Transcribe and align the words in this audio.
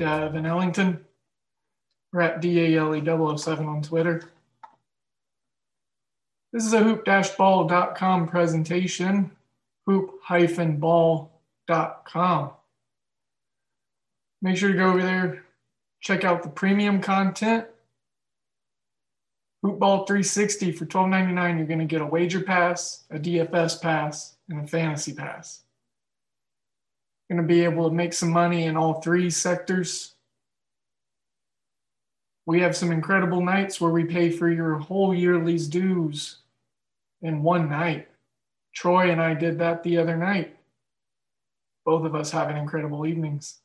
Uh, 0.00 0.20
Devin 0.20 0.46
Ellington. 0.46 1.04
We're 2.12 2.22
at 2.22 2.40
DALE007 2.42 3.66
on 3.66 3.82
Twitter. 3.82 4.30
This 6.52 6.66
is 6.66 6.72
a 6.72 6.82
hoop-ball.com 6.82 8.26
presentation, 8.26 9.30
hoop-ball.com. 9.86 11.30
Make 14.42 14.56
sure 14.56 14.72
to 14.72 14.76
go 14.76 14.88
over 14.88 15.02
there, 15.02 15.44
check 16.00 16.24
out 16.24 16.42
the 16.42 16.48
premium 16.48 17.00
content 17.00 17.66
Hoopball 19.64 20.06
360 20.06 20.72
for 20.72 20.86
$12.99, 20.86 21.58
you're 21.58 21.66
going 21.66 21.80
to 21.80 21.84
get 21.84 22.00
a 22.00 22.06
wager 22.06 22.40
pass, 22.40 23.04
a 23.10 23.18
DFS 23.18 23.80
pass, 23.80 24.36
and 24.48 24.64
a 24.64 24.66
fantasy 24.66 25.12
pass. 25.12 25.60
Going 27.30 27.40
to 27.40 27.46
be 27.46 27.62
able 27.62 27.88
to 27.88 27.94
make 27.94 28.12
some 28.12 28.30
money 28.30 28.64
in 28.64 28.76
all 28.76 29.00
three 29.00 29.30
sectors. 29.30 30.16
We 32.44 32.60
have 32.60 32.76
some 32.76 32.90
incredible 32.90 33.40
nights 33.40 33.80
where 33.80 33.92
we 33.92 34.04
pay 34.04 34.30
for 34.30 34.50
your 34.50 34.78
whole 34.78 35.14
yearly's 35.14 35.68
dues 35.68 36.38
in 37.22 37.44
one 37.44 37.70
night. 37.70 38.08
Troy 38.74 39.12
and 39.12 39.22
I 39.22 39.34
did 39.34 39.60
that 39.60 39.84
the 39.84 39.98
other 39.98 40.16
night. 40.16 40.56
Both 41.84 42.04
of 42.04 42.16
us 42.16 42.32
having 42.32 42.56
incredible 42.56 43.06
evenings. 43.06 43.60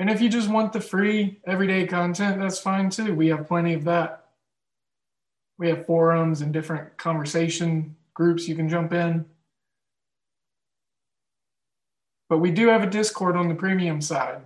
And 0.00 0.10
if 0.10 0.20
you 0.20 0.28
just 0.28 0.50
want 0.50 0.72
the 0.72 0.80
free 0.80 1.38
everyday 1.46 1.86
content, 1.86 2.40
that's 2.40 2.58
fine 2.58 2.90
too. 2.90 3.14
We 3.14 3.28
have 3.28 3.46
plenty 3.46 3.74
of 3.74 3.84
that. 3.84 4.24
We 5.58 5.68
have 5.68 5.86
forums 5.86 6.40
and 6.40 6.52
different 6.52 6.96
conversation 6.96 7.94
groups 8.14 8.48
you 8.48 8.56
can 8.56 8.68
jump 8.68 8.92
in. 8.92 9.26
But 12.30 12.38
we 12.38 12.50
do 12.50 12.68
have 12.68 12.82
a 12.82 12.86
Discord 12.86 13.36
on 13.36 13.48
the 13.48 13.54
premium 13.54 14.00
side, 14.00 14.40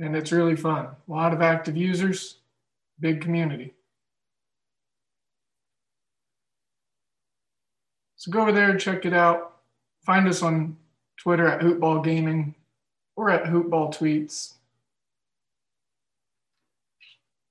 and 0.00 0.16
it's 0.16 0.32
really 0.32 0.56
fun. 0.56 0.86
A 0.86 1.12
lot 1.12 1.32
of 1.32 1.42
active 1.42 1.76
users, 1.76 2.38
big 2.98 3.20
community. 3.20 3.74
So 8.16 8.32
go 8.32 8.40
over 8.40 8.50
there, 8.50 8.70
and 8.70 8.80
check 8.80 9.04
it 9.06 9.12
out. 9.12 9.58
Find 10.04 10.26
us 10.26 10.42
on 10.42 10.76
Twitter 11.18 11.46
at 11.46 11.60
Hoopball 11.60 12.02
Gaming 12.02 12.54
or 13.14 13.30
at 13.30 13.44
Hoopball 13.44 13.94
Tweets 13.94 14.54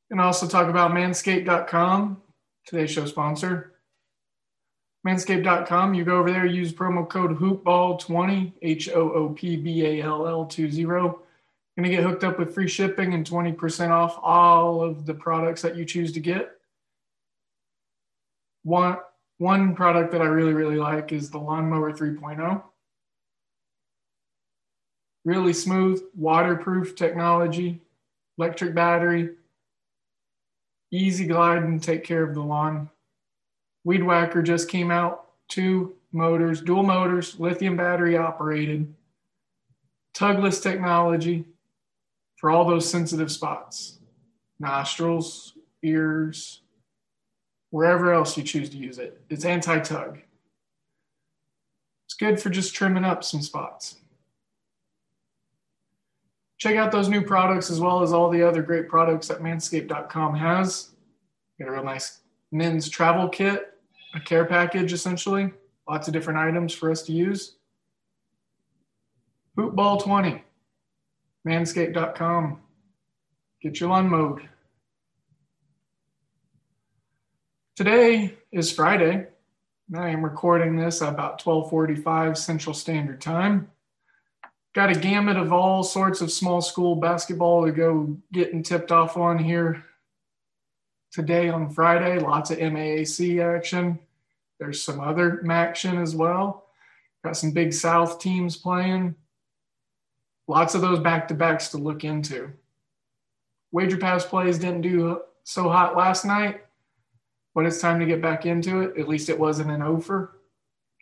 and 0.09 0.22
also 0.22 0.48
talk 0.48 0.70
about 0.70 0.92
manscaped.com, 0.92 2.22
today's 2.66 2.92
show 2.92 3.05
sponsor. 3.05 3.73
Manscaped.com, 5.06 5.94
you 5.94 6.03
go 6.03 6.17
over 6.17 6.32
there, 6.32 6.45
use 6.45 6.73
promo 6.73 7.08
code 7.08 7.38
HOOPBALL20, 7.38 8.54
H 8.61 8.89
O 8.89 9.11
O 9.11 9.30
P 9.30 9.55
B 9.55 9.86
A 9.86 10.02
L 10.02 10.27
L 10.27 10.45
20. 10.45 10.83
Going 10.83 11.22
to 11.77 11.89
get 11.89 12.04
hooked 12.04 12.23
up 12.23 12.39
with 12.39 12.55
free 12.55 12.67
shipping 12.67 13.14
and 13.14 13.30
20% 13.30 13.89
off 13.89 14.17
all 14.23 14.82
of 14.82 15.05
the 15.05 15.14
products 15.14 15.61
that 15.61 15.76
you 15.76 15.86
choose 15.86 16.11
to 16.14 16.20
get. 16.20 16.54
One, 18.64 18.98
one 19.38 19.76
product 19.76 20.11
that 20.11 20.22
I 20.22 20.26
really, 20.26 20.54
really 20.54 20.77
like 20.77 21.11
is 21.11 21.30
the 21.30 21.38
Lawnmower 21.38 21.93
3.0. 21.93 22.64
Really 25.23 25.54
smooth, 25.54 26.02
waterproof 26.16 26.95
technology, 26.95 27.82
electric 28.39 28.73
battery, 28.73 29.36
Easy 30.92 31.27
Glide 31.27 31.64
and 31.64 31.83
take 31.83 32.04
care 32.04 32.23
of 32.23 32.33
the 32.33 32.42
lawn. 32.42 32.89
Weed 33.87 34.03
Whacker 34.03 34.42
just 34.42 34.67
came 34.67 34.92
out. 34.92 35.27
Two 35.48 35.95
motors, 36.11 36.59
dual 36.59 36.83
motors, 36.83 37.39
lithium 37.39 37.77
battery 37.77 38.17
operated, 38.17 38.93
tugless 40.14 40.61
technology 40.61 41.45
for 42.36 42.49
all 42.49 42.65
those 42.65 42.89
sensitive 42.89 43.31
spots 43.31 43.99
nostrils, 44.59 45.53
ears, 45.83 46.64
wherever 47.70 48.11
else 48.11 48.36
you 48.36 48.43
choose 48.43 48.70
to 48.71 48.77
use 48.77 48.99
it. 48.99 49.21
It's 49.30 49.45
anti 49.45 49.80
tug. 49.80 50.19
It's 52.08 52.15
good 52.15 52.42
for 52.42 52.49
just 52.49 52.75
trimming 52.75 53.05
up 53.05 53.23
some 53.23 53.42
spots. 53.42 53.95
Check 56.58 56.75
out 56.75 56.92
those 56.92 57.08
new 57.08 57.21
products 57.21 57.71
as 57.71 57.80
well 57.80 58.04
as 58.04 58.11
all 58.11 58.30
the 58.30 58.43
other 58.43 58.61
great 58.61 58.89
products 58.89 59.30
that 59.30 59.39
manscaped.com 59.39 60.36
has. 60.36 60.89
Got 61.58 61.69
a 61.69 61.71
real 61.71 61.86
nice 61.86 62.19
men's 62.52 62.89
travel 62.89 63.30
kit, 63.30 63.75
a 64.17 64.23
care 64.23 64.45
package 64.45 64.94
essentially, 64.94 65.52
lots 65.88 66.08
of 66.08 66.14
different 66.14 66.39
items 66.39 66.73
for 66.73 66.92
us 66.92 67.04
to 67.04 67.11
use. 67.11 67.55
Hoopball 69.58 70.04
20, 70.04 70.44
manscaped.com. 71.48 72.60
Get 73.61 73.80
your 73.80 73.89
lawn 73.89 74.10
mowed. 74.10 74.48
Today 77.76 78.36
is 78.52 78.72
Friday. 78.72 79.28
I 79.95 80.10
am 80.10 80.23
recording 80.23 80.76
this 80.76 81.02
about 81.02 81.39
12:45 81.39 82.38
Central 82.38 82.73
Standard 82.73 83.22
Time 83.22 83.70
got 84.78 84.95
a 84.95 84.99
gamut 84.99 85.38
of 85.38 85.52
all 85.52 85.84
sorts 85.84 86.22
of 86.22 86.32
small 86.32 86.61
school 86.61 86.95
basketball 86.95 87.66
to 87.66 87.72
go 87.72 88.16
getting 88.32 88.61
tipped 88.61 88.92
off 88.92 89.17
on 89.17 89.39
here 89.39 89.84
today 91.11 91.49
on 91.49 91.67
Friday. 91.67 92.20
Lots 92.20 92.52
of 92.52 92.60
MAAC 92.60 93.42
action. 93.42 93.98
There's 94.60 94.82
some 94.82 95.00
other 95.00 95.44
action 95.50 95.98
as 95.98 96.16
well. 96.16 96.66
Got 97.23 97.38
some 97.38 97.52
big 97.52 97.73
South 97.73 98.20
teams 98.20 98.58
playing. 98.58 99.16
Lots 100.48 100.76
of 100.76 100.82
those 100.82 101.00
back 101.00 101.28
to 101.28 101.34
backs 101.34 101.70
to 101.70 101.78
look 101.78 102.04
into. 102.04 102.52
Wager 103.72 103.98
pass 103.98 104.26
plays 104.26 104.58
didn't 104.58 104.82
do 104.82 105.22
so 105.44 105.70
hot 105.70 105.98
last 105.98 106.26
night, 106.26 106.62
but 107.54 107.66
it's 107.66 107.82
time 107.82 108.00
to 108.00 108.06
get 108.06 108.22
back 108.22 108.46
into 108.46 108.82
it. 108.82 108.98
At 108.98 109.08
least 109.08 109.30
it 109.30 109.38
wasn't 109.38 109.72
an 109.72 109.82
over. 109.82 110.40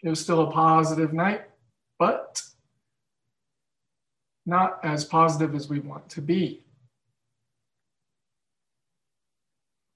It 0.03 0.09
was 0.09 0.19
still 0.19 0.41
a 0.41 0.51
positive 0.51 1.13
night, 1.13 1.43
but 1.99 2.41
not 4.45 4.79
as 4.83 5.05
positive 5.05 5.55
as 5.55 5.69
we 5.69 5.79
want 5.79 6.09
to 6.09 6.21
be. 6.21 6.63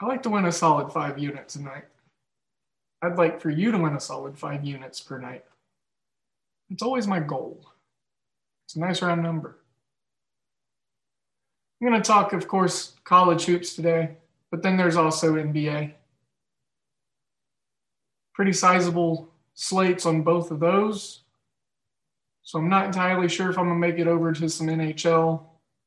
I 0.02 0.06
like 0.06 0.24
to 0.24 0.30
win 0.30 0.46
a 0.46 0.52
solid 0.52 0.92
five 0.92 1.20
units 1.20 1.56
a 1.56 1.62
night. 1.62 1.86
I'd 3.02 3.18
like 3.18 3.42
for 3.42 3.50
you 3.50 3.72
to 3.72 3.78
win 3.78 3.96
a 3.96 4.00
solid 4.00 4.38
five 4.38 4.66
units 4.66 5.00
per 5.00 5.18
night. 5.18 5.46
It's 6.70 6.84
always 6.84 7.08
my 7.08 7.20
goal. 7.20 7.66
It's 8.66 8.76
a 8.76 8.80
nice 8.80 9.02
round 9.02 9.24
number. 9.24 9.58
I'm 11.82 11.88
going 11.88 12.02
to 12.02 12.08
talk, 12.08 12.34
of 12.34 12.48
course, 12.48 12.94
college 13.06 13.46
hoops 13.46 13.74
today, 13.74 14.18
but 14.52 14.62
then 14.62 14.76
there's 14.78 14.98
also 14.98 15.36
NBA. 15.36 15.94
Pretty 18.34 18.54
sizable 18.54 19.30
slates 19.54 20.06
on 20.06 20.24
both 20.24 20.52
of 20.52 20.60
those. 20.60 21.22
So 22.50 22.58
I'm 22.58 22.70
not 22.70 22.86
entirely 22.88 23.30
sure 23.30 23.52
if 23.52 23.60
I'm 23.60 23.68
gonna 23.68 23.76
make 23.76 24.00
it 24.00 24.08
over 24.08 24.32
to 24.32 24.50
some 24.50 24.68
NHL, 24.68 25.44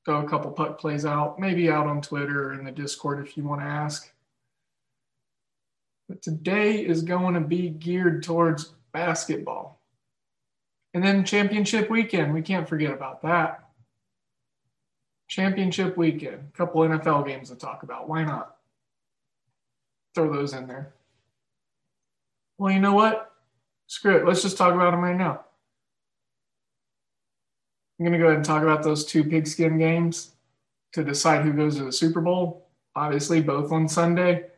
go 0.06 0.16
a 0.18 0.28
couple 0.28 0.52
puck 0.52 0.78
plays 0.78 1.04
out, 1.04 1.40
maybe 1.40 1.68
out 1.68 1.88
on 1.88 2.00
Twitter 2.00 2.50
or 2.50 2.52
in 2.52 2.64
the 2.64 2.70
Discord 2.70 3.26
if 3.26 3.36
you 3.36 3.42
want 3.42 3.62
to 3.62 3.66
ask. 3.66 4.12
But 6.12 6.20
today 6.20 6.84
is 6.84 7.00
going 7.00 7.32
to 7.32 7.40
be 7.40 7.70
geared 7.70 8.22
towards 8.22 8.74
basketball. 8.92 9.80
And 10.92 11.02
then 11.02 11.24
championship 11.24 11.88
weekend, 11.88 12.34
we 12.34 12.42
can't 12.42 12.68
forget 12.68 12.92
about 12.92 13.22
that. 13.22 13.70
Championship 15.26 15.96
weekend, 15.96 16.50
a 16.52 16.54
couple 16.54 16.82
NFL 16.82 17.26
games 17.26 17.48
to 17.48 17.56
talk 17.56 17.82
about. 17.82 18.10
Why 18.10 18.24
not? 18.24 18.56
Throw 20.14 20.30
those 20.30 20.52
in 20.52 20.66
there. 20.66 20.92
Well, 22.58 22.74
you 22.74 22.80
know 22.80 22.92
what? 22.92 23.32
Screw 23.86 24.18
it. 24.18 24.26
Let's 24.26 24.42
just 24.42 24.58
talk 24.58 24.74
about 24.74 24.90
them 24.90 25.00
right 25.00 25.16
now. 25.16 25.46
I'm 27.98 28.04
going 28.04 28.12
to 28.12 28.18
go 28.18 28.26
ahead 28.26 28.36
and 28.36 28.44
talk 28.44 28.62
about 28.62 28.82
those 28.82 29.06
two 29.06 29.24
pigskin 29.24 29.78
games. 29.78 30.32
to 30.92 31.02
decide 31.02 31.42
who 31.42 31.54
goes 31.54 31.78
to 31.78 31.84
the 31.84 31.92
Super 31.92 32.20
Bowl. 32.20 32.68
Obviously, 32.94 33.40
both 33.40 33.72
on 33.72 33.88
Sunday. 33.88 34.51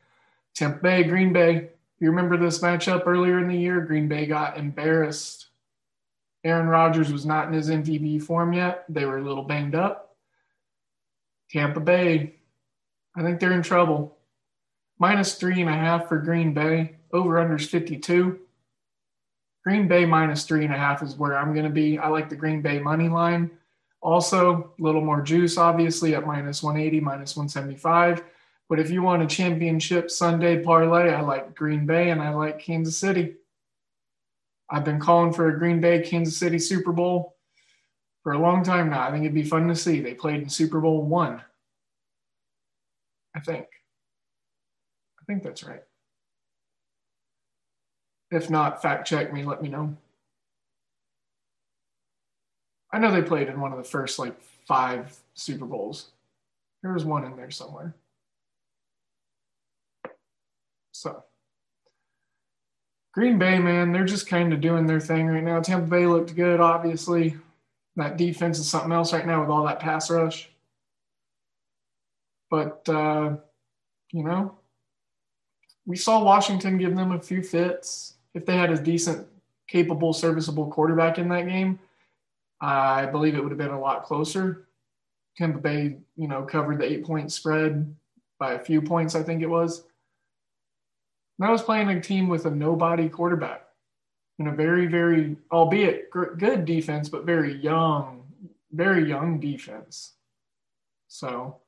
Tampa 0.54 0.80
Bay, 0.80 1.04
Green 1.04 1.32
Bay. 1.32 1.70
You 1.98 2.10
remember 2.10 2.36
this 2.36 2.60
matchup 2.60 3.06
earlier 3.06 3.38
in 3.38 3.48
the 3.48 3.56
year? 3.56 3.80
Green 3.80 4.08
Bay 4.08 4.26
got 4.26 4.56
embarrassed. 4.56 5.48
Aaron 6.44 6.68
Rodgers 6.68 7.12
was 7.12 7.24
not 7.24 7.48
in 7.48 7.54
his 7.54 7.70
MVP 7.70 8.22
form 8.22 8.52
yet. 8.52 8.84
They 8.88 9.04
were 9.04 9.18
a 9.18 9.22
little 9.22 9.44
banged 9.44 9.74
up. 9.74 10.16
Tampa 11.50 11.80
Bay, 11.80 12.34
I 13.16 13.22
think 13.22 13.40
they're 13.40 13.52
in 13.52 13.62
trouble. 13.62 14.18
Minus 14.98 15.34
three 15.34 15.60
and 15.60 15.70
a 15.70 15.74
half 15.74 16.08
for 16.08 16.18
Green 16.18 16.52
Bay. 16.52 16.96
Over 17.12 17.34
unders 17.34 17.66
52. 17.66 18.38
Green 19.64 19.88
Bay 19.88 20.04
minus 20.04 20.44
three 20.44 20.64
and 20.64 20.74
a 20.74 20.76
half 20.76 21.02
is 21.02 21.16
where 21.16 21.38
I'm 21.38 21.54
going 21.54 21.64
to 21.64 21.70
be. 21.70 21.98
I 21.98 22.08
like 22.08 22.28
the 22.28 22.36
Green 22.36 22.60
Bay 22.60 22.78
money 22.78 23.08
line. 23.08 23.50
Also, 24.02 24.74
a 24.78 24.82
little 24.82 25.00
more 25.00 25.22
juice, 25.22 25.56
obviously, 25.56 26.14
at 26.14 26.26
minus 26.26 26.62
180, 26.62 27.00
minus 27.00 27.34
175. 27.34 28.22
But 28.68 28.80
if 28.80 28.90
you 28.90 29.02
want 29.02 29.22
a 29.22 29.26
championship 29.26 30.10
Sunday 30.10 30.62
parlay, 30.62 31.12
I 31.12 31.20
like 31.20 31.54
Green 31.54 31.86
Bay 31.86 32.10
and 32.10 32.22
I 32.22 32.30
like 32.30 32.58
Kansas 32.58 32.96
City. 32.96 33.34
I've 34.70 34.84
been 34.84 35.00
calling 35.00 35.32
for 35.32 35.48
a 35.48 35.58
Green 35.58 35.80
Bay 35.80 36.00
Kansas 36.00 36.38
City 36.38 36.58
Super 36.58 36.92
Bowl 36.92 37.36
for 38.22 38.32
a 38.32 38.38
long 38.38 38.64
time 38.64 38.90
now. 38.90 39.06
I 39.06 39.10
think 39.10 39.24
it'd 39.24 39.34
be 39.34 39.44
fun 39.44 39.68
to 39.68 39.76
see. 39.76 40.00
They 40.00 40.14
played 40.14 40.42
in 40.42 40.48
Super 40.48 40.80
Bowl 40.80 41.02
one. 41.02 41.42
I 43.36 43.40
think. 43.40 43.66
I 45.20 45.24
think 45.26 45.42
that's 45.42 45.62
right. 45.62 45.82
If 48.30 48.50
not, 48.50 48.82
fact 48.82 49.06
check 49.06 49.32
me, 49.32 49.44
let 49.44 49.62
me 49.62 49.68
know. 49.68 49.96
I 52.92 52.98
know 52.98 53.10
they 53.10 53.22
played 53.22 53.48
in 53.48 53.60
one 53.60 53.72
of 53.72 53.78
the 53.78 53.84
first 53.84 54.18
like 54.18 54.40
five 54.66 55.16
Super 55.34 55.66
Bowls. 55.66 56.10
There 56.82 56.92
was 56.92 57.04
one 57.04 57.24
in 57.24 57.36
there 57.36 57.50
somewhere. 57.50 57.94
So, 60.94 61.24
Green 63.12 63.36
Bay, 63.36 63.58
man, 63.58 63.90
they're 63.90 64.04
just 64.04 64.28
kind 64.28 64.52
of 64.52 64.60
doing 64.60 64.86
their 64.86 65.00
thing 65.00 65.26
right 65.26 65.42
now. 65.42 65.60
Tampa 65.60 65.88
Bay 65.88 66.06
looked 66.06 66.36
good, 66.36 66.60
obviously. 66.60 67.36
That 67.96 68.16
defense 68.16 68.60
is 68.60 68.68
something 68.68 68.92
else 68.92 69.12
right 69.12 69.26
now 69.26 69.40
with 69.40 69.50
all 69.50 69.64
that 69.66 69.80
pass 69.80 70.08
rush. 70.08 70.50
But, 72.48 72.88
uh, 72.88 73.36
you 74.12 74.22
know, 74.22 74.56
we 75.84 75.96
saw 75.96 76.22
Washington 76.22 76.78
give 76.78 76.94
them 76.94 77.10
a 77.10 77.20
few 77.20 77.42
fits. 77.42 78.14
If 78.32 78.46
they 78.46 78.56
had 78.56 78.70
a 78.70 78.80
decent, 78.80 79.26
capable, 79.66 80.12
serviceable 80.12 80.70
quarterback 80.70 81.18
in 81.18 81.28
that 81.30 81.48
game, 81.48 81.80
I 82.60 83.06
believe 83.06 83.34
it 83.34 83.42
would 83.42 83.50
have 83.50 83.58
been 83.58 83.68
a 83.70 83.80
lot 83.80 84.04
closer. 84.04 84.68
Tampa 85.36 85.58
Bay, 85.58 85.96
you 86.16 86.28
know, 86.28 86.42
covered 86.42 86.78
the 86.78 86.84
eight 86.84 87.04
point 87.04 87.32
spread 87.32 87.94
by 88.38 88.52
a 88.52 88.64
few 88.64 88.80
points, 88.80 89.16
I 89.16 89.24
think 89.24 89.42
it 89.42 89.50
was. 89.50 89.84
And 91.38 91.48
I 91.48 91.50
was 91.50 91.62
playing 91.62 91.88
a 91.88 92.00
team 92.00 92.28
with 92.28 92.46
a 92.46 92.50
nobody 92.50 93.08
quarterback 93.08 93.66
and 94.38 94.48
a 94.48 94.52
very, 94.52 94.86
very, 94.86 95.36
albeit 95.50 96.10
good 96.10 96.64
defense, 96.64 97.08
but 97.08 97.24
very 97.24 97.54
young, 97.54 98.24
very 98.72 99.08
young 99.08 99.40
defense. 99.40 100.12
So 101.08 101.58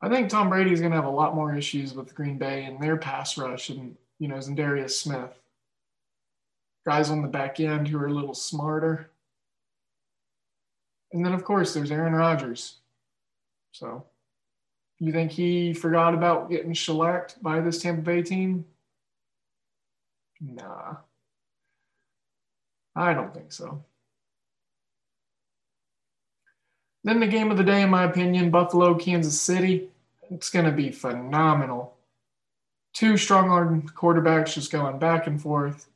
I 0.00 0.08
think 0.08 0.28
Tom 0.28 0.48
Brady 0.48 0.72
is 0.72 0.80
going 0.80 0.92
to 0.92 0.96
have 0.96 1.06
a 1.06 1.10
lot 1.10 1.34
more 1.34 1.54
issues 1.54 1.94
with 1.94 2.14
Green 2.14 2.38
Bay 2.38 2.64
and 2.64 2.80
their 2.80 2.96
pass 2.96 3.38
rush 3.38 3.70
and, 3.70 3.96
you 4.18 4.28
know, 4.28 4.36
Za'Darius 4.36 4.90
Smith. 4.90 5.38
Guys 6.86 7.10
on 7.10 7.22
the 7.22 7.28
back 7.28 7.60
end 7.60 7.88
who 7.88 7.98
are 7.98 8.08
a 8.08 8.12
little 8.12 8.34
smarter. 8.34 9.10
And 11.12 11.24
then, 11.24 11.32
of 11.32 11.44
course, 11.44 11.72
there's 11.72 11.90
Aaron 11.90 12.12
Rodgers. 12.12 12.78
So 13.72 14.04
you 15.00 15.12
think 15.12 15.32
he 15.32 15.74
forgot 15.74 16.14
about 16.14 16.50
getting 16.50 16.72
shellacked 16.72 17.42
by 17.42 17.60
this 17.60 17.82
Tampa 17.82 18.02
Bay 18.02 18.22
team? 18.22 18.64
Nah. 20.40 20.96
I 22.96 23.12
don't 23.12 23.34
think 23.34 23.52
so. 23.52 23.84
Then 27.02 27.20
the 27.20 27.26
game 27.26 27.50
of 27.50 27.58
the 27.58 27.64
day, 27.64 27.82
in 27.82 27.90
my 27.90 28.04
opinion, 28.04 28.50
Buffalo, 28.50 28.94
Kansas 28.94 29.38
City. 29.40 29.90
It's 30.30 30.48
going 30.48 30.64
to 30.64 30.72
be 30.72 30.90
phenomenal. 30.90 31.96
Two 32.94 33.16
strong 33.16 33.50
arm 33.50 33.82
quarterbacks 33.88 34.54
just 34.54 34.72
going 34.72 34.98
back 34.98 35.26
and 35.26 35.40
forth, 35.40 35.88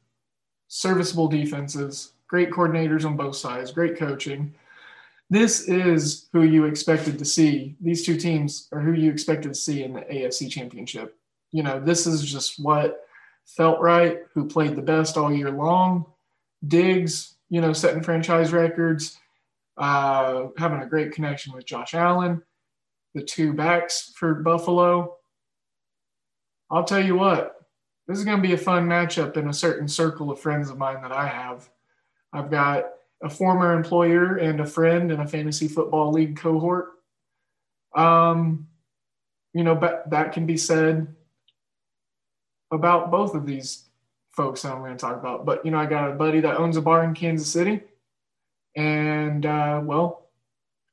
serviceable 0.67 1.29
defenses, 1.29 2.13
great 2.27 2.51
coordinators 2.51 3.07
on 3.07 3.17
both 3.17 3.37
sides, 3.37 3.71
great 3.71 3.97
coaching. 3.97 4.55
This 5.31 5.69
is 5.69 6.29
who 6.33 6.43
you 6.43 6.65
expected 6.65 7.19
to 7.19 7.25
see. 7.25 7.77
These 7.81 8.07
two 8.07 8.17
teams 8.17 8.69
are 8.73 8.81
who 8.81 8.93
you 8.93 9.11
expected 9.11 9.49
to 9.49 9.59
see 9.59 9.83
in 9.83 9.93
the 9.93 10.01
AFC 10.01 10.51
Championship. 10.51 11.17
You 11.53 11.63
know, 11.63 11.81
this 11.81 12.07
is 12.07 12.25
just 12.25 12.63
what 12.63 13.01
felt 13.47 13.81
right, 13.81 14.21
who 14.35 14.47
played 14.47 14.77
the 14.77 14.83
best 14.83 15.17
all 15.17 15.33
year 15.33 15.51
long. 15.51 16.07
Diggs, 16.67 17.35
you 17.51 17.61
know, 17.61 17.73
setting 17.73 18.03
franchise 18.03 18.53
records, 18.53 19.19
uh, 19.77 20.47
having 20.57 20.81
a 20.81 20.87
great 20.87 21.13
connection 21.13 21.53
with 21.53 21.67
Josh 21.67 21.95
Allen 21.95 22.43
the 23.15 23.23
two 23.23 23.53
backs 23.53 24.13
for 24.15 24.35
Buffalo. 24.35 25.17
I'll 26.71 26.85
tell 26.85 27.05
you 27.05 27.17
what, 27.17 27.57
this 28.07 28.19
is 28.19 28.25
going 28.25 28.41
to 28.41 28.47
be 28.47 28.55
a 28.55 28.59
fun 28.59 28.87
matchup 28.87 29.37
in 29.37 29.49
a 29.49 29.53
certain 29.53 29.89
circle 29.89 30.31
of 30.31 30.39
friends 30.39 30.71
of 30.71 30.79
mine 30.79 31.03
that 31.03 31.13
I 31.13 31.27
have. 31.27 31.69
I've 32.33 32.51
got 32.51 32.85
a 33.23 33.31
former 33.31 33.73
employer 33.73 34.37
and 34.37 34.61
a 34.61 34.67
friend 34.67 35.11
in 35.11 35.21
a 35.21 35.27
fantasy 35.27 35.69
football 35.69 36.13
league 36.13 36.37
cohort. 36.37 36.91
Um, 37.95 38.69
you 39.53 39.65
know, 39.65 39.75
but 39.75 40.09
that 40.11 40.33
can 40.33 40.47
be 40.47 40.57
said 40.57 41.15
about 42.71 43.11
both 43.11 43.35
of 43.35 43.47
these 43.47 43.85
folks 44.33 44.63
that 44.63 44.73
I'm 44.73 44.81
going 44.81 44.93
to 44.93 44.99
talk 44.99 45.19
about. 45.19 45.45
But, 45.45 45.65
you 45.65 45.71
know, 45.71 45.79
I 45.79 45.87
got 45.87 46.11
a 46.11 46.15
buddy 46.15 46.41
that 46.41 46.59
owns 46.59 46.77
a 46.77 46.83
bar 46.83 47.03
in 47.03 47.15
Kansas 47.15 47.51
City. 47.51 47.81
And, 48.77 49.45
uh, 49.45 49.81
well, 49.83 50.29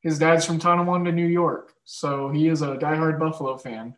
his 0.01 0.17
dad's 0.17 0.45
from 0.45 0.57
Tonawanda, 0.57 1.11
New 1.11 1.27
York. 1.27 1.73
So 1.83 2.29
he 2.29 2.47
is 2.47 2.61
a 2.61 2.77
diehard 2.77 3.19
Buffalo 3.19 3.57
fan. 3.57 3.95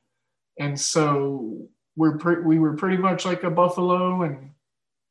And 0.60 0.78
so 0.80 1.70
we're 1.96 2.18
pre- 2.18 2.42
we 2.42 2.60
were 2.60 2.74
pretty 2.74 2.98
much 2.98 3.26
like 3.26 3.44
a 3.44 3.50
Buffalo 3.50 4.24
and 4.24 4.52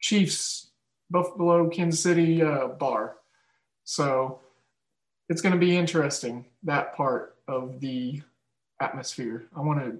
Chiefs, 0.00 0.65
Buffalo, 1.10 1.68
Kansas 1.68 2.00
City 2.00 2.42
uh, 2.42 2.68
bar. 2.68 3.16
So 3.84 4.40
it's 5.28 5.40
going 5.40 5.52
to 5.52 5.58
be 5.58 5.76
interesting, 5.76 6.46
that 6.64 6.94
part 6.94 7.36
of 7.48 7.80
the 7.80 8.22
atmosphere. 8.80 9.46
I 9.56 9.60
want 9.60 9.80
to 9.80 9.98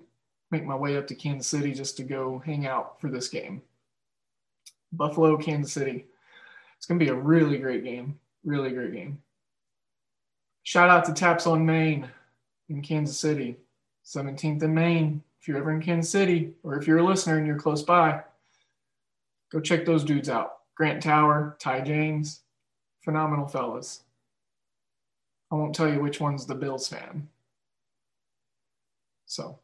make 0.51 0.65
my 0.65 0.75
way 0.75 0.97
up 0.97 1.07
to 1.09 1.15
Kansas 1.15 1.47
City 1.47 1.73
just 1.73 1.97
to 1.97 2.03
go 2.03 2.43
hang 2.45 2.67
out 2.67 3.01
for 3.01 3.11
this 3.11 3.29
game. 3.29 3.63
Buffalo, 4.93 5.37
Kansas 5.37 5.73
City. 5.73 6.07
It's 6.77 6.87
going 6.87 6.99
to 6.99 7.05
be 7.05 7.11
a 7.11 7.15
really 7.15 7.59
great 7.59 7.85
game. 7.85 8.19
Really 8.45 8.71
great 8.71 8.93
game. 8.93 9.21
Shout 10.63 10.91
out 10.91 11.05
to 11.05 11.13
Taps 11.13 11.47
on 11.47 11.65
Main 11.65 12.09
in 12.69 12.83
Kansas 12.83 13.19
City, 13.19 13.57
17th 14.05 14.63
and 14.63 14.75
Main. 14.75 15.23
If 15.41 15.49
you're 15.49 15.59
ever 15.59 15.71
in 15.71 15.81
Kansas 15.81 16.11
City, 16.11 16.55
or 16.65 16.77
if 16.77 16.87
you're 16.87 16.99
a 16.99 17.05
listener 17.05 17.39
and 17.39 17.47
you're 17.47 17.59
close 17.59 17.83
by, 17.83 18.23
go 19.53 19.61
check 19.61 19.85
those 19.85 20.03
dudes 20.03 20.29
out. 20.29 20.57
Grant 20.77 21.03
Tower, 21.03 21.57
Ty 21.59 21.81
James, 21.81 22.43
phenomenal 23.03 23.49
fellas. 23.49 24.03
I 25.51 25.55
won't 25.55 25.75
tell 25.75 25.93
you 25.93 26.01
which 26.01 26.21
one's 26.21 26.47
the 26.47 26.55
Bills 26.55 26.87
fan. 26.87 27.29
So, 29.25 29.59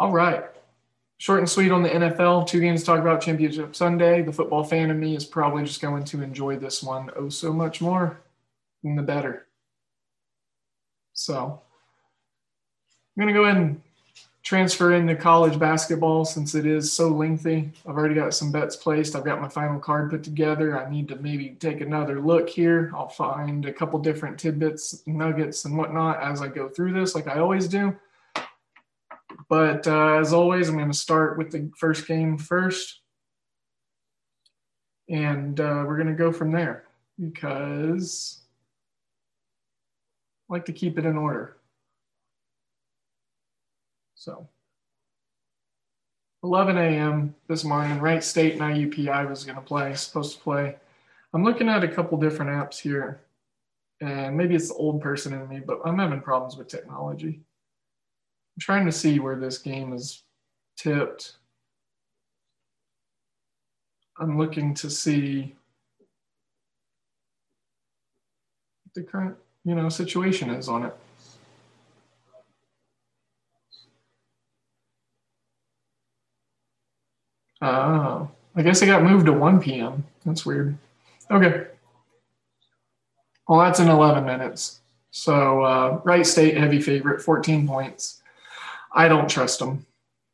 all 0.00 0.12
right. 0.12 0.44
Short 1.18 1.40
and 1.40 1.48
sweet 1.48 1.72
on 1.72 1.82
the 1.82 1.88
NFL. 1.88 2.46
Two 2.46 2.60
games 2.60 2.80
to 2.80 2.86
talk 2.86 3.00
about 3.00 3.20
Championship 3.20 3.74
Sunday. 3.74 4.22
The 4.22 4.32
football 4.32 4.64
fan 4.64 4.90
in 4.90 4.98
me 4.98 5.16
is 5.16 5.24
probably 5.24 5.64
just 5.64 5.82
going 5.82 6.04
to 6.04 6.22
enjoy 6.22 6.56
this 6.56 6.82
one 6.82 7.10
oh 7.16 7.28
so 7.28 7.52
much 7.52 7.80
more, 7.80 8.20
than 8.82 8.94
the 8.94 9.02
better. 9.02 9.46
So, 11.12 11.60
I'm 13.16 13.20
going 13.20 13.34
to 13.34 13.38
go 13.38 13.44
ahead 13.44 13.56
and 13.56 13.82
transfer 14.48 14.94
into 14.94 15.14
college 15.14 15.58
basketball 15.58 16.24
since 16.24 16.54
it 16.54 16.64
is 16.64 16.90
so 16.90 17.08
lengthy. 17.08 17.70
I've 17.86 17.98
already 17.98 18.14
got 18.14 18.32
some 18.32 18.50
bets 18.50 18.76
placed. 18.76 19.14
I've 19.14 19.26
got 19.26 19.42
my 19.42 19.48
final 19.48 19.78
card 19.78 20.08
put 20.08 20.24
together. 20.24 20.82
I 20.82 20.90
need 20.90 21.06
to 21.08 21.16
maybe 21.16 21.50
take 21.60 21.82
another 21.82 22.18
look 22.18 22.48
here. 22.48 22.90
I'll 22.94 23.10
find 23.10 23.66
a 23.66 23.72
couple 23.74 23.98
different 23.98 24.38
tidbits, 24.38 25.02
nuggets, 25.06 25.66
and 25.66 25.76
whatnot 25.76 26.22
as 26.22 26.40
I 26.40 26.48
go 26.48 26.66
through 26.66 26.94
this, 26.94 27.14
like 27.14 27.28
I 27.28 27.40
always 27.40 27.68
do. 27.68 27.94
But 29.50 29.86
uh, 29.86 30.14
as 30.14 30.32
always, 30.32 30.70
I'm 30.70 30.76
going 30.76 30.90
to 30.90 30.96
start 30.96 31.36
with 31.36 31.50
the 31.50 31.70
first 31.76 32.06
game 32.06 32.38
first. 32.38 33.00
And 35.10 35.60
uh, 35.60 35.84
we're 35.86 35.96
going 35.96 36.08
to 36.08 36.14
go 36.14 36.32
from 36.32 36.52
there 36.52 36.84
because 37.20 38.40
I 40.48 40.54
like 40.54 40.64
to 40.64 40.72
keep 40.72 40.98
it 40.98 41.04
in 41.04 41.18
order. 41.18 41.57
So 44.18 44.48
11 46.42 46.76
a.m. 46.76 47.36
this 47.46 47.62
morning, 47.62 48.00
Wright 48.00 48.22
State 48.22 48.54
and 48.54 48.62
IUPUI 48.62 49.28
was 49.30 49.44
going 49.44 49.54
to 49.54 49.62
play, 49.62 49.94
supposed 49.94 50.36
to 50.36 50.42
play. 50.42 50.74
I'm 51.32 51.44
looking 51.44 51.68
at 51.68 51.84
a 51.84 51.88
couple 51.88 52.18
different 52.18 52.50
apps 52.50 52.80
here. 52.80 53.20
And 54.00 54.36
maybe 54.36 54.56
it's 54.56 54.68
the 54.68 54.74
old 54.74 55.00
person 55.00 55.32
in 55.32 55.48
me, 55.48 55.60
but 55.60 55.80
I'm 55.84 55.98
having 55.98 56.20
problems 56.20 56.56
with 56.56 56.66
technology. 56.66 57.28
I'm 57.36 58.60
trying 58.60 58.86
to 58.86 58.92
see 58.92 59.20
where 59.20 59.36
this 59.36 59.58
game 59.58 59.92
is 59.92 60.24
tipped. 60.76 61.36
I'm 64.18 64.36
looking 64.36 64.74
to 64.74 64.90
see 64.90 65.54
the 68.96 69.04
current, 69.04 69.36
you 69.64 69.76
know, 69.76 69.88
situation 69.88 70.50
is 70.50 70.68
on 70.68 70.86
it. 70.86 70.96
Oh, 77.60 78.30
I 78.54 78.62
guess 78.62 78.82
it 78.82 78.86
got 78.86 79.02
moved 79.02 79.26
to 79.26 79.32
1 79.32 79.60
p.m. 79.60 80.04
That's 80.24 80.46
weird. 80.46 80.76
Okay. 81.30 81.66
Well, 83.48 83.60
that's 83.60 83.80
in 83.80 83.88
11 83.88 84.24
minutes. 84.24 84.80
So, 85.10 85.62
uh, 85.62 86.00
Wright 86.04 86.26
State 86.26 86.56
heavy 86.56 86.80
favorite, 86.80 87.22
14 87.22 87.66
points. 87.66 88.22
I 88.92 89.08
don't 89.08 89.28
trust 89.28 89.58
them. 89.58 89.86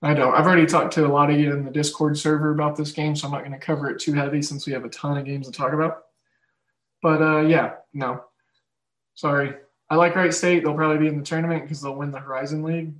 I 0.03 0.13
don't. 0.13 0.35
I've 0.35 0.47
already 0.47 0.67
talked 0.67 0.93
to 0.95 1.07
a 1.07 1.09
lot 1.09 1.31
of 1.31 1.39
you 1.39 1.53
in 1.53 1.65
the 1.65 1.71
Discord 1.71 2.19
server 2.19 2.51
about 2.51 2.77
this 2.77 2.93
game, 2.93 3.17
so 3.17 3.27
I'm 3.27 3.33
not 3.33 3.41
going 3.41 3.53
to 3.53 3.59
cover 3.59 3.89
it 3.89 4.01
too 4.01 4.13
heavy 4.13 4.43
since 4.43 4.67
we 4.67 4.73
have 4.75 4.85
a 4.85 4.91
ton 4.91 5.17
of 5.17 5.25
games 5.25 5.47
to 5.47 5.53
talk 5.53 5.73
about. 5.73 6.05
But 7.03 7.23
uh, 7.23 7.41
yeah, 7.41 7.77
no. 7.95 8.25
Sorry. 9.15 9.55
I 9.89 9.97
like 9.97 10.15
Wright 10.15 10.35
State. 10.35 10.65
They'll 10.65 10.75
probably 10.75 10.99
be 10.99 11.09
in 11.09 11.19
the 11.19 11.25
tournament 11.25 11.63
because 11.63 11.81
they'll 11.81 11.95
win 11.95 12.11
the 12.11 12.19
Horizon 12.19 12.63
League 12.63 12.93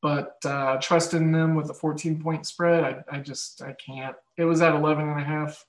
but 0.00 0.36
uh, 0.44 0.78
trusting 0.80 1.32
them 1.32 1.54
with 1.54 1.70
a 1.70 1.74
14 1.74 2.20
point 2.20 2.46
spread, 2.46 2.84
I, 2.84 3.16
I 3.16 3.20
just 3.20 3.62
I 3.62 3.72
can't. 3.72 4.16
It 4.36 4.44
was 4.44 4.62
at 4.62 4.74
11 4.74 5.08
and 5.08 5.20
a 5.20 5.24
half 5.24 5.64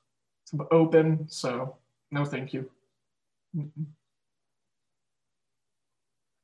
to 0.52 0.68
open, 0.72 1.28
so 1.30 1.76
no, 2.12 2.26
thank 2.26 2.54
you. 2.54 2.70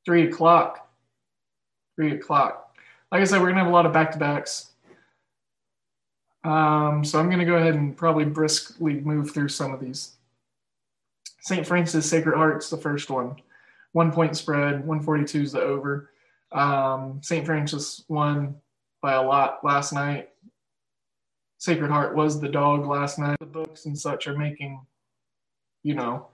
Three 0.05 0.27
o'clock. 0.27 0.87
Three 1.95 2.13
o'clock. 2.13 2.75
Like 3.11 3.21
I 3.21 3.25
said, 3.25 3.41
we're 3.41 3.49
gonna 3.49 3.63
have 3.63 3.71
a 3.71 3.75
lot 3.75 3.85
of 3.85 3.93
back 3.93 4.11
to 4.11 4.17
backs. 4.17 4.71
Um, 6.43 7.03
so 7.03 7.19
I'm 7.19 7.29
gonna 7.29 7.45
go 7.45 7.55
ahead 7.55 7.75
and 7.75 7.95
probably 7.95 8.25
briskly 8.25 8.95
move 8.95 9.31
through 9.31 9.49
some 9.49 9.73
of 9.73 9.79
these. 9.79 10.13
St. 11.41 11.65
Francis 11.65 12.09
Sacred 12.09 12.35
Heart's 12.35 12.69
the 12.69 12.77
first 12.77 13.09
one. 13.09 13.35
One 13.91 14.11
point 14.11 14.35
spread, 14.35 14.85
142 14.85 15.41
is 15.41 15.51
the 15.51 15.61
over. 15.61 16.09
Um, 16.55 17.19
St. 17.21 17.45
Francis 17.45 18.03
won 18.07 18.55
by 19.01 19.13
a 19.13 19.21
lot 19.21 19.59
last 19.63 19.91
night. 19.91 20.29
Sacred 21.57 21.91
Heart 21.91 22.15
was 22.15 22.39
the 22.39 22.47
dog 22.47 22.87
last 22.87 23.19
night. 23.19 23.37
The 23.39 23.45
books 23.45 23.85
and 23.85 23.97
such 23.97 24.25
are 24.27 24.37
making, 24.37 24.79
you 25.83 25.95
know, 25.95 26.27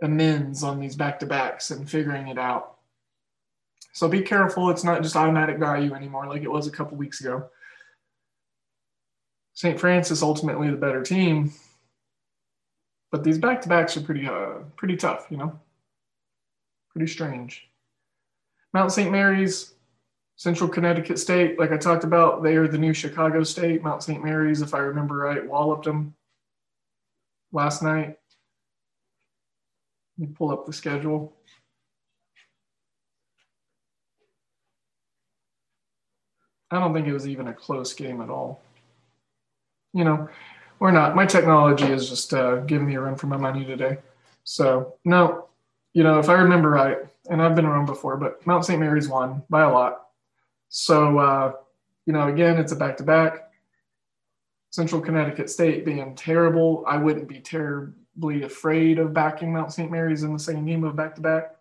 amends 0.00 0.62
on 0.62 0.78
these 0.78 0.94
back 0.94 1.18
to 1.20 1.26
backs 1.26 1.72
and 1.72 1.90
figuring 1.90 2.28
it 2.28 2.38
out. 2.38 2.76
So 3.92 4.08
be 4.08 4.22
careful. 4.22 4.70
It's 4.70 4.84
not 4.84 5.02
just 5.02 5.16
automatic 5.16 5.58
value 5.58 5.92
anymore 5.94 6.28
like 6.28 6.42
it 6.42 6.50
was 6.50 6.68
a 6.68 6.72
couple 6.72 6.96
weeks 6.96 7.20
ago. 7.20 7.48
St. 9.54 9.80
Francis 9.80 10.22
ultimately 10.22 10.70
the 10.70 10.76
better 10.76 11.02
team, 11.02 11.50
but 13.10 13.24
these 13.24 13.38
back 13.38 13.62
to 13.62 13.68
backs 13.68 13.96
are 13.96 14.02
pretty 14.02 14.28
uh, 14.28 14.58
pretty 14.76 14.96
tough, 14.96 15.26
you 15.30 15.38
know, 15.38 15.58
pretty 16.90 17.10
strange. 17.10 17.66
Mount 18.76 18.92
St. 18.92 19.10
Mary's, 19.10 19.72
Central 20.36 20.68
Connecticut 20.68 21.18
State, 21.18 21.58
like 21.58 21.72
I 21.72 21.78
talked 21.78 22.04
about, 22.04 22.42
they 22.42 22.56
are 22.56 22.68
the 22.68 22.76
new 22.76 22.92
Chicago 22.92 23.42
State. 23.42 23.82
Mount 23.82 24.02
St. 24.02 24.22
Mary's, 24.22 24.60
if 24.60 24.74
I 24.74 24.80
remember 24.80 25.16
right, 25.16 25.48
walloped 25.48 25.86
them 25.86 26.14
last 27.52 27.82
night. 27.82 28.18
Let 30.18 30.28
me 30.28 30.34
pull 30.34 30.50
up 30.50 30.66
the 30.66 30.74
schedule. 30.74 31.32
I 36.70 36.78
don't 36.78 36.92
think 36.92 37.06
it 37.06 37.14
was 37.14 37.26
even 37.26 37.48
a 37.48 37.54
close 37.54 37.94
game 37.94 38.20
at 38.20 38.28
all. 38.28 38.60
You 39.94 40.04
know, 40.04 40.28
or 40.80 40.92
not. 40.92 41.16
My 41.16 41.24
technology 41.24 41.86
is 41.86 42.10
just 42.10 42.34
uh, 42.34 42.56
giving 42.56 42.86
me 42.86 42.96
a 42.96 43.00
run 43.00 43.16
for 43.16 43.26
my 43.26 43.38
money 43.38 43.64
today. 43.64 43.96
So, 44.44 44.96
no, 45.02 45.46
you 45.96 46.02
know, 46.02 46.18
if 46.18 46.28
I 46.28 46.34
remember 46.34 46.68
right, 46.68 46.98
and 47.30 47.40
I've 47.40 47.54
been 47.54 47.66
wrong 47.66 47.86
before, 47.86 48.18
but 48.18 48.46
Mount 48.46 48.66
St. 48.66 48.78
Mary's 48.78 49.08
won 49.08 49.42
by 49.48 49.62
a 49.62 49.72
lot. 49.72 50.08
So, 50.68 51.18
uh, 51.18 51.52
you 52.04 52.12
know, 52.12 52.28
again, 52.28 52.58
it's 52.58 52.72
a 52.72 52.76
back 52.76 52.98
to 52.98 53.02
back. 53.02 53.50
Central 54.68 55.00
Connecticut 55.00 55.48
State 55.48 55.86
being 55.86 56.14
terrible, 56.14 56.84
I 56.86 56.98
wouldn't 56.98 57.28
be 57.28 57.40
terribly 57.40 58.42
afraid 58.42 58.98
of 58.98 59.14
backing 59.14 59.54
Mount 59.54 59.72
St. 59.72 59.90
Mary's 59.90 60.22
in 60.22 60.34
the 60.34 60.38
same 60.38 60.66
game 60.66 60.84
of 60.84 60.96
back 60.96 61.14
to 61.14 61.22
back, 61.22 61.56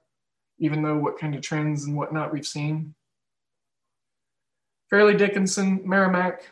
even 0.59 0.81
though 0.81 0.97
what 0.97 1.17
kind 1.17 1.33
of 1.33 1.41
trends 1.41 1.85
and 1.85 1.95
whatnot 1.95 2.33
we've 2.33 2.45
seen. 2.45 2.93
Fairleigh 4.89 5.15
Dickinson, 5.15 5.79
Merrimack. 5.85 6.51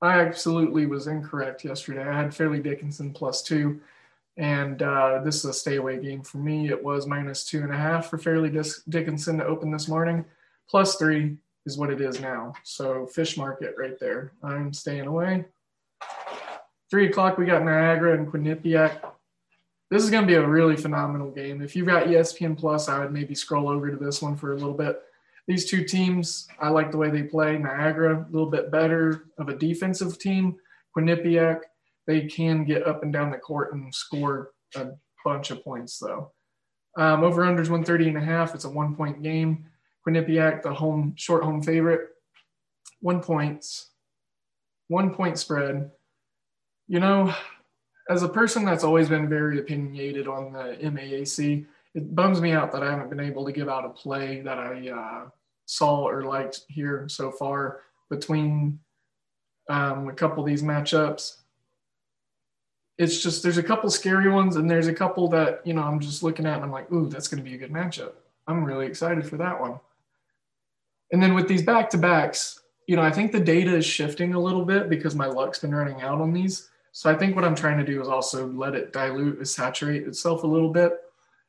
I 0.00 0.20
absolutely 0.20 0.86
was 0.86 1.06
incorrect 1.06 1.66
yesterday. 1.66 2.08
I 2.08 2.16
had 2.16 2.34
Fairleigh 2.34 2.62
Dickinson 2.62 3.12
plus 3.12 3.42
two. 3.42 3.82
And 4.36 4.82
uh, 4.82 5.20
this 5.24 5.36
is 5.36 5.44
a 5.44 5.52
stay 5.52 5.76
away 5.76 6.00
game 6.00 6.22
for 6.22 6.38
me. 6.38 6.68
It 6.68 6.82
was 6.82 7.06
minus 7.06 7.44
two 7.44 7.62
and 7.62 7.72
a 7.72 7.76
half 7.76 8.10
for 8.10 8.18
Fairleigh 8.18 8.64
Dickinson 8.88 9.38
to 9.38 9.44
open 9.44 9.70
this 9.70 9.88
morning. 9.88 10.24
Plus 10.68 10.96
three 10.96 11.36
is 11.66 11.78
what 11.78 11.90
it 11.90 12.00
is 12.00 12.20
now. 12.20 12.52
So 12.64 13.06
fish 13.06 13.36
market 13.36 13.74
right 13.78 13.98
there. 14.00 14.32
I'm 14.42 14.72
staying 14.72 15.06
away. 15.06 15.44
Three 16.90 17.08
o'clock, 17.08 17.38
we 17.38 17.46
got 17.46 17.64
Niagara 17.64 18.14
and 18.14 18.30
Quinnipiac. 18.30 19.00
This 19.90 20.02
is 20.02 20.10
going 20.10 20.24
to 20.24 20.28
be 20.28 20.34
a 20.34 20.46
really 20.46 20.76
phenomenal 20.76 21.30
game. 21.30 21.62
If 21.62 21.76
you've 21.76 21.86
got 21.86 22.06
ESPN 22.06 22.58
Plus, 22.58 22.88
I 22.88 22.98
would 22.98 23.12
maybe 23.12 23.34
scroll 23.34 23.68
over 23.68 23.90
to 23.90 23.96
this 23.96 24.20
one 24.20 24.36
for 24.36 24.52
a 24.52 24.56
little 24.56 24.74
bit. 24.74 25.00
These 25.46 25.66
two 25.66 25.84
teams, 25.84 26.48
I 26.58 26.70
like 26.70 26.90
the 26.90 26.96
way 26.96 27.10
they 27.10 27.22
play. 27.22 27.58
Niagara, 27.58 28.20
a 28.20 28.30
little 28.30 28.50
bit 28.50 28.70
better 28.70 29.26
of 29.38 29.48
a 29.48 29.56
defensive 29.56 30.18
team. 30.18 30.56
Quinnipiac, 30.96 31.60
they 32.06 32.26
can 32.26 32.64
get 32.64 32.86
up 32.86 33.02
and 33.02 33.12
down 33.12 33.30
the 33.30 33.38
court 33.38 33.72
and 33.72 33.94
score 33.94 34.50
a 34.76 34.88
bunch 35.24 35.50
of 35.50 35.64
points, 35.64 35.98
though. 35.98 36.32
Um, 36.96 37.24
over 37.24 37.42
unders 37.42 37.70
130 37.70 38.08
and 38.08 38.18
a 38.18 38.20
half. 38.20 38.54
It's 38.54 38.64
a 38.64 38.70
one 38.70 38.94
point 38.94 39.22
game. 39.22 39.66
Quinnipiac, 40.06 40.62
the 40.62 40.72
home 40.72 41.14
short 41.16 41.42
home 41.42 41.62
favorite, 41.62 42.08
one 43.00 43.20
points, 43.20 43.90
one 44.88 45.14
point 45.14 45.38
spread. 45.38 45.90
You 46.86 47.00
know, 47.00 47.34
as 48.10 48.22
a 48.22 48.28
person 48.28 48.64
that's 48.64 48.84
always 48.84 49.08
been 49.08 49.28
very 49.28 49.58
opinionated 49.58 50.28
on 50.28 50.52
the 50.52 50.76
MAAC, 50.82 51.66
it 51.94 52.14
bums 52.14 52.40
me 52.40 52.52
out 52.52 52.70
that 52.72 52.82
I 52.82 52.90
haven't 52.90 53.08
been 53.08 53.20
able 53.20 53.46
to 53.46 53.52
give 53.52 53.68
out 53.68 53.86
a 53.86 53.88
play 53.88 54.42
that 54.42 54.58
I 54.58 54.88
uh, 54.90 55.28
saw 55.64 56.06
or 56.06 56.24
liked 56.24 56.60
here 56.68 57.06
so 57.08 57.30
far 57.30 57.80
between 58.10 58.78
um, 59.70 60.08
a 60.08 60.12
couple 60.12 60.42
of 60.42 60.46
these 60.46 60.62
matchups 60.62 61.36
it's 62.98 63.22
just 63.22 63.42
there's 63.42 63.58
a 63.58 63.62
couple 63.62 63.90
scary 63.90 64.30
ones 64.30 64.56
and 64.56 64.70
there's 64.70 64.86
a 64.86 64.94
couple 64.94 65.28
that 65.28 65.66
you 65.66 65.74
know 65.74 65.82
I'm 65.82 66.00
just 66.00 66.22
looking 66.22 66.46
at 66.46 66.56
and 66.56 66.64
I'm 66.64 66.72
like, 66.72 66.90
ooh, 66.92 67.08
that's 67.08 67.28
going 67.28 67.42
to 67.42 67.48
be 67.48 67.54
a 67.54 67.58
good 67.58 67.72
matchup. 67.72 68.12
I'm 68.46 68.64
really 68.64 68.86
excited 68.86 69.26
for 69.26 69.36
that 69.38 69.60
one. 69.60 69.80
And 71.12 71.22
then 71.22 71.34
with 71.34 71.48
these 71.48 71.62
back 71.62 71.90
to 71.90 71.98
backs, 71.98 72.60
you 72.86 72.96
know, 72.96 73.02
I 73.02 73.10
think 73.10 73.32
the 73.32 73.40
data 73.40 73.74
is 73.74 73.86
shifting 73.86 74.34
a 74.34 74.40
little 74.40 74.64
bit 74.64 74.88
because 74.88 75.14
my 75.14 75.26
luck's 75.26 75.58
been 75.58 75.74
running 75.74 76.02
out 76.02 76.20
on 76.20 76.32
these. 76.32 76.68
So 76.92 77.10
I 77.10 77.14
think 77.14 77.34
what 77.34 77.44
I'm 77.44 77.56
trying 77.56 77.78
to 77.78 77.84
do 77.84 78.00
is 78.00 78.08
also 78.08 78.46
let 78.48 78.74
it 78.74 78.92
dilute 78.92 79.38
and 79.38 79.48
saturate 79.48 80.06
itself 80.06 80.44
a 80.44 80.46
little 80.46 80.70
bit, 80.70 81.00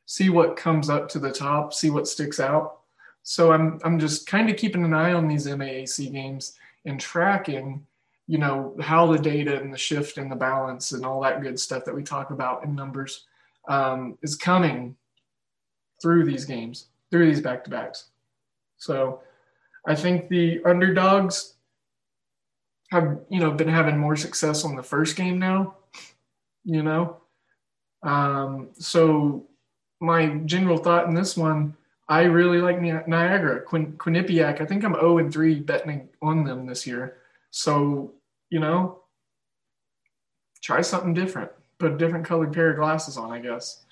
see 0.05 0.29
what 0.29 0.55
comes 0.55 0.89
up 0.89 1.07
to 1.09 1.19
the 1.19 1.31
top, 1.31 1.73
see 1.73 1.89
what 1.89 2.07
sticks 2.07 2.39
out. 2.39 2.79
So 3.23 3.51
I'm 3.51 3.79
I'm 3.83 3.99
just 3.99 4.27
kind 4.27 4.49
of 4.49 4.57
keeping 4.57 4.83
an 4.83 4.93
eye 4.93 5.13
on 5.13 5.27
these 5.27 5.47
MAAC 5.47 6.11
games 6.11 6.53
and 6.85 6.99
tracking 6.99 7.85
you 8.27 8.37
know 8.37 8.75
how 8.81 9.11
the 9.11 9.19
data 9.19 9.59
and 9.59 9.73
the 9.73 9.77
shift 9.77 10.17
and 10.17 10.31
the 10.31 10.35
balance 10.35 10.91
and 10.91 11.05
all 11.05 11.21
that 11.21 11.41
good 11.41 11.59
stuff 11.59 11.85
that 11.85 11.95
we 11.95 12.03
talk 12.03 12.31
about 12.31 12.63
in 12.63 12.75
numbers 12.75 13.25
um, 13.67 14.17
is 14.21 14.35
coming 14.35 14.95
through 16.01 16.25
these 16.25 16.45
games 16.45 16.87
through 17.11 17.25
these 17.25 17.41
back 17.41 17.63
to 17.63 17.69
backs 17.69 18.05
so 18.77 19.21
i 19.87 19.95
think 19.95 20.27
the 20.27 20.61
underdogs 20.65 21.53
have 22.91 23.19
you 23.29 23.39
know 23.39 23.51
been 23.51 23.67
having 23.67 23.97
more 23.97 24.15
success 24.15 24.65
on 24.65 24.75
the 24.75 24.83
first 24.83 25.15
game 25.15 25.39
now 25.39 25.75
you 26.65 26.81
know? 26.81 27.17
Um, 28.03 28.69
so 28.73 29.45
my 30.01 30.27
general 30.45 30.77
thought 30.77 31.07
in 31.07 31.15
this 31.15 31.37
one 31.37 31.75
i 32.09 32.23
really 32.23 32.59
like 32.59 32.81
niagara. 32.81 33.61
Quin- 33.61 33.93
quinnipiac 33.93 34.61
i 34.61 34.65
think 34.65 34.83
i'm 34.83 34.93
0 34.93 35.19
and 35.19 35.31
3 35.31 35.61
betting 35.61 36.09
on 36.21 36.43
them 36.43 36.65
this 36.65 36.85
year. 36.85 37.17
So, 37.51 38.11
you 38.49 38.59
know, 38.59 38.99
try 40.61 40.81
something 40.81 41.13
different. 41.13 41.51
Put 41.77 41.93
a 41.93 41.97
different 41.97 42.25
colored 42.25 42.53
pair 42.53 42.71
of 42.71 42.77
glasses 42.77 43.17
on, 43.17 43.31
I 43.31 43.39
guess. 43.39 43.83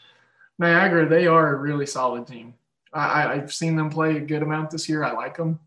Niagara, 0.59 1.07
they 1.07 1.27
are 1.27 1.55
a 1.55 1.59
really 1.59 1.85
solid 1.85 2.27
team. 2.27 2.53
I, 2.93 3.33
I've 3.33 3.53
seen 3.53 3.75
them 3.75 3.89
play 3.89 4.17
a 4.17 4.21
good 4.21 4.43
amount 4.43 4.69
this 4.69 4.87
year. 4.87 5.03
I 5.03 5.13
like 5.13 5.35
them. 5.37 5.59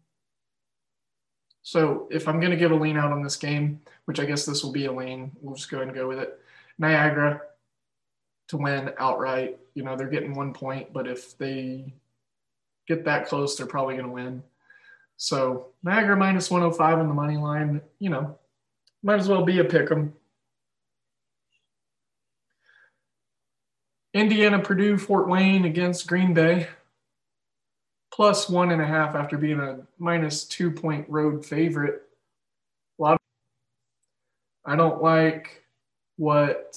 So 1.63 2.07
if 2.11 2.29
I'm 2.29 2.39
going 2.39 2.53
to 2.53 2.57
give 2.57 2.71
a 2.71 2.77
lean 2.77 2.97
out 2.97 3.11
on 3.11 3.23
this 3.23 3.37
game, 3.37 3.81
which 4.05 4.21
I 4.21 4.25
guess 4.25 4.47
this 4.47 4.63
will 4.63 4.73
be 4.73 4.87
a 4.87 4.93
lean, 4.93 5.33
we'll 5.41 5.57
just 5.57 5.69
go 5.69 5.79
ahead 5.79 5.89
and 5.89 5.97
go 5.97 6.07
with 6.07 6.21
it. 6.21 6.39
Niagara, 6.79 7.43
to 8.49 8.57
win 8.57 8.93
outright. 8.99 9.59
You 9.75 9.83
know, 9.83 9.97
they're 9.97 10.09
getting 10.09 10.35
one 10.35 10.53
point, 10.53 10.93
but 10.93 11.07
if 11.07 11.37
they 11.39 11.93
get 12.87 13.05
that 13.05 13.27
close, 13.27 13.57
they're 13.57 13.67
probably 13.67 13.95
going 13.95 14.07
to 14.07 14.13
win. 14.13 14.43
So 15.17 15.69
Niagara 15.83 16.17
minus 16.17 16.51
105 16.51 16.99
on 16.99 17.09
the 17.09 17.15
money 17.15 17.37
line, 17.37 17.81
you 17.99 18.11
know, 18.11 18.39
might 19.03 19.21
as 19.21 19.29
well 19.29 19.45
be 19.45 19.59
a 19.59 19.65
pick 19.65 19.91
'em. 19.91 20.15
Indiana, 24.15 24.59
Purdue, 24.59 24.97
Fort 24.97 25.29
Wayne 25.29 25.67
against 25.67 26.07
Green 26.07 26.33
Bay, 26.33 26.69
plus 28.11 28.49
one 28.49 28.71
and 28.71 28.81
a 28.81 28.87
half 28.87 29.15
after 29.15 29.37
being 29.37 29.61
a 29.61 29.87
minus 29.99 30.45
two 30.45 30.71
point 30.71 31.07
road 31.09 31.45
favorite. 31.45 32.03
A 32.99 33.03
lot. 33.03 33.13
Of, 33.13 34.73
I 34.73 34.75
don't 34.75 35.03
like 35.03 35.65
what 36.17 36.77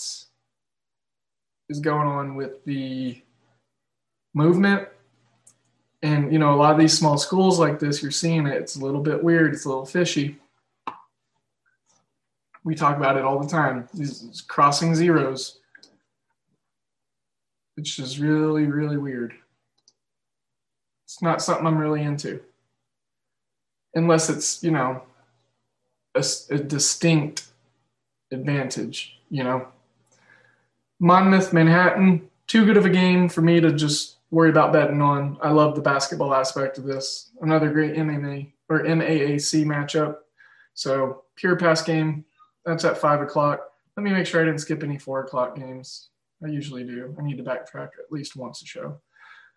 is 1.70 1.80
going 1.80 2.08
on 2.08 2.36
with 2.36 2.64
the 2.66 3.22
movement. 4.34 4.90
And, 6.02 6.32
you 6.34 6.40
know, 6.40 6.54
a 6.54 6.58
lot 6.58 6.74
of 6.74 6.80
these 6.80 6.98
small 6.98 7.18
schools 7.18 7.60
like 7.60 7.80
this, 7.80 8.02
you're 8.02 8.12
seeing 8.12 8.48
it. 8.48 8.56
It's 8.56 8.76
a 8.76 8.84
little 8.84 9.02
bit 9.02 9.24
weird. 9.24 9.54
It's 9.54 9.66
a 9.66 9.70
little 9.70 9.86
fishy. 9.86 10.38
We 12.64 12.76
talk 12.76 12.98
about 12.98 13.18
it 13.18 13.24
all 13.24 13.40
the 13.40 13.48
time. 13.48 13.88
These 13.94 14.44
crossing 14.48 14.96
zeros. 14.96 15.60
It's 17.78 17.96
just 17.96 18.20
really, 18.20 18.66
really 18.66 18.98
weird. 18.98 19.34
It's 21.06 21.22
not 21.22 21.42
something 21.42 21.66
I'm 21.66 21.78
really 21.78 22.04
into. 22.04 22.42
Unless 23.96 24.30
it's, 24.30 24.64
you 24.64 24.72
know, 24.72 25.04
a, 26.14 26.24
a 26.50 26.58
distinct 26.58 27.48
advantage, 28.32 29.18
you 29.30 29.44
know. 29.44 29.68
Monmouth, 31.00 31.54
Manhattan, 31.54 32.30
too 32.48 32.66
good 32.66 32.78
of 32.78 32.86
a 32.86 32.90
game 32.90 33.30
for 33.30 33.42
me 33.42 33.62
to 33.62 33.72
just 33.72 34.18
worry 34.32 34.50
about 34.50 34.74
betting 34.74 35.02
on. 35.02 35.38
I 35.42 35.50
love 35.52 35.76
the 35.76 35.82
basketball 35.82 36.34
aspect 36.34 36.78
of 36.78 36.84
this. 36.84 37.30
Another 37.42 37.72
great 37.72 37.96
MMA 37.96 38.52
or 38.68 38.84
MAAC 38.84 39.66
matchup. 39.66 40.18
So 40.74 41.24
pure 41.36 41.56
pass 41.56 41.82
game. 41.82 42.26
That's 42.70 42.86
at 42.86 43.00
five 43.00 43.20
o'clock. 43.20 43.62
Let 43.98 44.04
me 44.04 44.12
make 44.12 44.28
sure 44.28 44.42
I 44.42 44.46
didn't 44.46 44.62
skip 44.62 44.84
any 44.84 45.00
four 45.00 45.22
o'clock 45.22 45.56
games. 45.56 46.10
I 46.44 46.50
usually 46.50 46.84
do. 46.84 47.16
I 47.20 47.24
need 47.24 47.38
to 47.38 47.44
backtrack 47.44 47.90
at 47.98 48.12
least 48.12 48.36
once 48.36 48.62
a 48.62 48.66
show. 48.66 49.02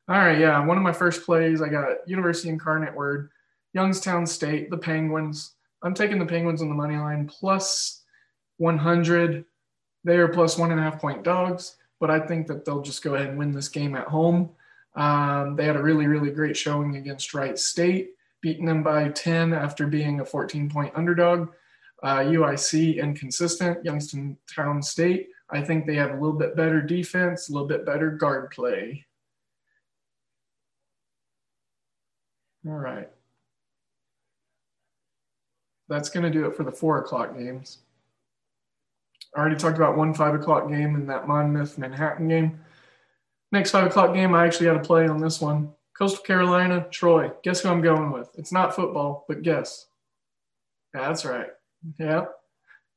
All 0.08 0.16
right, 0.16 0.38
yeah. 0.38 0.64
One 0.64 0.78
of 0.78 0.82
my 0.82 0.94
first 0.94 1.26
plays, 1.26 1.60
I 1.60 1.68
got 1.68 2.08
University 2.08 2.48
Incarnate 2.48 2.96
Word, 2.96 3.30
Youngstown 3.74 4.26
State, 4.26 4.70
the 4.70 4.78
Penguins. 4.78 5.56
I'm 5.82 5.92
taking 5.92 6.18
the 6.18 6.24
Penguins 6.24 6.62
on 6.62 6.70
the 6.70 6.74
money 6.74 6.96
line 6.96 7.28
plus 7.28 8.02
100 8.56 9.44
they 10.04 10.16
are 10.16 10.28
plus 10.28 10.58
one 10.58 10.70
and 10.70 10.80
a 10.80 10.82
half 10.82 11.00
point 11.00 11.22
dogs, 11.22 11.76
but 12.00 12.10
I 12.10 12.18
think 12.18 12.46
that 12.46 12.64
they'll 12.64 12.82
just 12.82 13.04
go 13.04 13.14
ahead 13.14 13.28
and 13.28 13.38
win 13.38 13.52
this 13.52 13.68
game 13.68 13.94
at 13.94 14.08
home. 14.08 14.50
Um, 14.96 15.54
they 15.54 15.64
had 15.64 15.76
a 15.76 15.82
really, 15.82 16.06
really 16.06 16.30
great 16.30 16.56
showing 16.56 16.96
against 16.96 17.34
Wright 17.34 17.58
State, 17.58 18.10
beating 18.40 18.66
them 18.66 18.82
by 18.82 19.10
10 19.10 19.52
after 19.52 19.86
being 19.86 20.20
a 20.20 20.24
14 20.24 20.68
point 20.70 20.92
underdog. 20.96 21.50
Uh, 22.02 22.18
UIC 22.18 23.00
inconsistent, 23.00 23.84
Youngstown 23.84 24.82
State. 24.82 25.28
I 25.50 25.60
think 25.60 25.86
they 25.86 25.94
have 25.94 26.10
a 26.10 26.14
little 26.14 26.32
bit 26.32 26.56
better 26.56 26.80
defense, 26.80 27.48
a 27.48 27.52
little 27.52 27.68
bit 27.68 27.86
better 27.86 28.10
guard 28.10 28.50
play. 28.50 29.06
All 32.66 32.72
right. 32.72 33.08
That's 35.88 36.08
going 36.08 36.24
to 36.24 36.30
do 36.30 36.46
it 36.46 36.56
for 36.56 36.64
the 36.64 36.72
four 36.72 36.98
o'clock 36.98 37.36
games. 37.36 37.78
I 39.36 39.40
already 39.40 39.56
talked 39.56 39.76
about 39.76 39.96
one 39.96 40.14
five 40.14 40.34
o'clock 40.34 40.68
game 40.68 40.94
in 40.94 41.06
that 41.06 41.28
Monmouth 41.28 41.78
Manhattan 41.78 42.28
game. 42.28 42.60
Next 43.50 43.70
five 43.70 43.86
o'clock 43.86 44.14
game, 44.14 44.34
I 44.34 44.46
actually 44.46 44.68
had 44.68 44.76
a 44.76 44.80
play 44.80 45.06
on 45.06 45.20
this 45.20 45.40
one. 45.40 45.72
Coastal 45.96 46.24
Carolina, 46.24 46.86
Troy. 46.90 47.30
Guess 47.42 47.60
who 47.60 47.68
I'm 47.68 47.82
going 47.82 48.10
with? 48.10 48.30
It's 48.38 48.52
not 48.52 48.74
football, 48.74 49.24
but 49.28 49.42
guess. 49.42 49.86
Yeah, 50.94 51.08
that's 51.08 51.24
right. 51.24 51.48
Yeah. 51.98 52.26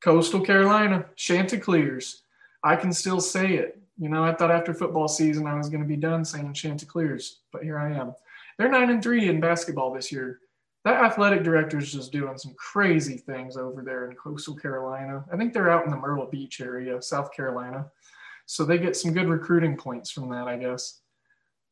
Coastal 0.02 0.40
Carolina, 0.40 1.06
Chanticleers. 1.16 2.22
I 2.62 2.76
can 2.76 2.92
still 2.92 3.20
say 3.20 3.54
it. 3.54 3.80
You 3.98 4.08
know, 4.08 4.24
I 4.24 4.34
thought 4.34 4.50
after 4.50 4.74
football 4.74 5.08
season 5.08 5.46
I 5.46 5.54
was 5.54 5.68
going 5.68 5.82
to 5.82 5.88
be 5.88 5.96
done 5.96 6.24
saying 6.24 6.52
Chanticleers, 6.52 7.40
but 7.52 7.62
here 7.62 7.78
I 7.78 7.92
am. 7.92 8.14
They're 8.58 8.68
nine 8.68 8.90
and 8.90 9.02
three 9.02 9.28
in 9.28 9.40
basketball 9.40 9.92
this 9.92 10.12
year 10.12 10.40
that 10.86 11.02
athletic 11.02 11.42
director 11.42 11.78
is 11.78 11.92
just 11.92 12.12
doing 12.12 12.38
some 12.38 12.54
crazy 12.54 13.16
things 13.16 13.56
over 13.56 13.82
there 13.82 14.08
in 14.08 14.14
coastal 14.14 14.54
Carolina. 14.54 15.24
I 15.32 15.36
think 15.36 15.52
they're 15.52 15.68
out 15.68 15.84
in 15.84 15.90
the 15.90 15.96
Myrtle 15.96 16.26
Beach 16.26 16.60
area, 16.60 17.02
South 17.02 17.32
Carolina. 17.32 17.90
So 18.46 18.64
they 18.64 18.78
get 18.78 18.96
some 18.96 19.12
good 19.12 19.28
recruiting 19.28 19.76
points 19.76 20.12
from 20.12 20.30
that, 20.30 20.46
I 20.46 20.56
guess. 20.56 21.00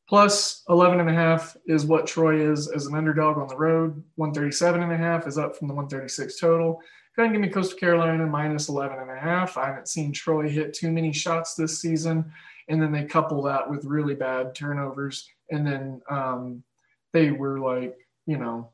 Plus 0.08 0.64
11 0.68 0.98
and 0.98 1.08
a 1.08 1.14
half 1.14 1.56
is 1.66 1.86
what 1.86 2.08
Troy 2.08 2.40
is 2.40 2.68
as 2.68 2.86
an 2.86 2.96
underdog 2.96 3.38
on 3.38 3.46
the 3.46 3.56
road. 3.56 4.02
137 4.16 4.82
and 4.82 4.92
a 4.92 4.96
half 4.96 5.28
is 5.28 5.38
up 5.38 5.56
from 5.56 5.68
the 5.68 5.74
136 5.74 6.40
total. 6.40 6.80
Go 7.16 7.22
ahead 7.22 7.32
and 7.32 7.42
give 7.42 7.48
me 7.48 7.52
Coastal 7.52 7.78
Carolina 7.78 8.26
minus 8.26 8.68
11 8.68 8.98
and 8.98 9.10
a 9.10 9.16
half. 9.16 9.56
I 9.56 9.66
haven't 9.66 9.88
seen 9.88 10.12
Troy 10.12 10.48
hit 10.48 10.74
too 10.74 10.90
many 10.90 11.12
shots 11.12 11.54
this 11.54 11.78
season. 11.78 12.32
And 12.68 12.82
then 12.82 12.90
they 12.90 13.04
couple 13.04 13.42
that 13.42 13.70
with 13.70 13.84
really 13.84 14.14
bad 14.14 14.54
turnovers. 14.54 15.28
And 15.50 15.64
then 15.64 16.02
um, 16.10 16.64
they 17.12 17.30
were 17.30 17.60
like, 17.60 17.96
you 18.26 18.36
know, 18.36 18.70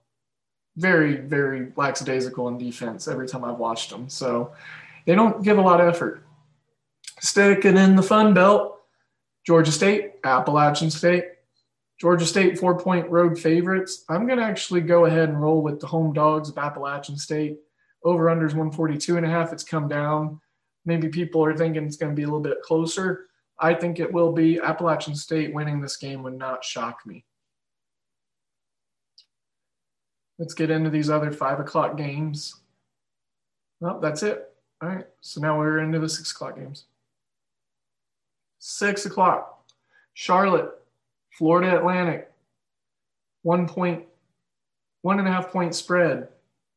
very, 0.77 1.17
very 1.17 1.73
lackadaisical 1.77 2.49
in 2.49 2.57
defense 2.57 3.09
every 3.09 3.29
time 3.29 3.45
I've 3.45 3.59
watched 3.59 3.91
them. 3.91 4.09
So 4.09 4.53
they 5.05 5.15
don't 5.15 5.43
give 5.43 5.59
a 5.59 5.63
lot 5.63 5.81
of 5.81 5.89
effort. 5.89 6.23
Sticking 7.21 7.77
in 7.77 7.97
the 7.97 8.03
Fun 8.03 8.33
Belt, 8.33 8.79
Georgia 9.47 9.73
State, 9.73 10.13
Appalachian 10.25 10.91
State. 10.91 11.25
Georgia 12.01 12.25
State 12.25 12.59
four 12.59 12.79
point 12.79 13.11
road 13.11 13.39
favorites. 13.39 14.07
I'm 14.09 14.27
going 14.27 14.39
to 14.39 14.45
actually 14.45 14.81
go 14.81 15.05
ahead 15.05 15.29
and 15.29 15.43
roll 15.43 15.61
with 15.61 15.81
the 15.81 15.87
home 15.87 16.15
dogs 16.15 16.49
of 16.49 16.57
Appalachian 16.57 17.19
State. 17.19 17.59
Over 18.03 18.27
unders 18.27 18.55
142 18.55 19.17
and 19.17 19.27
a 19.27 19.29
half. 19.29 19.53
It's 19.53 19.65
come 19.65 19.89
down. 19.89 20.41
Maybe 20.85 21.09
people 21.09 21.45
are 21.45 21.57
thinking 21.57 21.85
it's 21.85 21.97
going 21.97 22.13
to 22.13 22.17
be 22.17 22.23
a 22.23 22.27
little 22.27 22.41
bit 22.41 22.63
closer. 22.63 23.27
I 23.59 23.75
think 23.75 24.01
it 24.01 24.13
will 24.13 24.33
be. 24.33 24.59
Appalachian 24.59 25.15
State 25.15 25.53
winning 25.53 25.81
this 25.81 25.97
game 25.97 26.23
would 26.23 26.39
not 26.39 26.65
shock 26.65 27.01
me. 27.05 27.25
Let's 30.39 30.55
get 30.55 30.71
into 30.71 30.89
these 30.89 31.11
other 31.11 31.31
five 31.31 31.61
o'clock 31.61 31.99
games. 31.99 32.55
Well, 33.81 34.01
that's 34.01 34.23
it. 34.23 34.55
All 34.83 34.89
right. 34.89 35.07
So 35.21 35.41
now 35.43 35.59
we're 35.59 35.81
into 35.81 35.99
the 35.99 36.09
six 36.09 36.33
o'clock 36.33 36.57
games. 36.57 36.87
Six 38.59 39.05
o'clock. 39.05 39.65
Charlotte, 40.15 40.71
Florida 41.31 41.77
Atlantic. 41.77 42.31
One 43.43 43.69
point, 43.69 44.05
one 45.03 45.19
and 45.19 45.29
a 45.29 45.31
half 45.31 45.51
point 45.51 45.75
spread. 45.75 46.29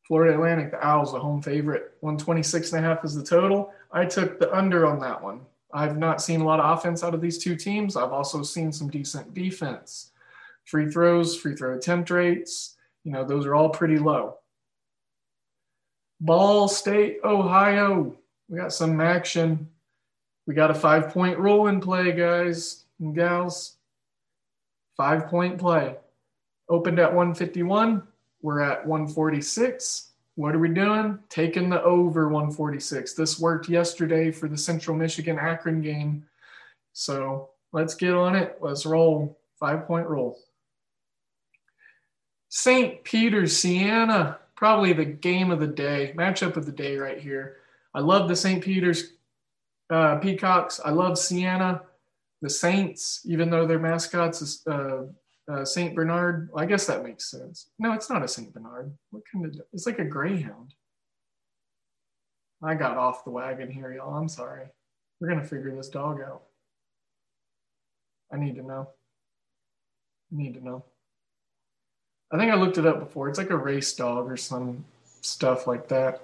Florida 0.06 0.34
Atlantic, 0.34 0.70
the 0.70 0.86
Owls, 0.86 1.12
the 1.12 1.18
home 1.18 1.40
favorite. 1.40 1.94
126 2.00 2.72
and 2.72 2.84
a 2.84 2.88
half 2.88 3.04
is 3.04 3.14
the 3.14 3.24
total. 3.24 3.72
I 3.90 4.04
took 4.04 4.38
the 4.38 4.54
under 4.54 4.86
on 4.86 5.00
that 5.00 5.22
one. 5.22 5.40
I've 5.72 5.98
not 5.98 6.22
seen 6.22 6.40
a 6.40 6.44
lot 6.44 6.60
of 6.60 6.78
offense 6.78 7.02
out 7.02 7.14
of 7.14 7.20
these 7.20 7.38
two 7.38 7.56
teams. 7.56 7.96
I've 7.96 8.12
also 8.12 8.42
seen 8.42 8.70
some 8.70 8.88
decent 8.88 9.34
defense. 9.34 10.10
Free 10.66 10.90
throws, 10.90 11.36
free 11.36 11.56
throw 11.56 11.76
attempt 11.76 12.10
rates, 12.10 12.76
you 13.04 13.12
know, 13.12 13.24
those 13.24 13.46
are 13.46 13.54
all 13.54 13.68
pretty 13.68 13.98
low. 13.98 14.38
Ball 16.20 16.68
State, 16.68 17.18
Ohio. 17.24 18.16
We 18.48 18.58
got 18.58 18.72
some 18.72 19.00
action. 19.00 19.68
We 20.46 20.54
got 20.54 20.70
a 20.70 20.74
five 20.74 21.08
point 21.10 21.38
rule 21.38 21.66
in 21.66 21.80
play, 21.80 22.12
guys 22.12 22.84
and 23.00 23.14
gals. 23.14 23.76
Five 24.96 25.26
point 25.26 25.58
play. 25.58 25.96
Opened 26.68 26.98
at 26.98 27.12
151. 27.12 28.02
We're 28.44 28.60
at 28.60 28.86
146. 28.86 30.10
What 30.34 30.54
are 30.54 30.58
we 30.58 30.68
doing? 30.68 31.18
Taking 31.30 31.70
the 31.70 31.82
over 31.82 32.28
146. 32.28 33.14
This 33.14 33.40
worked 33.40 33.70
yesterday 33.70 34.30
for 34.30 34.50
the 34.50 34.58
Central 34.58 34.94
Michigan 34.94 35.38
Akron 35.38 35.80
game. 35.80 36.26
So 36.92 37.48
let's 37.72 37.94
get 37.94 38.12
on 38.12 38.36
it. 38.36 38.58
Let's 38.60 38.84
roll. 38.84 39.38
Five 39.58 39.86
point 39.86 40.06
roll. 40.06 40.38
St. 42.50 43.02
Peter's, 43.02 43.56
Siena, 43.56 44.36
probably 44.56 44.92
the 44.92 45.06
game 45.06 45.50
of 45.50 45.58
the 45.58 45.66
day, 45.66 46.12
matchup 46.14 46.58
of 46.58 46.66
the 46.66 46.72
day 46.72 46.98
right 46.98 47.18
here. 47.18 47.56
I 47.94 48.00
love 48.00 48.28
the 48.28 48.36
St. 48.36 48.62
Peter's 48.62 49.12
uh, 49.88 50.16
Peacocks. 50.16 50.82
I 50.84 50.90
love 50.90 51.16
Siena, 51.16 51.80
the 52.42 52.50
Saints, 52.50 53.22
even 53.24 53.48
though 53.48 53.66
their 53.66 53.78
mascots 53.78 54.42
is 54.42 54.66
uh, 54.66 55.04
uh, 55.50 55.64
St. 55.64 55.94
Bernard. 55.94 56.48
Well, 56.52 56.62
I 56.62 56.66
guess 56.66 56.86
that 56.86 57.04
makes 57.04 57.30
sense. 57.30 57.70
No, 57.78 57.92
it's 57.92 58.10
not 58.10 58.22
a 58.22 58.28
St. 58.28 58.52
Bernard. 58.52 58.92
What 59.10 59.22
kind 59.30 59.46
of? 59.46 59.60
It's 59.72 59.86
like 59.86 59.98
a 59.98 60.04
greyhound. 60.04 60.74
I 62.62 62.74
got 62.74 62.96
off 62.96 63.24
the 63.24 63.30
wagon 63.30 63.70
here, 63.70 63.92
y'all. 63.92 64.14
I'm 64.14 64.28
sorry. 64.28 64.66
We're 65.20 65.28
gonna 65.28 65.44
figure 65.44 65.74
this 65.74 65.88
dog 65.88 66.20
out. 66.20 66.42
I 68.32 68.36
need 68.38 68.56
to 68.56 68.62
know. 68.62 68.88
I 70.32 70.36
need 70.36 70.54
to 70.54 70.64
know. 70.64 70.84
I 72.32 72.38
think 72.38 72.50
I 72.50 72.56
looked 72.56 72.78
it 72.78 72.86
up 72.86 72.98
before. 72.98 73.28
It's 73.28 73.38
like 73.38 73.50
a 73.50 73.56
race 73.56 73.92
dog 73.92 74.30
or 74.30 74.36
some 74.36 74.84
stuff 75.20 75.66
like 75.66 75.88
that. 75.88 76.22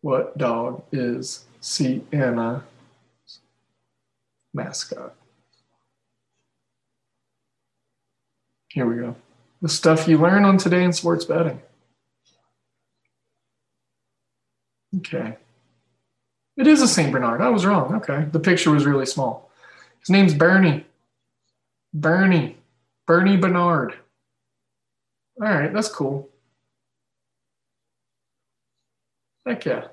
What 0.00 0.38
dog 0.38 0.84
is 0.92 1.44
Siena? 1.60 2.62
mascot. 4.54 5.14
Here 8.70 8.86
we 8.86 8.96
go. 8.96 9.16
The 9.62 9.68
stuff 9.68 10.06
you 10.06 10.18
learn 10.18 10.44
on 10.44 10.58
today 10.58 10.84
in 10.84 10.92
sports 10.92 11.24
betting. 11.24 11.60
Okay. 14.98 15.36
It 16.56 16.66
is 16.66 16.82
a 16.82 16.88
St. 16.88 17.12
Bernard. 17.12 17.40
I 17.40 17.48
was 17.48 17.64
wrong. 17.64 17.94
Okay. 17.96 18.26
The 18.30 18.40
picture 18.40 18.70
was 18.70 18.84
really 18.84 19.06
small. 19.06 19.50
His 20.00 20.10
name's 20.10 20.34
Bernie. 20.34 20.84
Bernie. 21.94 22.56
Bernie 23.06 23.36
Bernard. 23.36 23.94
All 25.40 25.48
right. 25.48 25.72
That's 25.72 25.88
cool. 25.88 26.28
Heck 29.46 29.64
yeah. 29.64 29.86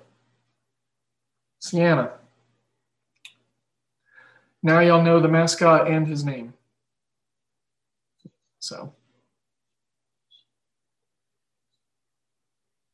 Siena. 1.59 2.11
Now 4.61 4.79
y'all 4.79 5.03
know 5.03 5.19
the 5.19 5.27
mascot 5.27 5.87
and 5.87 6.07
his 6.07 6.25
name. 6.25 6.54
So 8.65 8.91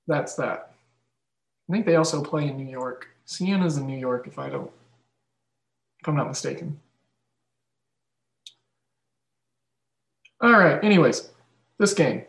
that's 0.06 0.36
that. 0.36 0.74
I 1.70 1.72
think 1.72 1.86
they 1.86 1.96
also 1.96 2.22
play 2.22 2.50
in 2.50 2.58
New 2.58 2.70
York. 2.70 3.08
Siena's 3.24 3.78
in 3.78 3.88
New 3.88 3.98
York, 3.98 4.28
if 4.28 4.38
I 4.38 4.50
don't, 4.50 4.70
if 6.02 6.08
I'm 6.10 6.18
not 6.18 6.28
mistaken. 6.28 6.78
All 10.42 10.52
right. 10.52 10.84
Anyways, 10.84 11.30
this 11.78 11.94
game, 11.94 12.26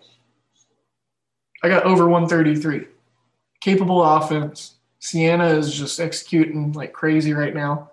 I 1.64 1.68
got 1.68 1.82
over 1.82 2.08
133. 2.08 2.86
Capable 3.60 4.04
offense. 4.04 4.76
Siena 5.00 5.46
is 5.46 5.74
just 5.74 5.98
executing 5.98 6.72
like 6.74 6.92
crazy 6.92 7.32
right 7.32 7.54
now. 7.54 7.90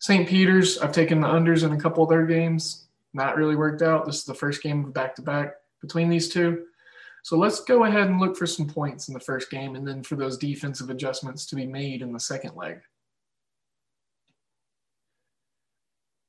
St. 0.00 0.28
Peter's, 0.28 0.76
I've 0.76 0.92
taken 0.92 1.22
the 1.22 1.28
unders 1.28 1.64
in 1.64 1.72
a 1.72 1.80
couple 1.80 2.02
of 2.04 2.10
their 2.10 2.26
games. 2.26 2.85
Not 3.14 3.36
really 3.36 3.56
worked 3.56 3.82
out. 3.82 4.06
This 4.06 4.16
is 4.16 4.24
the 4.24 4.34
first 4.34 4.62
game 4.62 4.84
of 4.84 4.94
back 4.94 5.14
to 5.16 5.22
back 5.22 5.54
between 5.80 6.08
these 6.08 6.28
two. 6.28 6.66
So 7.22 7.36
let's 7.36 7.60
go 7.60 7.84
ahead 7.84 8.08
and 8.08 8.20
look 8.20 8.36
for 8.36 8.46
some 8.46 8.68
points 8.68 9.08
in 9.08 9.14
the 9.14 9.20
first 9.20 9.50
game 9.50 9.74
and 9.74 9.86
then 9.86 10.02
for 10.02 10.14
those 10.14 10.38
defensive 10.38 10.90
adjustments 10.90 11.46
to 11.46 11.56
be 11.56 11.66
made 11.66 12.02
in 12.02 12.12
the 12.12 12.20
second 12.20 12.54
leg. 12.54 12.78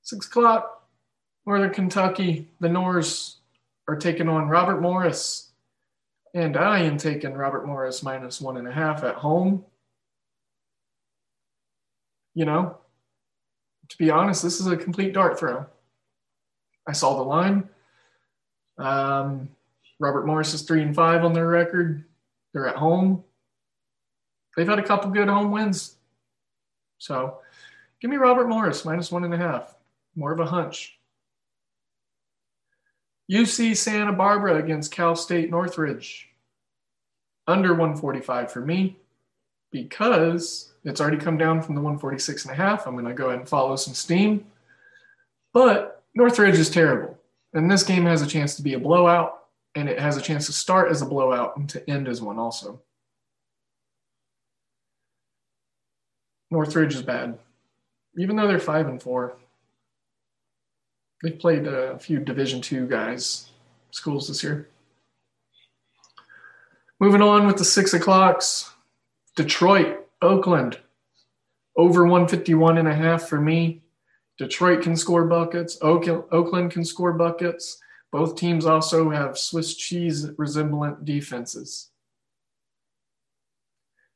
Six 0.01 0.25
o'clock, 0.25 0.87
Northern 1.45 1.69
Kentucky, 1.69 2.47
the 2.59 2.69
Norse 2.69 3.37
are 3.87 3.95
taking 3.95 4.27
on 4.27 4.47
Robert 4.47 4.81
Morris. 4.81 5.51
And 6.33 6.57
I 6.57 6.79
am 6.79 6.97
taking 6.97 7.33
Robert 7.33 7.65
Morris 7.65 8.03
minus 8.03 8.41
one 8.41 8.57
and 8.57 8.67
a 8.67 8.71
half 8.71 9.03
at 9.03 9.15
home. 9.15 9.65
You 12.33 12.45
know, 12.45 12.77
to 13.89 13.97
be 13.97 14.09
honest, 14.09 14.43
this 14.43 14.59
is 14.59 14.67
a 14.67 14.77
complete 14.77 15.13
dart 15.13 15.39
throw. 15.39 15.65
I 16.87 16.93
saw 16.93 17.17
the 17.17 17.23
line. 17.23 17.69
Um, 18.77 19.49
Robert 19.99 20.25
Morris 20.25 20.53
is 20.53 20.61
three 20.61 20.81
and 20.81 20.95
five 20.95 21.25
on 21.25 21.33
their 21.33 21.47
record. 21.47 22.05
They're 22.53 22.67
at 22.67 22.77
home. 22.77 23.23
They've 24.55 24.67
had 24.67 24.79
a 24.79 24.83
couple 24.83 25.11
good 25.11 25.27
home 25.27 25.51
wins. 25.51 25.95
So 26.97 27.39
give 28.01 28.09
me 28.09 28.17
Robert 28.17 28.47
Morris 28.47 28.85
minus 28.85 29.11
one 29.11 29.23
and 29.23 29.33
a 29.33 29.37
half. 29.37 29.75
More 30.15 30.31
of 30.31 30.39
a 30.39 30.45
hunch. 30.45 30.97
UC 33.31 33.75
Santa 33.75 34.13
Barbara 34.13 34.55
against 34.55 34.91
Cal 34.91 35.15
State 35.15 35.51
Northridge. 35.51 36.29
Under 37.45 37.69
145 37.69 38.51
for 38.51 38.61
me 38.61 38.97
because 39.71 40.71
it's 40.83 41.01
already 41.01 41.17
come 41.17 41.37
down 41.37 41.61
from 41.61 41.75
the 41.75 41.81
146 41.81 42.45
and 42.45 42.53
a 42.53 42.55
half. 42.55 42.87
I'm 42.87 42.93
going 42.93 43.05
to 43.05 43.13
go 43.13 43.27
ahead 43.27 43.39
and 43.39 43.49
follow 43.49 43.75
some 43.75 43.93
steam. 43.93 44.45
But 45.53 45.96
Northridge 46.17 46.57
is 46.57 46.71
terrible. 46.71 47.15
And 47.53 47.69
this 47.69 47.83
game 47.83 48.05
has 48.05 48.23
a 48.23 48.27
chance 48.27 48.55
to 48.55 48.63
be 48.63 48.73
a 48.73 48.79
blowout 48.79 49.43
and 49.75 49.87
it 49.87 49.99
has 49.99 50.17
a 50.17 50.21
chance 50.21 50.47
to 50.47 50.51
start 50.51 50.89
as 50.89 51.03
a 51.03 51.05
blowout 51.05 51.55
and 51.57 51.69
to 51.69 51.87
end 51.87 52.07
as 52.07 52.23
one 52.23 52.39
also. 52.39 52.81
Northridge 56.49 56.95
is 56.95 57.03
bad, 57.03 57.37
even 58.17 58.35
though 58.35 58.47
they're 58.47 58.57
five 58.57 58.87
and 58.87 58.99
four. 58.99 59.37
They've 61.21 61.37
played 61.37 61.67
a 61.67 61.99
few 61.99 62.17
Division 62.17 62.61
two 62.61 62.87
guys 62.87 63.49
schools 63.91 64.27
this 64.27 64.41
year. 64.41 64.69
Moving 66.99 67.21
on 67.21 67.45
with 67.45 67.57
the 67.57 67.65
six 67.65 67.93
o'clocks, 67.93 68.71
Detroit, 69.35 70.07
Oakland, 70.23 70.79
over 71.75 72.05
151 72.05 72.79
and 72.79 72.87
a 72.87 72.95
half 72.95 73.29
for 73.29 73.39
me. 73.39 73.83
Detroit 74.37 74.83
can 74.83 74.95
score 74.95 75.25
buckets. 75.25 75.77
Oakland 75.81 76.71
can 76.71 76.85
score 76.85 77.13
buckets. 77.13 77.79
Both 78.11 78.35
teams 78.35 78.65
also 78.65 79.09
have 79.09 79.37
Swiss 79.37 79.75
cheese 79.75 80.27
resemblant 80.37 81.05
defenses. 81.05 81.89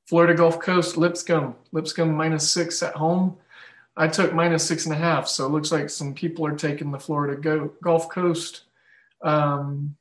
Florida 0.08 0.34
Gulf 0.34 0.60
Coast, 0.60 0.98
Lipscomb. 0.98 1.56
Lipscomb 1.72 2.14
minus 2.14 2.52
six 2.52 2.84
at 2.84 2.96
home. 2.96 3.38
I 3.98 4.08
took 4.08 4.34
minus 4.34 4.66
six 4.66 4.86
and 4.86 4.94
a 4.94 4.98
half, 4.98 5.28
so 5.28 5.46
it 5.46 5.52
looks 5.52 5.72
like 5.72 5.90
some 5.90 6.14
people 6.14 6.46
are 6.46 6.56
taking 6.56 6.92
the 6.92 7.00
Florida 7.00 7.40
Go- 7.40 7.74
Gulf 7.84 8.10
Coast 8.10 8.64
um, 9.22 9.96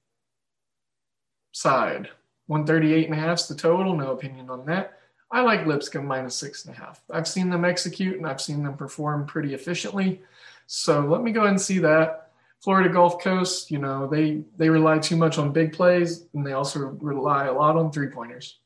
side. 1.53 2.09
138 2.47 3.07
and 3.07 3.15
a 3.15 3.21
half 3.21 3.39
is 3.39 3.49
the 3.49 3.55
total. 3.55 3.97
No 3.97 4.13
opinion 4.13 4.51
on 4.51 4.67
that. 4.67 5.00
I 5.33 5.43
like 5.43 5.67
Lipscomb 5.67 6.07
minus 6.07 6.35
six 6.35 6.65
and 6.65 6.75
a 6.75 6.79
half. 6.79 7.03
I've 7.11 7.29
seen 7.29 7.51
them 7.51 7.65
execute 7.65 8.17
and 8.17 8.27
I've 8.27 8.41
seen 8.41 8.63
them 8.65 8.77
perform 8.77 9.27
pretty 9.27 9.55
efficiently. 9.55 10.23
So 10.67 11.01
let 11.01 11.23
me 11.23 11.31
go 11.31 11.41
ahead 11.41 11.51
and 11.51 11.61
see 11.61 11.79
that. 11.81 12.31
Florida 12.61 12.91
Gulf 12.91 13.23
Coast, 13.23 13.71
you 13.71 13.79
know, 13.79 14.07
they 14.07 14.43
they 14.57 14.69
rely 14.69 14.99
too 14.99 15.17
much 15.17 15.39
on 15.39 15.53
big 15.53 15.73
plays 15.73 16.27
and 16.35 16.47
they 16.47 16.53
also 16.53 16.81
rely 17.01 17.47
a 17.47 17.53
lot 17.53 17.77
on 17.77 17.91
three 17.91 18.09
pointers. 18.09 18.59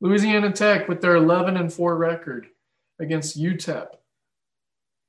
Louisiana 0.00 0.50
Tech 0.50 0.88
with 0.88 1.00
their 1.00 1.16
11 1.16 1.56
and 1.56 1.72
4 1.72 1.96
record 1.96 2.48
against 2.98 3.40
UTEP. 3.40 3.88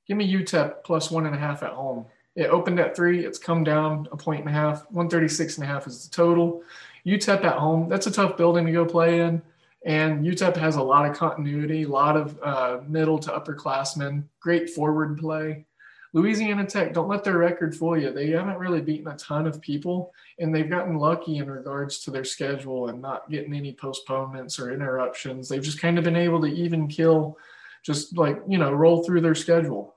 Give 0.08 0.18
me 0.18 0.32
UTEP 0.32 0.84
plus 0.84 1.10
one 1.10 1.26
and 1.26 1.36
a 1.36 1.40
half 1.40 1.64
at 1.64 1.72
home. 1.72 2.06
It 2.36 2.48
opened 2.48 2.80
at 2.80 2.96
three. 2.96 3.26
It's 3.26 3.38
come 3.38 3.64
down 3.64 4.08
a 4.12 4.18
point 4.18 4.42
and 4.42 4.50
a 4.50 4.54
half. 4.54 4.82
136 4.92 5.58
and 5.58 5.64
a 5.64 5.68
half 5.68 5.88
is 5.88 6.08
the 6.08 6.14
total. 6.14 6.64
UTEP 7.06 7.44
at 7.44 7.58
home, 7.58 7.90
that's 7.90 8.08
a 8.08 8.12
tough 8.12 8.38
building 8.38 8.66
to 8.66 8.72
go 8.72 8.86
play 8.86 9.22
in. 9.22 9.42
And 9.86 10.26
UTEP 10.26 10.56
has 10.58 10.78
a 10.78 10.84
lot 10.84 11.10
of 11.10 11.18
continuity, 11.18 11.84
a 11.84 11.90
lot 11.90 12.16
of 12.16 12.40
uh, 12.42 12.80
middle 12.88 13.20
to 13.20 13.32
upperclassmen, 13.32 14.24
great 14.40 14.70
forward 14.70 15.18
play. 15.18 15.66
Louisiana 16.14 16.66
Tech, 16.66 16.94
don't 16.94 17.08
let 17.08 17.24
their 17.24 17.40
record 17.40 17.76
fool 17.76 17.98
you. 17.98 18.14
They 18.14 18.30
haven't 18.30 18.60
really 18.60 18.82
beaten 18.82 19.08
a 19.08 19.18
ton 19.18 19.48
of 19.48 19.60
people, 19.60 20.14
and 20.38 20.54
they've 20.54 20.70
gotten 20.70 20.98
lucky 20.98 21.38
in 21.38 21.50
regards 21.50 22.00
to 22.02 22.12
their 22.12 22.24
schedule 22.24 22.90
and 22.90 23.02
not 23.02 23.30
getting 23.32 23.54
any 23.54 23.74
postponements 23.74 24.60
or 24.60 24.72
interruptions. 24.72 25.50
They've 25.50 25.62
just 25.62 25.82
kind 25.82 25.98
of 25.98 26.04
been 26.04 26.16
able 26.16 26.40
to 26.42 26.48
even 26.48 26.88
kill, 26.88 27.38
just 27.84 28.16
like, 28.16 28.40
you 28.48 28.60
know, 28.60 28.72
roll 28.72 29.04
through 29.04 29.22
their 29.22 29.34
schedule. 29.34 29.96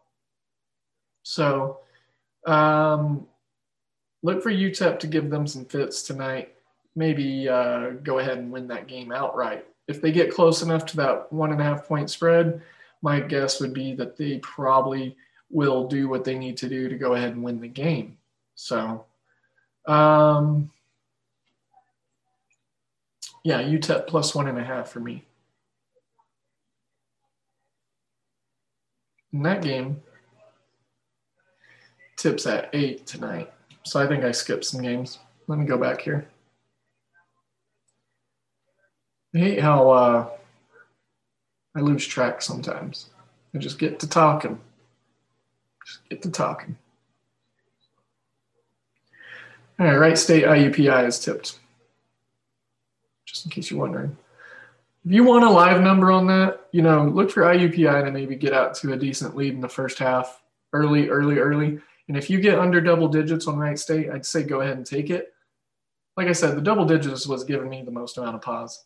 So 1.22 1.80
um, 2.46 3.26
look 4.22 4.42
for 4.42 4.50
UTEP 4.50 4.98
to 5.00 5.06
give 5.06 5.28
them 5.28 5.46
some 5.46 5.66
fits 5.66 6.02
tonight. 6.02 6.54
Maybe 6.94 7.46
uh, 7.46 7.90
go 8.02 8.20
ahead 8.20 8.38
and 8.38 8.50
win 8.50 8.68
that 8.68 8.88
game 8.88 9.12
outright. 9.12 9.66
If 9.88 10.00
they 10.00 10.12
get 10.12 10.34
close 10.34 10.62
enough 10.62 10.86
to 10.86 10.96
that 10.98 11.32
one 11.32 11.52
and 11.52 11.60
a 11.60 11.64
half 11.64 11.86
point 11.86 12.10
spread, 12.10 12.62
my 13.02 13.20
guess 13.20 13.60
would 13.60 13.72
be 13.72 13.94
that 13.94 14.16
they 14.16 14.38
probably– 14.38 15.16
will 15.50 15.86
do 15.86 16.08
what 16.08 16.24
they 16.24 16.38
need 16.38 16.56
to 16.58 16.68
do 16.68 16.88
to 16.88 16.96
go 16.96 17.14
ahead 17.14 17.32
and 17.32 17.42
win 17.42 17.60
the 17.60 17.68
game. 17.68 18.18
So, 18.54 19.04
um, 19.86 20.70
yeah, 23.44 23.62
UTEP 23.62 24.06
plus 24.06 24.34
one 24.34 24.48
and 24.48 24.58
a 24.58 24.64
half 24.64 24.88
for 24.88 25.00
me. 25.00 25.24
In 29.32 29.42
that 29.42 29.62
game, 29.62 30.02
tips 32.16 32.46
at 32.46 32.70
eight 32.72 33.06
tonight. 33.06 33.52
So 33.82 34.00
I 34.00 34.06
think 34.06 34.24
I 34.24 34.32
skipped 34.32 34.64
some 34.64 34.82
games. 34.82 35.18
Let 35.46 35.58
me 35.58 35.66
go 35.66 35.78
back 35.78 36.00
here. 36.00 36.26
I 39.36 39.38
hate 39.38 39.60
how 39.60 39.90
uh, 39.90 40.28
I 41.74 41.80
lose 41.80 42.06
track 42.06 42.40
sometimes. 42.40 43.10
I 43.54 43.58
just 43.58 43.78
get 43.78 44.00
to 44.00 44.08
talking. 44.08 44.58
Just 45.84 46.08
get 46.08 46.22
to 46.22 46.30
talking. 46.30 46.74
All 49.78 49.98
right, 49.98 50.16
State 50.16 50.44
IUPUI 50.44 51.06
is 51.06 51.18
tipped. 51.18 51.58
Just 53.26 53.44
in 53.44 53.50
case 53.50 53.70
you're 53.70 53.78
wondering. 53.78 54.16
If 55.04 55.12
you 55.12 55.22
want 55.22 55.44
a 55.44 55.50
live 55.50 55.82
number 55.82 56.10
on 56.10 56.26
that, 56.28 56.68
you 56.72 56.80
know, 56.80 57.04
look 57.04 57.30
for 57.30 57.42
IUPUI 57.42 58.06
to 58.06 58.10
maybe 58.10 58.36
get 58.36 58.54
out 58.54 58.74
to 58.76 58.94
a 58.94 58.96
decent 58.96 59.36
lead 59.36 59.52
in 59.52 59.60
the 59.60 59.68
first 59.68 59.98
half, 59.98 60.40
early, 60.72 61.10
early, 61.10 61.38
early. 61.38 61.78
And 62.08 62.16
if 62.16 62.30
you 62.30 62.40
get 62.40 62.58
under 62.58 62.80
double 62.80 63.08
digits 63.08 63.46
on 63.46 63.58
Wright 63.58 63.78
State, 63.78 64.08
I'd 64.08 64.24
say 64.24 64.44
go 64.44 64.62
ahead 64.62 64.78
and 64.78 64.86
take 64.86 65.10
it. 65.10 65.34
Like 66.16 66.28
I 66.28 66.32
said, 66.32 66.56
the 66.56 66.62
double 66.62 66.86
digits 66.86 67.26
was 67.26 67.44
giving 67.44 67.68
me 67.68 67.82
the 67.82 67.90
most 67.90 68.16
amount 68.16 68.36
of 68.36 68.40
pause. 68.40 68.82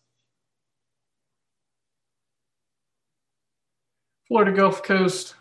Florida 4.31 4.53
Gulf 4.53 4.85
Coast, 4.85 5.35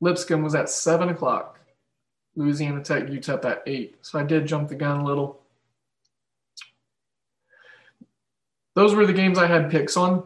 Lipscomb 0.00 0.42
was 0.42 0.56
at 0.56 0.68
seven 0.68 1.10
o'clock. 1.10 1.60
Louisiana 2.34 2.82
Tech, 2.82 3.04
UTEP 3.04 3.44
at 3.44 3.62
eight. 3.68 3.98
So 4.02 4.18
I 4.18 4.24
did 4.24 4.48
jump 4.48 4.68
the 4.68 4.74
gun 4.74 4.98
a 4.98 5.04
little. 5.04 5.40
Those 8.74 8.96
were 8.96 9.06
the 9.06 9.12
games 9.12 9.38
I 9.38 9.46
had 9.46 9.70
picks 9.70 9.96
on. 9.96 10.24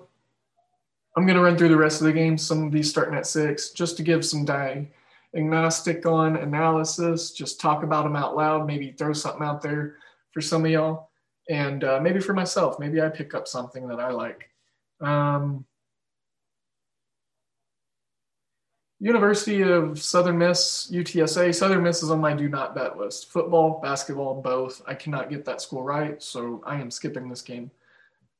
I'm 1.14 1.26
going 1.26 1.36
to 1.36 1.42
run 1.42 1.58
through 1.58 1.68
the 1.68 1.76
rest 1.76 2.00
of 2.00 2.06
the 2.06 2.12
games, 2.14 2.42
some 2.42 2.64
of 2.64 2.72
these 2.72 2.88
starting 2.88 3.14
at 3.14 3.26
six, 3.26 3.68
just 3.72 3.98
to 3.98 4.02
give 4.02 4.24
some 4.24 4.46
diagnostic 4.46 6.06
on 6.06 6.36
analysis, 6.36 7.32
just 7.32 7.60
talk 7.60 7.82
about 7.82 8.04
them 8.04 8.16
out 8.16 8.34
loud, 8.34 8.66
maybe 8.66 8.92
throw 8.92 9.12
something 9.12 9.46
out 9.46 9.60
there 9.60 9.96
for 10.32 10.40
some 10.40 10.64
of 10.64 10.70
y'all, 10.70 11.10
and 11.50 11.84
uh, 11.84 12.00
maybe 12.00 12.20
for 12.20 12.32
myself. 12.32 12.78
Maybe 12.78 13.02
I 13.02 13.10
pick 13.10 13.34
up 13.34 13.46
something 13.46 13.86
that 13.88 14.00
I 14.00 14.10
like. 14.10 14.48
Um, 15.02 15.66
University 18.98 19.62
of 19.62 20.00
Southern 20.00 20.38
Miss, 20.38 20.90
UTSA. 20.90 21.54
Southern 21.54 21.82
Miss 21.82 22.02
is 22.02 22.10
on 22.10 22.20
my 22.20 22.32
do 22.32 22.48
not 22.48 22.74
bet 22.74 22.96
list. 22.96 23.30
Football, 23.30 23.80
basketball, 23.82 24.40
both. 24.40 24.80
I 24.86 24.94
cannot 24.94 25.28
get 25.28 25.44
that 25.44 25.60
school 25.60 25.82
right, 25.82 26.22
so 26.22 26.62
I 26.66 26.80
am 26.80 26.90
skipping 26.90 27.28
this 27.28 27.42
game. 27.42 27.70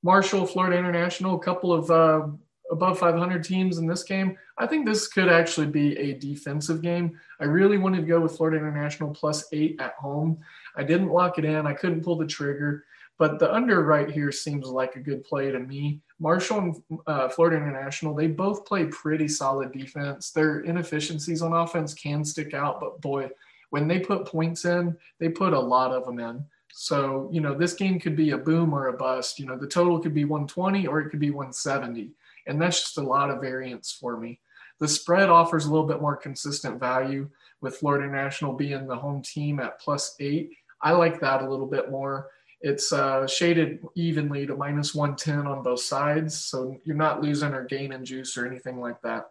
Marshall, 0.03 0.47
Florida 0.47 0.79
International, 0.79 1.37
a 1.37 1.41
couple 1.41 1.73
of 1.73 1.91
uh, 1.91 2.29
above 2.71 2.99
500 2.99 3.45
teams 3.45 3.79
in 3.79 3.87
this 3.87 4.03
game. 4.03 4.39
I 4.59 4.67
think 4.67 4.87
this 4.87 5.09
could 5.09 5.29
actually 5.29 5.67
be 5.67 5.97
a 5.99 6.15
defensive 6.15 6.81
game. 6.81 7.19
I 7.39 7.45
really 7.45 7.77
wanted 7.77 8.01
to 8.01 8.07
go 8.07 8.21
with 8.21 8.37
Florida 8.37 8.57
International 8.59 9.11
plus 9.11 9.47
eight 9.53 9.77
at 9.79 9.93
home. 9.95 10.39
I 10.75 10.83
didn't 10.83 11.11
lock 11.11 11.39
it 11.39 11.45
in. 11.45 11.67
I 11.67 11.75
couldn't 11.75 12.03
pull 12.03 12.17
the 12.17 12.27
trigger, 12.27 12.85
but 13.19 13.39
the 13.39 13.53
under 13.53 13.83
right 13.83 14.11
here 14.11 14.31
seems 14.31 14.69
like 14.69 14.97
a 14.97 15.01
good 15.01 15.25
play 15.25 15.51
to 15.51 15.59
me. 15.59 16.01
Marshall 16.19 16.59
and 16.59 17.01
uh, 17.07 17.29
Florida 17.29 17.57
International, 17.57 18.15
they 18.15 18.27
both 18.27 18.67
play 18.67 18.87
pretty 18.87 19.29
solid 19.29 19.73
defense. 19.73 20.31
Their 20.31 20.61
inefficiencies 20.61 21.43
on 21.43 21.53
offense 21.53 21.95
can 21.95 22.25
stick 22.25 22.55
out, 22.55 22.81
but 22.81 23.01
boy, 23.01 23.31
when 23.71 23.89
they 23.89 23.99
put 23.99 24.27
points 24.27 24.65
in, 24.65 24.97
they 25.19 25.29
put 25.29 25.53
a 25.53 25.61
lot 25.61 25.93
of 25.93 26.05
them 26.05 26.21
in. 26.21 26.45
So, 26.73 27.31
you 27.33 27.41
know, 27.41 27.55
this 27.55 27.73
game 27.73 27.99
could 27.99 28.17
be 28.17 28.31
a 28.31 28.39
boom 28.39 28.75
or 28.75 28.89
a 28.89 28.93
bust. 28.93 29.39
You 29.39 29.47
know, 29.47 29.57
the 29.57 29.67
total 29.67 29.99
could 29.99 30.15
be 30.15 30.25
120 30.25 30.87
or 30.87 31.01
it 31.01 31.09
could 31.09 31.21
be 31.21 31.31
170. 31.31 32.11
And 32.47 32.61
that's 32.61 32.81
just 32.81 32.99
a 32.99 33.03
lot 33.03 33.31
of 33.31 33.41
variance 33.41 33.93
for 33.93 34.19
me. 34.19 34.41
The 34.79 34.87
spread 34.87 35.31
offers 35.31 35.65
a 35.65 35.71
little 35.71 35.87
bit 35.87 36.03
more 36.03 36.17
consistent 36.17 36.79
value 36.79 37.31
with 37.63 37.77
Florida 37.77 38.05
International 38.05 38.53
being 38.53 38.87
the 38.87 38.97
home 38.97 39.23
team 39.23 39.59
at 39.59 39.81
plus 39.81 40.15
eight. 40.21 40.51
I 40.83 40.93
like 40.93 41.19
that 41.21 41.43
a 41.43 41.49
little 41.49 41.67
bit 41.67 41.91
more. 41.91 42.29
It's 42.61 42.93
uh, 42.93 43.27
shaded 43.27 43.81
evenly 43.95 44.47
to 44.47 44.57
minus 44.57 44.95
110 44.95 45.47
on 45.47 45.63
both 45.63 45.81
sides. 45.81 46.37
So 46.37 46.81
you're 46.85 46.97
not 46.97 47.23
losing 47.23 47.53
or 47.53 47.65
gaining 47.65 48.05
juice 48.05 48.37
or 48.37 48.47
anything 48.47 48.81
like 48.81 49.01
that. 49.03 49.31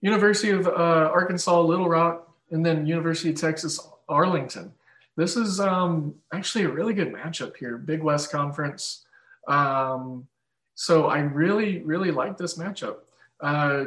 University 0.00 0.50
of 0.50 0.66
uh, 0.66 1.10
Arkansas 1.12 1.60
Little 1.60 1.88
Rock 1.88 2.34
and 2.50 2.64
then 2.64 2.86
University 2.86 3.30
of 3.30 3.36
Texas 3.36 3.80
Arlington. 4.08 4.72
This 5.16 5.36
is 5.36 5.60
um, 5.60 6.14
actually 6.32 6.64
a 6.64 6.70
really 6.70 6.94
good 6.94 7.12
matchup 7.12 7.56
here. 7.56 7.76
Big 7.76 8.02
West 8.02 8.30
Conference. 8.30 9.04
Um, 9.46 10.26
so 10.74 11.06
I 11.06 11.18
really, 11.18 11.82
really 11.82 12.10
like 12.10 12.38
this 12.38 12.56
matchup. 12.56 12.96
Uh, 13.40 13.84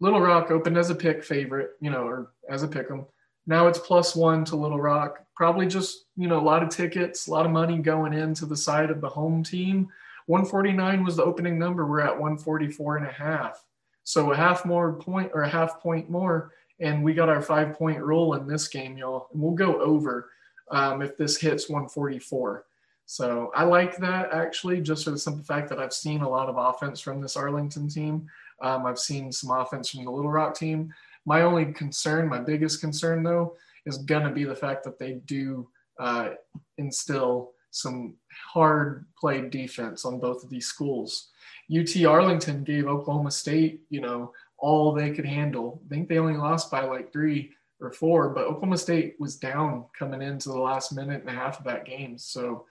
Little 0.00 0.20
Rock 0.20 0.50
opened 0.50 0.76
as 0.76 0.90
a 0.90 0.94
pick 0.94 1.22
favorite, 1.22 1.72
you 1.80 1.90
know, 1.90 2.02
or 2.02 2.32
as 2.48 2.64
a 2.64 2.68
pick 2.68 2.90
'em. 2.90 3.06
Now 3.46 3.66
it's 3.66 3.78
plus 3.78 4.14
one 4.14 4.44
to 4.46 4.56
Little 4.56 4.80
Rock. 4.80 5.24
Probably 5.34 5.66
just, 5.66 6.06
you 6.16 6.28
know, 6.28 6.38
a 6.38 6.42
lot 6.42 6.62
of 6.62 6.68
tickets, 6.68 7.26
a 7.26 7.30
lot 7.30 7.46
of 7.46 7.52
money 7.52 7.78
going 7.78 8.12
into 8.12 8.46
the 8.46 8.56
side 8.56 8.90
of 8.90 9.00
the 9.00 9.08
home 9.08 9.42
team. 9.42 9.88
149 10.26 11.04
was 11.04 11.16
the 11.16 11.24
opening 11.24 11.58
number. 11.58 11.86
We're 11.86 12.00
at 12.00 12.12
144 12.12 12.98
and 12.98 13.06
a 13.06 13.12
half. 13.12 13.64
So 14.04 14.32
a 14.32 14.36
half 14.36 14.64
more 14.64 14.92
point 14.92 15.32
or 15.34 15.42
a 15.42 15.48
half 15.48 15.80
point 15.80 16.10
more. 16.10 16.52
And 16.80 17.02
we 17.02 17.14
got 17.14 17.28
our 17.28 17.42
five 17.42 17.74
point 17.74 18.00
rule 18.00 18.34
in 18.34 18.46
this 18.46 18.68
game, 18.68 18.96
y'all. 18.96 19.28
And 19.32 19.42
we'll 19.42 19.52
go 19.52 19.80
over 19.80 20.30
um, 20.70 21.02
if 21.02 21.16
this 21.16 21.40
hits 21.40 21.68
144. 21.68 22.64
So 23.06 23.50
I 23.54 23.64
like 23.64 23.96
that 23.98 24.32
actually, 24.32 24.80
just 24.80 25.04
for 25.04 25.10
the 25.10 25.18
simple 25.18 25.44
fact 25.44 25.68
that 25.68 25.78
I've 25.78 25.92
seen 25.92 26.22
a 26.22 26.28
lot 26.28 26.48
of 26.48 26.56
offense 26.56 27.00
from 27.00 27.20
this 27.20 27.36
Arlington 27.36 27.88
team. 27.88 28.28
Um, 28.60 28.86
I've 28.86 28.98
seen 28.98 29.32
some 29.32 29.50
offense 29.50 29.90
from 29.90 30.04
the 30.04 30.10
Little 30.10 30.30
Rock 30.30 30.56
team. 30.56 30.94
My 31.24 31.42
only 31.42 31.72
concern, 31.72 32.28
my 32.28 32.40
biggest 32.40 32.80
concern 32.80 33.22
though, 33.22 33.56
is 33.86 33.98
going 33.98 34.24
to 34.24 34.30
be 34.30 34.44
the 34.44 34.56
fact 34.56 34.84
that 34.84 34.98
they 34.98 35.14
do 35.26 35.68
uh, 35.98 36.30
instill 36.78 37.52
some 37.70 38.14
hard 38.52 39.06
played 39.18 39.50
defense 39.50 40.04
on 40.04 40.20
both 40.20 40.44
of 40.44 40.50
these 40.50 40.66
schools. 40.66 41.30
UT 41.74 42.04
Arlington 42.04 42.64
gave 42.64 42.86
Oklahoma 42.86 43.30
State, 43.30 43.80
you 43.88 44.00
know, 44.00 44.32
all 44.58 44.92
they 44.92 45.10
could 45.10 45.24
handle. 45.24 45.80
I 45.86 45.88
think 45.88 46.08
they 46.08 46.18
only 46.18 46.36
lost 46.36 46.70
by 46.70 46.84
like 46.84 47.12
three 47.12 47.52
or 47.80 47.90
four, 47.90 48.28
but 48.28 48.44
Oklahoma 48.44 48.78
State 48.78 49.16
was 49.18 49.36
down 49.36 49.86
coming 49.98 50.22
into 50.22 50.50
the 50.50 50.58
last 50.58 50.92
minute 50.92 51.20
and 51.20 51.30
a 51.30 51.32
half 51.32 51.58
of 51.58 51.64
that 51.64 51.84
game. 51.84 52.18
So 52.18 52.66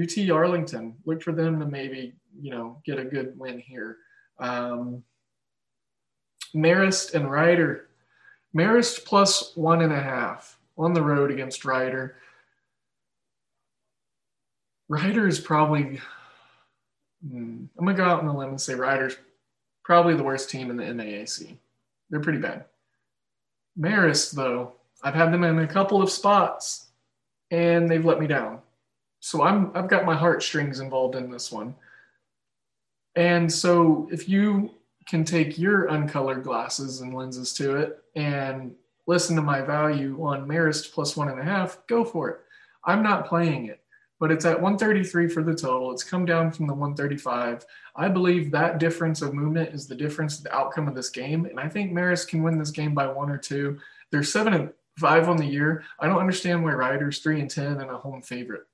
UT 0.00 0.30
Arlington, 0.30 0.94
look 1.04 1.22
for 1.22 1.32
them 1.32 1.58
to 1.60 1.66
maybe, 1.66 2.14
you 2.40 2.50
know, 2.50 2.80
get 2.84 2.98
a 2.98 3.04
good 3.04 3.38
win 3.38 3.58
here. 3.58 3.98
Um, 4.38 5.02
Marist 6.54 7.14
and 7.14 7.30
Rider. 7.30 7.88
Marist 8.56 9.04
plus 9.04 9.56
one 9.56 9.82
and 9.82 9.92
a 9.92 10.00
half 10.00 10.58
on 10.76 10.92
the 10.92 11.02
road 11.02 11.30
against 11.30 11.64
Rider. 11.64 12.16
Rider 14.88 15.26
is 15.26 15.40
probably, 15.40 16.00
hmm, 17.26 17.64
I'm 17.78 17.84
going 17.84 17.96
to 17.96 18.02
go 18.02 18.08
out 18.08 18.20
on 18.20 18.28
a 18.28 18.36
limb 18.36 18.50
and 18.50 18.60
say 18.60 18.74
Rider's 18.74 19.16
probably 19.84 20.14
the 20.14 20.22
worst 20.22 20.50
team 20.50 20.70
in 20.70 20.76
the 20.76 20.84
MAAC. 20.84 21.56
They're 22.10 22.20
pretty 22.20 22.38
bad. 22.38 22.66
Marist, 23.78 24.32
though, 24.32 24.74
I've 25.02 25.14
had 25.14 25.32
them 25.32 25.44
in 25.44 25.58
a 25.58 25.66
couple 25.66 26.02
of 26.02 26.10
spots 26.10 26.86
and 27.50 27.88
they've 27.88 28.04
let 28.04 28.20
me 28.20 28.26
down. 28.26 28.60
So 29.20 29.42
I'm 29.42 29.70
I've 29.74 29.88
got 29.88 30.04
my 30.04 30.16
heartstrings 30.16 30.80
involved 30.80 31.14
in 31.14 31.30
this 31.30 31.52
one. 31.52 31.74
And 33.14 33.52
so 33.52 34.08
if 34.10 34.28
you 34.28 34.74
can 35.06 35.24
take 35.24 35.58
your 35.58 35.86
uncolored 35.86 36.44
glasses 36.44 37.00
and 37.00 37.14
lenses 37.14 37.52
to 37.54 37.76
it 37.76 37.98
and 38.14 38.74
listen 39.06 39.36
to 39.36 39.42
my 39.42 39.60
value 39.60 40.18
on 40.22 40.46
Marist 40.46 40.92
plus 40.92 41.16
one 41.16 41.28
and 41.28 41.40
a 41.40 41.44
half, 41.44 41.78
go 41.86 42.04
for 42.04 42.28
it. 42.30 42.40
I'm 42.84 43.02
not 43.02 43.26
playing 43.26 43.66
it, 43.66 43.80
but 44.20 44.30
it's 44.30 44.44
at 44.44 44.60
133 44.60 45.28
for 45.28 45.42
the 45.42 45.54
total. 45.54 45.92
It's 45.92 46.04
come 46.04 46.24
down 46.24 46.50
from 46.52 46.66
the 46.66 46.74
135. 46.74 47.64
I 47.96 48.08
believe 48.08 48.50
that 48.50 48.78
difference 48.78 49.22
of 49.22 49.34
movement 49.34 49.74
is 49.74 49.86
the 49.86 49.94
difference 49.94 50.38
of 50.38 50.44
the 50.44 50.54
outcome 50.54 50.88
of 50.88 50.94
this 50.94 51.10
game. 51.10 51.46
And 51.46 51.58
I 51.58 51.68
think 51.68 51.92
Marist 51.92 52.28
can 52.28 52.42
win 52.42 52.58
this 52.58 52.70
game 52.70 52.94
by 52.94 53.06
one 53.06 53.30
or 53.30 53.38
two. 53.38 53.78
They're 54.10 54.22
seven 54.22 54.54
and 54.54 54.72
five 54.98 55.28
on 55.28 55.36
the 55.36 55.46
year. 55.46 55.84
I 55.98 56.06
don't 56.06 56.20
understand 56.20 56.62
why 56.62 56.72
Riders 56.72 57.18
three 57.18 57.40
and 57.40 57.50
10 57.50 57.80
and 57.80 57.90
a 57.90 57.98
home 57.98 58.22
favorite 58.22 58.66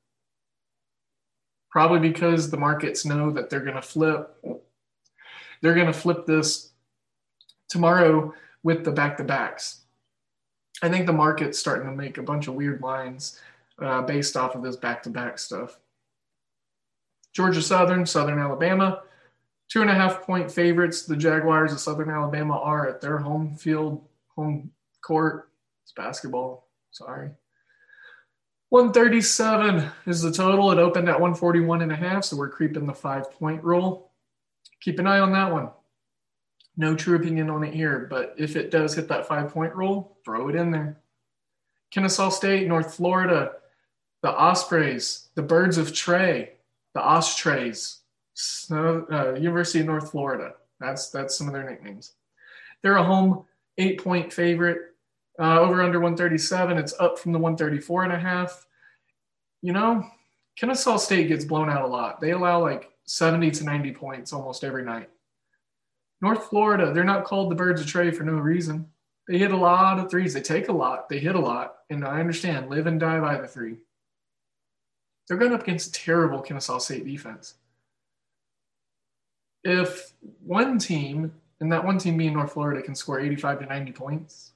probably 1.70 2.00
because 2.00 2.50
the 2.50 2.56
markets 2.56 3.04
know 3.04 3.30
that 3.30 3.50
they're 3.50 3.60
going 3.60 3.74
to 3.74 3.82
flip 3.82 4.36
they're 5.60 5.74
going 5.74 5.86
to 5.86 5.92
flip 5.92 6.26
this 6.26 6.70
tomorrow 7.68 8.32
with 8.62 8.84
the 8.84 8.92
back 8.92 9.16
to 9.16 9.24
backs 9.24 9.82
i 10.82 10.88
think 10.88 11.06
the 11.06 11.12
market's 11.12 11.58
starting 11.58 11.86
to 11.86 11.96
make 11.96 12.18
a 12.18 12.22
bunch 12.22 12.48
of 12.48 12.54
weird 12.54 12.80
lines 12.80 13.40
uh, 13.80 14.02
based 14.02 14.36
off 14.36 14.54
of 14.54 14.62
this 14.62 14.76
back 14.76 15.02
to 15.04 15.10
back 15.10 15.38
stuff. 15.38 15.78
Georgia 17.32 17.62
southern 17.62 18.04
southern 18.06 18.38
alabama 18.38 19.02
two 19.68 19.82
and 19.82 19.90
a 19.90 19.94
half 19.94 20.22
point 20.22 20.50
favorites. 20.50 21.02
The 21.02 21.16
jaguars 21.16 21.72
of 21.72 21.80
southern 21.80 22.10
alabama 22.10 22.58
are 22.58 22.88
at 22.88 23.00
their 23.00 23.18
home 23.18 23.54
field 23.54 24.02
home 24.34 24.70
court. 25.02 25.50
It's 25.84 25.92
basketball 25.92 26.66
sorry. 26.90 27.30
137 28.70 29.90
is 30.06 30.20
the 30.20 30.32
total. 30.32 30.70
It 30.72 30.78
opened 30.78 31.08
at 31.08 31.20
141 31.20 31.80
and 31.80 31.92
a 31.92 31.96
half, 31.96 32.24
so 32.24 32.36
we're 32.36 32.50
creeping 32.50 32.86
the 32.86 32.92
five 32.92 33.30
point 33.32 33.62
rule. 33.62 34.07
Keep 34.80 34.98
an 34.98 35.06
eye 35.06 35.18
on 35.18 35.32
that 35.32 35.52
one. 35.52 35.70
No 36.76 36.94
true 36.94 37.16
opinion 37.16 37.50
on 37.50 37.64
it 37.64 37.74
here, 37.74 38.06
but 38.08 38.34
if 38.38 38.54
it 38.54 38.70
does 38.70 38.94
hit 38.94 39.08
that 39.08 39.26
five 39.26 39.52
point 39.52 39.74
rule, 39.74 40.16
throw 40.24 40.48
it 40.48 40.54
in 40.54 40.70
there. 40.70 41.00
Kennesaw 41.90 42.28
State, 42.28 42.68
North 42.68 42.94
Florida, 42.94 43.52
the 44.22 44.30
Ospreys, 44.30 45.28
the 45.34 45.42
Birds 45.42 45.78
of 45.78 45.92
Trey, 45.92 46.52
the 46.94 47.00
Ospreys, 47.00 47.98
uh, 48.70 49.34
University 49.34 49.80
of 49.80 49.86
North 49.86 50.10
Florida. 50.10 50.54
That's 50.80 51.10
that's 51.10 51.36
some 51.36 51.48
of 51.48 51.52
their 51.52 51.68
nicknames. 51.68 52.12
They're 52.82 52.96
a 52.96 53.02
home 53.02 53.44
eight 53.78 54.02
point 54.02 54.32
favorite. 54.32 54.82
Uh, 55.40 55.60
over 55.60 55.82
under 55.82 56.00
137, 56.00 56.78
it's 56.78 56.94
up 56.98 57.16
from 57.16 57.30
the 57.30 57.38
134 57.38 58.04
and 58.04 58.12
a 58.12 58.18
half. 58.18 58.66
You 59.62 59.72
know, 59.72 60.04
Kennesaw 60.56 60.96
State 60.96 61.28
gets 61.28 61.44
blown 61.44 61.70
out 61.70 61.82
a 61.82 61.86
lot. 61.86 62.20
They 62.20 62.32
allow 62.32 62.60
like 62.60 62.90
70 63.08 63.50
to 63.52 63.64
90 63.64 63.92
points 63.92 64.32
almost 64.32 64.64
every 64.64 64.84
night. 64.84 65.08
North 66.20 66.46
Florida, 66.48 66.92
they're 66.92 67.04
not 67.04 67.24
called 67.24 67.50
the 67.50 67.54
Birds 67.54 67.80
of 67.80 67.86
Trey 67.86 68.10
for 68.10 68.24
no 68.24 68.34
reason. 68.34 68.86
They 69.28 69.38
hit 69.38 69.52
a 69.52 69.56
lot 69.56 69.98
of 69.98 70.10
threes. 70.10 70.34
They 70.34 70.40
take 70.40 70.68
a 70.68 70.72
lot. 70.72 71.08
They 71.08 71.18
hit 71.18 71.34
a 71.34 71.40
lot. 71.40 71.76
And 71.90 72.04
I 72.04 72.20
understand, 72.20 72.70
live 72.70 72.86
and 72.86 72.98
die 72.98 73.20
by 73.20 73.40
the 73.40 73.46
three. 73.46 73.76
They're 75.26 75.36
going 75.36 75.52
up 75.52 75.62
against 75.62 75.94
terrible 75.94 76.40
Kennesaw 76.40 76.78
State 76.78 77.04
defense. 77.04 77.54
If 79.64 80.12
one 80.44 80.78
team 80.78 81.32
and 81.60 81.70
that 81.72 81.84
one 81.84 81.98
team 81.98 82.16
being 82.16 82.32
North 82.32 82.52
Florida 82.52 82.82
can 82.82 82.94
score 82.94 83.20
85 83.20 83.60
to 83.60 83.66
90 83.66 83.92
points, 83.92 84.52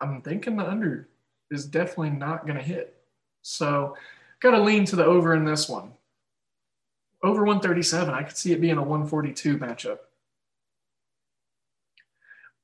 I'm 0.00 0.20
thinking 0.22 0.56
the 0.56 0.68
under 0.68 1.08
is 1.50 1.64
definitely 1.64 2.10
not 2.10 2.44
going 2.46 2.58
to 2.58 2.64
hit. 2.64 2.96
So, 3.42 3.96
got 4.40 4.52
to 4.52 4.60
lean 4.60 4.84
to 4.86 4.96
the 4.96 5.04
over 5.04 5.34
in 5.34 5.44
this 5.44 5.68
one. 5.68 5.92
Over 7.22 7.44
137, 7.44 8.12
I 8.12 8.22
could 8.24 8.36
see 8.36 8.52
it 8.52 8.60
being 8.60 8.78
a 8.78 8.82
142 8.82 9.58
matchup. 9.58 9.98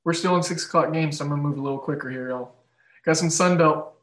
We're 0.05 0.15
still 0.15 0.37
in 0.37 0.43
six 0.43 0.67
o'clock 0.67 0.93
games, 0.93 1.19
so 1.19 1.25
I'm 1.25 1.31
to 1.31 1.37
move 1.37 1.59
a 1.59 1.63
little 1.63 1.79
quicker 1.79 2.11
here, 2.11 2.31
y'all. 2.31 2.55
Got 3.05 3.19
some 3.19 3.31
Sun 3.31 3.59
Belt, 3.59 3.95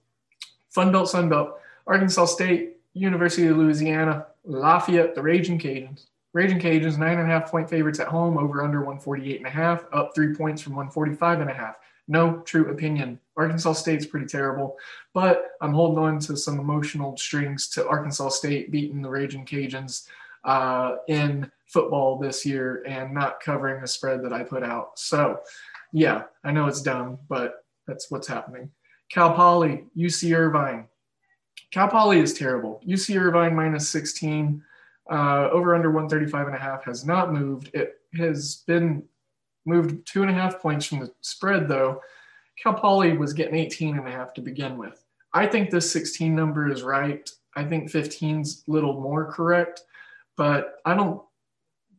Fun 0.70 0.92
Belt, 0.92 1.10
Sun 1.10 1.30
Belt. 1.30 1.60
Arkansas 1.88 2.26
State, 2.26 2.78
University 2.94 3.48
of 3.48 3.58
Louisiana, 3.58 4.28
Lafayette, 4.44 5.14
the 5.14 5.22
Raging 5.22 5.60
Cajuns. 5.60 6.06
Raging 6.34 6.60
Cajuns, 6.60 6.98
nine 6.98 7.20
and 7.20 7.30
a 7.30 7.34
half 7.34 7.50
point 7.50 7.70
favorites 7.70 8.00
at 8.00 8.08
home, 8.08 8.38
over 8.38 8.64
under 8.64 8.80
148 8.80 9.38
and 9.38 9.48
a 9.48 9.50
half, 9.50 9.86
up 9.94 10.14
three 10.16 10.34
points 10.34 10.62
from 10.62 10.74
145 10.76 11.42
and 11.42 11.50
a 11.50 11.54
half. 11.54 11.76
No 12.08 12.40
true 12.42 12.70
opinion. 12.70 13.20
Arkansas 13.38 13.74
State's 13.74 14.06
pretty 14.06 14.26
terrible, 14.26 14.78
but 15.14 15.52
I'm 15.62 15.74
holding 15.74 16.04
on 16.04 16.20
to 16.20 16.38
some 16.38 16.60
emotional 16.60 17.18
strings 17.18 17.68
to 17.70 17.88
Arkansas 17.88 18.30
State 18.30 18.72
beating 18.72 19.02
the 19.02 19.10
Raging 19.10 19.46
Cajuns 19.46 20.08
uh, 20.46 20.98
in 21.08 21.52
football 21.68 22.18
this 22.18 22.46
year 22.46 22.84
and 22.88 23.14
not 23.14 23.40
covering 23.40 23.82
the 23.82 23.88
spread 23.88 24.24
that 24.24 24.34
I 24.34 24.44
put 24.44 24.64
out. 24.64 24.98
So, 25.00 25.40
yeah, 25.92 26.24
I 26.44 26.52
know 26.52 26.68
it's 26.68 26.82
dumb, 26.82 27.20
but 27.28 27.66
that's 27.88 28.10
what's 28.12 28.28
happening. 28.28 28.70
Cal 29.12 29.34
Poly, 29.34 29.86
UC 29.98 30.36
Irvine. 30.36 30.88
Cal 31.72 31.88
Poly 31.88 32.20
is 32.20 32.34
terrible. 32.34 32.82
UC 32.88 33.20
Irvine 33.20 33.56
minus 33.56 33.90
16, 33.90 34.64
uh, 35.12 35.50
over 35.52 35.76
under 35.76 35.92
135 35.92 36.48
and 36.48 36.56
a 36.56 36.60
half 36.60 36.84
has 36.86 37.06
not 37.06 37.34
moved. 37.34 37.70
It 37.74 37.96
has 38.18 38.64
been 38.68 39.04
moved 39.66 40.06
two 40.08 40.22
and 40.22 40.32
a 40.32 40.34
half 40.34 40.60
points 40.60 40.86
from 40.86 41.00
the 41.00 41.12
spread, 41.22 41.68
though. 41.68 42.02
Cal 42.62 42.74
Poly 42.74 43.18
was 43.18 43.34
getting 43.34 43.56
18 43.56 43.98
and 43.98 44.08
a 44.08 44.12
half 44.12 44.34
to 44.36 44.42
begin 44.42 44.78
with. 44.78 45.04
I 45.34 45.46
think 45.46 45.70
this 45.70 45.92
16 45.92 46.34
number 46.34 46.72
is 46.72 46.84
right. 46.84 47.30
I 47.56 47.64
think 47.64 47.92
15's 47.92 48.64
a 48.68 48.72
little 48.72 49.00
more 49.00 49.32
correct, 49.32 49.84
but 50.38 50.80
I 50.86 50.96
don't, 50.96 51.22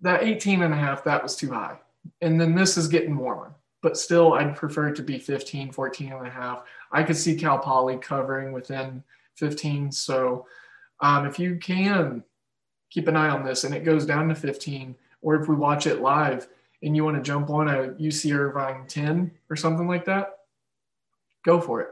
that 0.03 0.23
18 0.23 0.63
and 0.63 0.75
a 0.75 0.77
half, 0.77 1.05
that 1.05 1.23
was 1.23 1.37
too 1.37 1.51
high. 1.51 1.79
And 2.21 2.41
then 2.41 2.55
this 2.55 2.77
is 2.77 2.89
getting 2.89 3.17
warmer, 3.17 3.55
but 3.83 3.97
still, 3.97 4.35
I'd 4.35 4.57
prefer 4.57 4.89
it 4.89 4.97
to 4.97 5.03
be 5.03 5.19
15, 5.19 5.73
14 5.73 6.13
and 6.13 6.27
a 6.27 6.31
half. 6.31 6.65
I 6.93 7.03
could 7.03 7.17
see 7.17 7.37
Cal 7.37 7.59
Poly 7.59 7.97
covering 7.97 8.53
within 8.53 9.03
15. 9.37 9.91
So 9.93 10.47
um, 11.01 11.27
if 11.27 11.39
you 11.39 11.57
can 11.57 12.23
keep 12.91 13.09
an 13.09 13.17
eye 13.17 13.29
on 13.29 13.45
this 13.45 13.65
and 13.65 13.75
it 13.75 13.85
goes 13.85 14.07
down 14.07 14.29
to 14.29 14.35
15, 14.35 14.95
or 15.23 15.35
if 15.35 15.49
we 15.49 15.57
watch 15.57 15.87
it 15.87 16.01
live 16.01 16.49
and 16.83 16.95
you 16.95 17.05
want 17.05 17.17
to 17.17 17.23
jump 17.23 17.51
on 17.51 17.69
a 17.69 17.89
UC 17.95 18.37
Irvine 18.37 18.87
10 18.87 19.31
or 19.51 19.57
something 19.57 19.89
like 19.89 20.05
that, 20.05 20.39
go 21.45 21.61
for 21.61 21.81
it. 21.81 21.89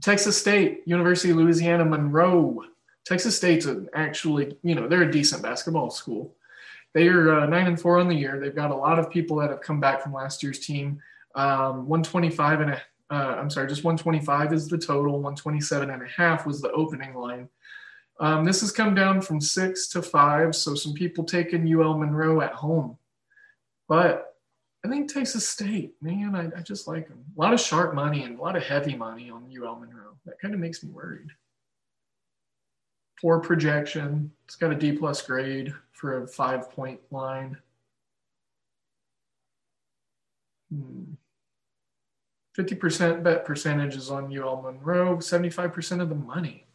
Texas 0.00 0.38
State, 0.38 0.82
University 0.86 1.30
of 1.30 1.36
Louisiana 1.36 1.84
Monroe. 1.84 2.64
Texas 3.04 3.36
State's 3.36 3.66
actually, 3.94 4.56
you 4.62 4.74
know, 4.74 4.88
they're 4.88 5.02
a 5.02 5.10
decent 5.10 5.42
basketball 5.42 5.90
school. 5.90 6.34
They 6.92 7.08
are 7.08 7.40
uh, 7.40 7.46
nine 7.46 7.66
and 7.66 7.80
four 7.80 7.98
on 7.98 8.08
the 8.08 8.14
year. 8.14 8.40
They've 8.40 8.54
got 8.54 8.70
a 8.70 8.76
lot 8.76 8.98
of 8.98 9.10
people 9.10 9.36
that 9.38 9.50
have 9.50 9.60
come 9.60 9.80
back 9.80 10.02
from 10.02 10.12
last 10.12 10.42
year's 10.42 10.58
team. 10.58 11.00
Um, 11.34 11.86
125 11.88 12.60
and 12.60 12.70
a, 12.72 12.82
uh, 13.10 13.36
I'm 13.38 13.50
sorry, 13.50 13.68
just 13.68 13.84
125 13.84 14.52
is 14.52 14.68
the 14.68 14.78
total. 14.78 15.14
127 15.14 15.90
and 15.90 16.02
a 16.02 16.06
half 16.06 16.46
was 16.46 16.60
the 16.60 16.72
opening 16.72 17.14
line. 17.14 17.48
Um, 18.18 18.44
this 18.44 18.60
has 18.60 18.70
come 18.70 18.94
down 18.94 19.22
from 19.22 19.40
six 19.40 19.88
to 19.88 20.02
five. 20.02 20.54
So 20.54 20.74
some 20.74 20.92
people 20.92 21.24
taking 21.24 21.72
UL 21.72 21.96
Monroe 21.96 22.40
at 22.40 22.52
home. 22.52 22.98
But 23.88 24.36
I 24.84 24.88
think 24.88 25.12
Texas 25.12 25.48
State, 25.48 25.94
man, 26.00 26.34
I, 26.34 26.58
I 26.58 26.62
just 26.62 26.88
like 26.88 27.08
them. 27.08 27.24
A 27.36 27.40
lot 27.40 27.54
of 27.54 27.60
sharp 27.60 27.94
money 27.94 28.24
and 28.24 28.38
a 28.38 28.42
lot 28.42 28.56
of 28.56 28.62
heavy 28.62 28.94
money 28.94 29.30
on 29.30 29.50
UL 29.50 29.76
Monroe. 29.76 30.16
That 30.26 30.38
kind 30.40 30.54
of 30.54 30.60
makes 30.60 30.82
me 30.82 30.90
worried. 30.90 31.28
Poor 33.20 33.38
projection. 33.38 34.32
It's 34.46 34.56
got 34.56 34.72
a 34.72 34.74
D 34.74 34.92
plus 34.92 35.20
grade 35.22 35.74
for 35.92 36.22
a 36.22 36.28
five 36.28 36.70
point 36.70 37.00
line. 37.10 37.56
Hmm. 40.72 41.14
50% 42.58 43.22
bet 43.22 43.44
percentage 43.44 43.94
is 43.96 44.10
on 44.10 44.36
UL 44.36 44.62
Monroe, 44.62 45.16
75% 45.16 46.00
of 46.00 46.08
the 46.08 46.14
money. 46.14 46.66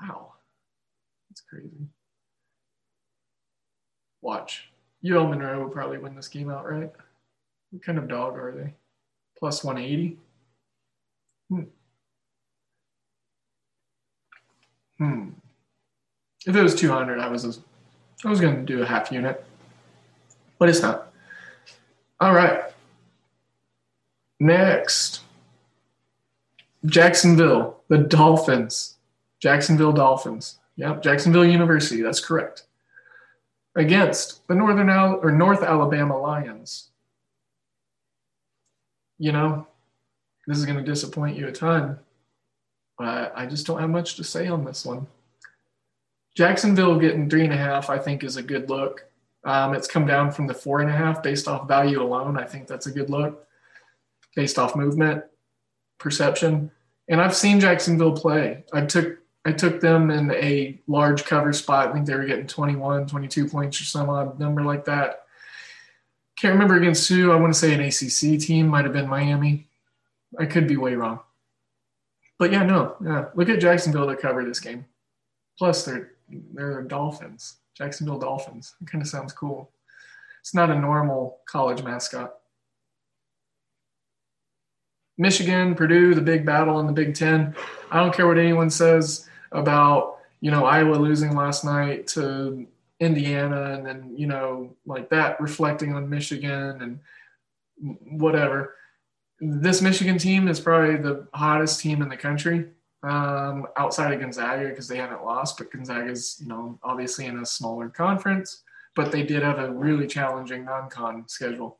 Wow. 0.00 0.34
That's 1.28 1.40
crazy. 1.42 1.88
Watch. 4.22 4.70
UL 5.04 5.28
Monroe 5.28 5.62
will 5.62 5.70
probably 5.70 5.98
win 5.98 6.14
this 6.14 6.28
game 6.28 6.50
outright. 6.50 6.92
What 7.70 7.82
kind 7.82 7.98
of 7.98 8.08
dog 8.08 8.36
are 8.36 8.52
they? 8.52 8.74
Plus 9.38 9.62
180? 9.64 10.18
Hmm. 11.48 11.62
Hmm. 15.00 15.30
If 16.46 16.54
it 16.54 16.62
was 16.62 16.74
200, 16.74 17.18
I 17.18 17.28
was 17.28 17.60
I 18.24 18.28
was 18.28 18.40
going 18.40 18.54
to 18.54 18.62
do 18.62 18.82
a 18.82 18.86
half 18.86 19.10
unit, 19.10 19.44
but 20.58 20.68
it's 20.68 20.82
not. 20.82 21.10
All 22.20 22.34
right. 22.34 22.64
Next, 24.38 25.22
Jacksonville, 26.84 27.80
the 27.88 27.98
Dolphins. 27.98 28.96
Jacksonville 29.38 29.92
Dolphins. 29.92 30.58
Yep, 30.76 31.02
Jacksonville 31.02 31.46
University. 31.46 32.02
That's 32.02 32.20
correct 32.20 32.64
against 33.76 34.46
the 34.48 34.54
Northern 34.54 34.90
Al- 34.90 35.20
or 35.22 35.30
North 35.30 35.62
Alabama 35.62 36.18
Lions. 36.18 36.88
You 39.18 39.32
know, 39.32 39.66
this 40.46 40.58
is 40.58 40.64
going 40.64 40.78
to 40.78 40.84
disappoint 40.84 41.36
you 41.36 41.46
a 41.46 41.52
ton, 41.52 41.98
but 43.00 43.32
I 43.34 43.46
just 43.46 43.66
don't 43.66 43.80
have 43.80 43.88
much 43.88 44.16
to 44.16 44.24
say 44.24 44.46
on 44.48 44.62
this 44.62 44.84
one. 44.84 45.06
Jacksonville 46.36 46.98
getting 46.98 47.30
three 47.30 47.44
and 47.44 47.52
a 47.52 47.56
half, 47.56 47.88
I 47.88 47.98
think, 47.98 48.22
is 48.22 48.36
a 48.36 48.42
good 48.42 48.68
look. 48.68 49.06
Um, 49.42 49.72
it's 49.72 49.88
come 49.88 50.06
down 50.06 50.30
from 50.30 50.46
the 50.46 50.52
four 50.52 50.82
and 50.82 50.90
a 50.90 50.92
half 50.92 51.22
based 51.22 51.48
off 51.48 51.66
value 51.66 52.02
alone. 52.02 52.38
I 52.38 52.44
think 52.44 52.66
that's 52.66 52.88
a 52.88 52.90
good 52.90 53.08
look 53.08 53.46
based 54.36 54.58
off 54.58 54.76
movement, 54.76 55.24
perception. 55.96 56.70
And 57.08 57.22
I've 57.22 57.34
seen 57.34 57.58
Jacksonville 57.58 58.12
play. 58.12 58.64
I 58.70 58.84
took 58.84 59.16
I 59.46 59.52
took 59.52 59.80
them 59.80 60.10
in 60.10 60.30
a 60.32 60.78
large 60.86 61.24
cover 61.24 61.54
spot. 61.54 61.88
I 61.88 61.92
think 61.94 62.04
they 62.04 62.14
were 62.14 62.26
getting 62.26 62.46
21, 62.46 63.06
22 63.06 63.48
points 63.48 63.80
or 63.80 63.84
some 63.84 64.10
odd 64.10 64.38
number 64.38 64.62
like 64.62 64.84
that. 64.84 65.22
Can't 66.36 66.52
remember 66.52 66.76
against 66.76 67.08
who. 67.08 67.32
I 67.32 67.36
want 67.36 67.54
to 67.54 67.58
say 67.58 67.72
an 67.72 67.80
ACC 67.80 68.38
team 68.38 68.68
might 68.68 68.84
have 68.84 68.92
been 68.92 69.08
Miami. 69.08 69.68
I 70.38 70.44
could 70.44 70.68
be 70.68 70.76
way 70.76 70.96
wrong. 70.96 71.20
But 72.40 72.52
yeah, 72.52 72.64
no, 72.64 72.96
yeah. 73.04 73.26
Look 73.34 73.50
at 73.50 73.60
Jacksonville 73.60 74.06
to 74.06 74.16
cover 74.16 74.42
this 74.42 74.60
game. 74.60 74.86
Plus, 75.58 75.84
they're 75.84 76.12
they're 76.54 76.80
Dolphins, 76.82 77.56
Jacksonville 77.76 78.18
Dolphins. 78.18 78.74
It 78.80 78.90
kind 78.90 79.02
of 79.02 79.08
sounds 79.08 79.34
cool. 79.34 79.70
It's 80.40 80.54
not 80.54 80.70
a 80.70 80.74
normal 80.74 81.40
college 81.46 81.82
mascot. 81.82 82.36
Michigan, 85.18 85.74
Purdue, 85.74 86.14
the 86.14 86.22
big 86.22 86.46
battle 86.46 86.80
in 86.80 86.86
the 86.86 86.94
Big 86.94 87.14
Ten. 87.14 87.54
I 87.90 88.00
don't 88.00 88.14
care 88.14 88.26
what 88.26 88.38
anyone 88.38 88.70
says 88.70 89.28
about 89.52 90.16
you 90.40 90.50
know 90.50 90.64
Iowa 90.64 90.94
losing 90.94 91.36
last 91.36 91.62
night 91.62 92.06
to 92.08 92.66
Indiana, 93.00 93.74
and 93.74 93.84
then 93.84 94.14
you 94.16 94.26
know 94.26 94.74
like 94.86 95.10
that 95.10 95.38
reflecting 95.42 95.94
on 95.94 96.08
Michigan 96.08 96.80
and 96.80 98.18
whatever. 98.18 98.76
This 99.40 99.80
Michigan 99.80 100.18
team 100.18 100.48
is 100.48 100.60
probably 100.60 100.96
the 100.96 101.26
hottest 101.32 101.80
team 101.80 102.02
in 102.02 102.08
the 102.08 102.16
country 102.16 102.66
um, 103.02 103.66
outside 103.76 104.12
of 104.12 104.20
Gonzaga 104.20 104.68
because 104.68 104.86
they 104.86 104.98
haven't 104.98 105.24
lost, 105.24 105.56
but 105.56 105.72
Gonzaga's 105.72 106.38
you 106.40 106.48
know 106.48 106.78
obviously 106.82 107.26
in 107.26 107.38
a 107.38 107.46
smaller 107.46 107.88
conference, 107.88 108.62
but 108.94 109.10
they 109.10 109.22
did 109.22 109.42
have 109.42 109.58
a 109.58 109.72
really 109.72 110.06
challenging 110.06 110.64
non-con 110.64 111.26
schedule. 111.28 111.78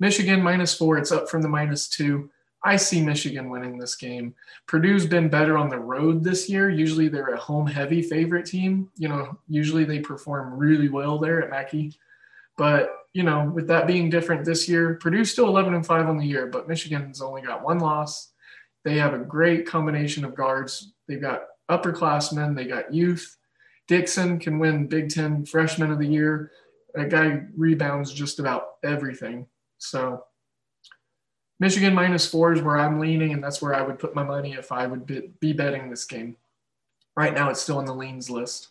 Michigan 0.00 0.42
minus 0.42 0.74
four, 0.74 0.98
it's 0.98 1.12
up 1.12 1.28
from 1.28 1.42
the 1.42 1.48
minus 1.48 1.88
two. 1.88 2.28
I 2.64 2.76
see 2.76 3.00
Michigan 3.00 3.50
winning 3.50 3.78
this 3.78 3.96
game. 3.96 4.34
Purdue's 4.66 5.06
been 5.06 5.28
better 5.28 5.58
on 5.58 5.68
the 5.68 5.78
road 5.78 6.22
this 6.22 6.48
year. 6.48 6.70
Usually 6.70 7.08
they're 7.08 7.34
a 7.34 7.38
home 7.38 7.66
heavy 7.66 8.02
favorite 8.02 8.46
team. 8.46 8.88
You 8.96 9.08
know, 9.08 9.38
usually 9.48 9.84
they 9.84 9.98
perform 9.98 10.56
really 10.58 10.88
well 10.88 11.18
there 11.18 11.42
at 11.42 11.50
Mackey. 11.50 11.92
But, 12.56 12.90
you 13.12 13.22
know, 13.22 13.50
with 13.54 13.68
that 13.68 13.86
being 13.86 14.10
different 14.10 14.44
this 14.44 14.68
year, 14.68 14.98
Purdue's 15.00 15.30
still 15.30 15.48
11 15.48 15.74
and 15.74 15.86
5 15.86 16.08
on 16.08 16.18
the 16.18 16.26
year, 16.26 16.46
but 16.46 16.68
Michigan's 16.68 17.22
only 17.22 17.42
got 17.42 17.64
one 17.64 17.78
loss. 17.78 18.32
They 18.84 18.98
have 18.98 19.14
a 19.14 19.18
great 19.18 19.66
combination 19.66 20.24
of 20.24 20.34
guards. 20.34 20.92
They've 21.08 21.20
got 21.20 21.44
upperclassmen, 21.70 22.56
they 22.56 22.64
got 22.64 22.92
youth. 22.92 23.36
Dixon 23.88 24.38
can 24.38 24.58
win 24.58 24.86
Big 24.86 25.08
Ten 25.08 25.44
Freshman 25.44 25.90
of 25.90 25.98
the 25.98 26.06
Year. 26.06 26.52
That 26.94 27.10
guy 27.10 27.42
rebounds 27.56 28.12
just 28.12 28.38
about 28.38 28.74
everything. 28.84 29.46
So, 29.78 30.24
Michigan 31.58 31.94
minus 31.94 32.26
four 32.26 32.52
is 32.52 32.60
where 32.60 32.78
I'm 32.78 32.98
leaning, 32.98 33.32
and 33.32 33.42
that's 33.42 33.62
where 33.62 33.74
I 33.74 33.82
would 33.82 33.98
put 33.98 34.14
my 34.14 34.24
money 34.24 34.54
if 34.54 34.72
I 34.72 34.86
would 34.86 35.06
be 35.40 35.52
betting 35.52 35.90
this 35.90 36.04
game. 36.04 36.36
Right 37.16 37.34
now, 37.34 37.50
it's 37.50 37.60
still 37.60 37.78
on 37.78 37.84
the 37.84 37.94
leans 37.94 38.30
list. 38.30 38.68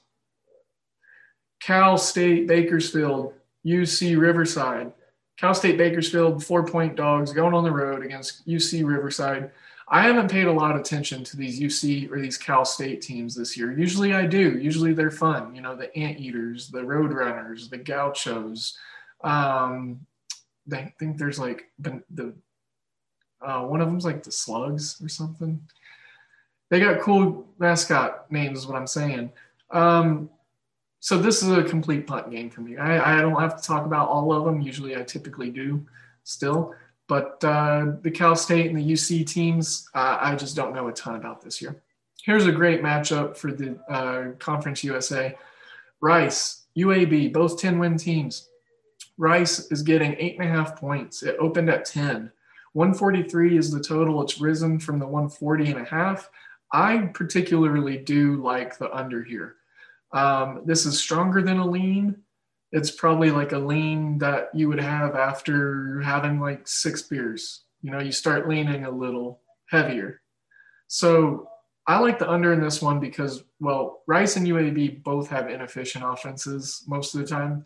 Cal 1.62 1.98
State 1.98 2.48
Bakersfield. 2.48 3.34
UC 3.66 4.20
Riverside. 4.20 4.91
Cal 5.38 5.53
State 5.53 5.78
Bakersfield, 5.78 6.43
four 6.43 6.66
point 6.66 6.95
dogs 6.95 7.34
going 7.34 7.53
on 7.53 7.64
the 7.64 7.72
road 7.72 8.05
against 8.05 8.47
UC 8.47 8.86
Riverside. 8.86 9.51
I 9.88 10.03
haven't 10.03 10.32
paid 10.32 10.47
a 10.47 10.51
lot 10.51 10.74
of 10.74 10.80
attention 10.80 11.24
to 11.26 11.36
these 11.36 11.59
UC 11.59 12.09
or 12.12 12.22
these 12.22 12.38
Cal 12.38 12.64
State 12.64 13.01
teams 13.01 13.36
this 13.36 13.57
year. 13.57 13.78
Usually 13.78 14.14
I 14.14 14.26
do. 14.26 14.57
Usually 14.57 14.93
they're 14.93 15.12
fun. 15.12 15.53
You 15.53 15.62
know, 15.62 15.76
the 15.76 15.95
Anteaters, 15.97 16.70
the 16.70 16.80
Roadrunners, 16.80 17.70
the 17.70 17.78
Gauchos. 17.78 18.78
Um, 19.24 20.05
I 20.72 20.93
think 20.97 21.18
there's 21.18 21.39
like 21.39 21.64
the 21.80 22.34
uh, 23.41 23.64
one 23.64 23.82
of 23.82 23.88
them's 23.88 24.05
like 24.05 24.24
the 24.24 24.32
Slugs 24.32 25.01
or 25.03 25.09
something. 25.09 25.59
They 26.70 26.80
got 26.80 27.01
cool 27.01 27.47
mascot 27.59 28.32
names, 28.32 28.59
is 28.59 28.68
what 28.68 28.78
I'm 28.78 28.88
saying. 28.88 29.32
Um, 29.72 30.30
so 31.02 31.18
this 31.18 31.41
is 31.41 31.49
a 31.49 31.64
complete 31.64 32.06
punt 32.06 32.30
game 32.30 32.52
for 32.52 32.62
me. 32.62 32.78
I, 32.78 33.18
I 33.18 33.22
don't 33.22 33.39
have 33.41 33.60
to 33.60 33.68
talk 33.68 33.88
about 33.88 34.08
all 34.08 34.32
of 34.32 34.45
them. 34.45 34.62
Usually 34.62 34.95
I 34.95 35.02
typically 35.02 35.49
do 35.49 35.84
still. 36.24 36.76
But 37.08 37.43
uh, 37.43 37.93
the 38.04 38.12
Cal 38.12 38.36
State 38.36 38.68
and 38.68 38.78
the 38.78 38.93
UC 38.93 39.26
teams, 39.26 39.89
uh, 39.95 40.20
I 40.22 40.36
just 40.36 40.56
don't 40.56 40.76
know 40.76 40.89
a 40.89 40.93
ton 40.93 41.16
about 41.16 41.41
this 41.41 41.60
year. 41.60 41.82
Here's 42.24 42.45
a 42.45 42.52
great 42.52 42.84
matchup 42.84 43.36
for 43.36 43.52
the 43.52 43.80
uh, 43.89 44.34
Conference 44.38 44.84
USA. 44.84 45.36
Rice, 46.02 46.68
UAB, 46.78 47.34
both 47.34 47.60
10 47.60 47.80
win 47.80 47.97
teams. 47.97 48.47
Rice 49.18 49.72
is 49.72 49.82
getting 49.82 50.16
eight 50.20 50.39
and 50.39 50.47
a 50.47 50.52
half 50.52 50.80
points. 50.80 51.24
It 51.24 51.36
opened 51.39 51.72
at 51.72 51.84
10. 51.86 52.32
143 52.74 53.58
is 53.58 53.72
the 53.72 53.82
total. 53.82 54.22
It's 54.22 54.39
risen 54.39 54.80
from 54.80 54.99
the 54.99 55.08
140 55.08 55.72
and 55.72 55.82
a 55.82 55.84
half. 55.84 56.30
I 56.72 57.10
particularly 57.16 57.97
do 57.97 58.36
like 58.36 58.78
the 58.78 58.95
under 58.95 59.24
here. 59.24 59.56
Um, 60.14 60.62
this 60.66 60.86
is 60.86 60.99
stronger 60.99 61.41
than 61.41 61.59
a 61.59 61.68
lean. 61.68 62.18
It's 62.72 62.91
probably 62.91 63.32
like 63.32 63.51
a 63.51 63.59
lean 63.59 64.18
that 64.20 64.49
you 64.53 64.68
would 64.70 64.80
have 64.80 65.16
after 65.16 66.01
having 66.01 66.39
like 66.39 66.68
six 66.68 67.01
beers. 67.01 67.64
You 67.82 67.91
know, 67.91 67.99
you 67.99 68.12
start 68.12 68.47
leaning 68.47 68.86
a 68.86 68.91
little 68.91 69.41
heavier. 69.70 70.22
So 70.88 71.49
I 71.88 71.99
like 71.99 72.20
the 72.20 72.30
under 72.30 72.53
in 72.53 72.62
this 72.62 72.82
one 72.82 72.99
because, 72.99 73.43
well, 73.59 74.03
Rice 74.07 74.36
and 74.36 74.47
UAB 74.47 75.03
both 75.03 75.28
have 75.30 75.49
inefficient 75.49 76.05
offenses 76.05 76.84
most 76.88 77.16
of 77.16 77.22
the 77.22 77.28
time. 77.28 77.66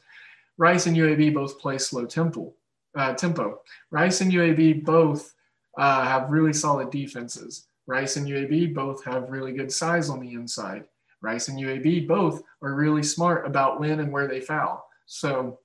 Rice 0.57 0.85
and 0.87 0.95
UAB 0.95 1.33
both 1.33 1.59
play 1.59 1.77
slow 1.77 2.05
tempo. 2.05 2.53
Uh, 2.97 3.13
tempo. 3.13 3.59
Rice 3.91 4.21
and 4.21 4.31
UAB 4.31 4.85
both 4.85 5.33
uh, 5.77 6.03
have 6.05 6.31
really 6.31 6.53
solid 6.53 6.91
defenses. 6.91 7.67
Rice 7.87 8.15
and 8.15 8.25
UAB 8.25 8.73
both 8.73 9.03
have 9.03 9.29
really 9.29 9.51
good 9.51 9.71
size 9.71 10.09
on 10.09 10.21
the 10.21 10.33
inside. 10.33 10.85
Rice 11.26 11.47
and 11.47 11.59
UAB 11.59 12.07
both 12.07 12.43
are 12.61 12.73
really 12.73 13.03
smart 13.03 13.45
about 13.45 13.80
when 13.80 13.99
and 13.99 14.11
where 14.11 14.28
they 14.28 14.39
foul. 14.39 14.88
So 15.05 15.59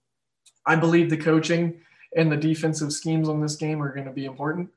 I 0.67 0.77
believe 0.77 1.11
the 1.11 1.17
coaching 1.17 1.81
and 2.17 2.31
the 2.31 2.37
defensive 2.37 2.93
schemes 2.93 3.29
on 3.29 3.41
this 3.41 3.57
game 3.57 3.83
are 3.83 3.95
going 3.95 4.07
to 4.07 4.13
be 4.13 4.25
important. 4.25 4.71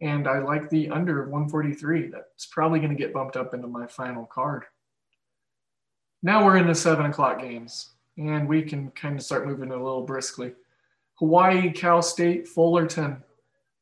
And 0.00 0.26
I 0.26 0.38
like 0.38 0.70
the 0.70 0.88
under 0.90 1.22
of 1.22 1.28
143. 1.28 2.08
That's 2.08 2.46
probably 2.46 2.78
going 2.78 2.90
to 2.90 2.96
get 2.96 3.12
bumped 3.12 3.36
up 3.36 3.52
into 3.54 3.68
my 3.68 3.86
final 3.86 4.24
card. 4.24 4.64
Now 6.22 6.44
we're 6.44 6.56
in 6.56 6.66
the 6.66 6.74
seven 6.74 7.06
o'clock 7.06 7.40
games, 7.40 7.90
and 8.18 8.48
we 8.48 8.62
can 8.62 8.90
kind 8.90 9.16
of 9.16 9.22
start 9.22 9.46
moving 9.46 9.70
a 9.70 9.76
little 9.76 10.02
briskly. 10.02 10.52
Hawaii, 11.14 11.70
Cal 11.70 12.02
State, 12.02 12.48
Fullerton. 12.48 13.22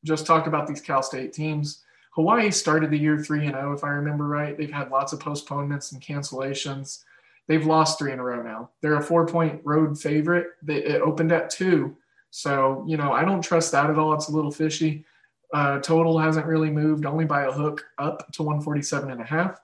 Just 0.05 0.25
talked 0.25 0.47
about 0.47 0.67
these 0.67 0.81
Cal 0.81 1.03
State 1.03 1.33
teams. 1.33 1.83
Hawaii 2.19 2.51
started 2.51 2.91
the 2.91 2.99
year 2.99 3.17
3 3.17 3.45
and 3.45 3.55
0 3.55 3.71
if 3.71 3.85
I 3.85 3.91
remember 3.91 4.27
right. 4.27 4.57
They've 4.57 4.69
had 4.69 4.91
lots 4.91 5.13
of 5.13 5.21
postponements 5.21 5.93
and 5.93 6.01
cancellations. 6.01 7.05
They've 7.47 7.65
lost 7.65 7.97
3 7.97 8.11
in 8.11 8.19
a 8.19 8.23
row 8.23 8.43
now. 8.43 8.71
They're 8.81 8.97
a 8.97 9.01
4-point 9.01 9.61
road 9.63 9.97
favorite. 9.97 10.47
They, 10.61 10.83
it 10.83 11.01
opened 11.01 11.31
at 11.31 11.49
2. 11.49 11.95
So, 12.29 12.83
you 12.85 12.97
know, 12.97 13.13
I 13.13 13.23
don't 13.23 13.41
trust 13.41 13.71
that 13.71 13.89
at 13.89 13.97
all. 13.97 14.11
It's 14.11 14.27
a 14.27 14.33
little 14.33 14.51
fishy. 14.51 15.05
Uh, 15.53 15.79
total 15.79 16.19
hasn't 16.19 16.45
really 16.45 16.69
moved, 16.69 17.05
only 17.05 17.23
by 17.23 17.43
a 17.43 17.53
hook 17.53 17.85
up 17.97 18.29
to 18.33 18.43
147 18.43 19.11
and 19.11 19.21
a 19.21 19.23
half. 19.23 19.61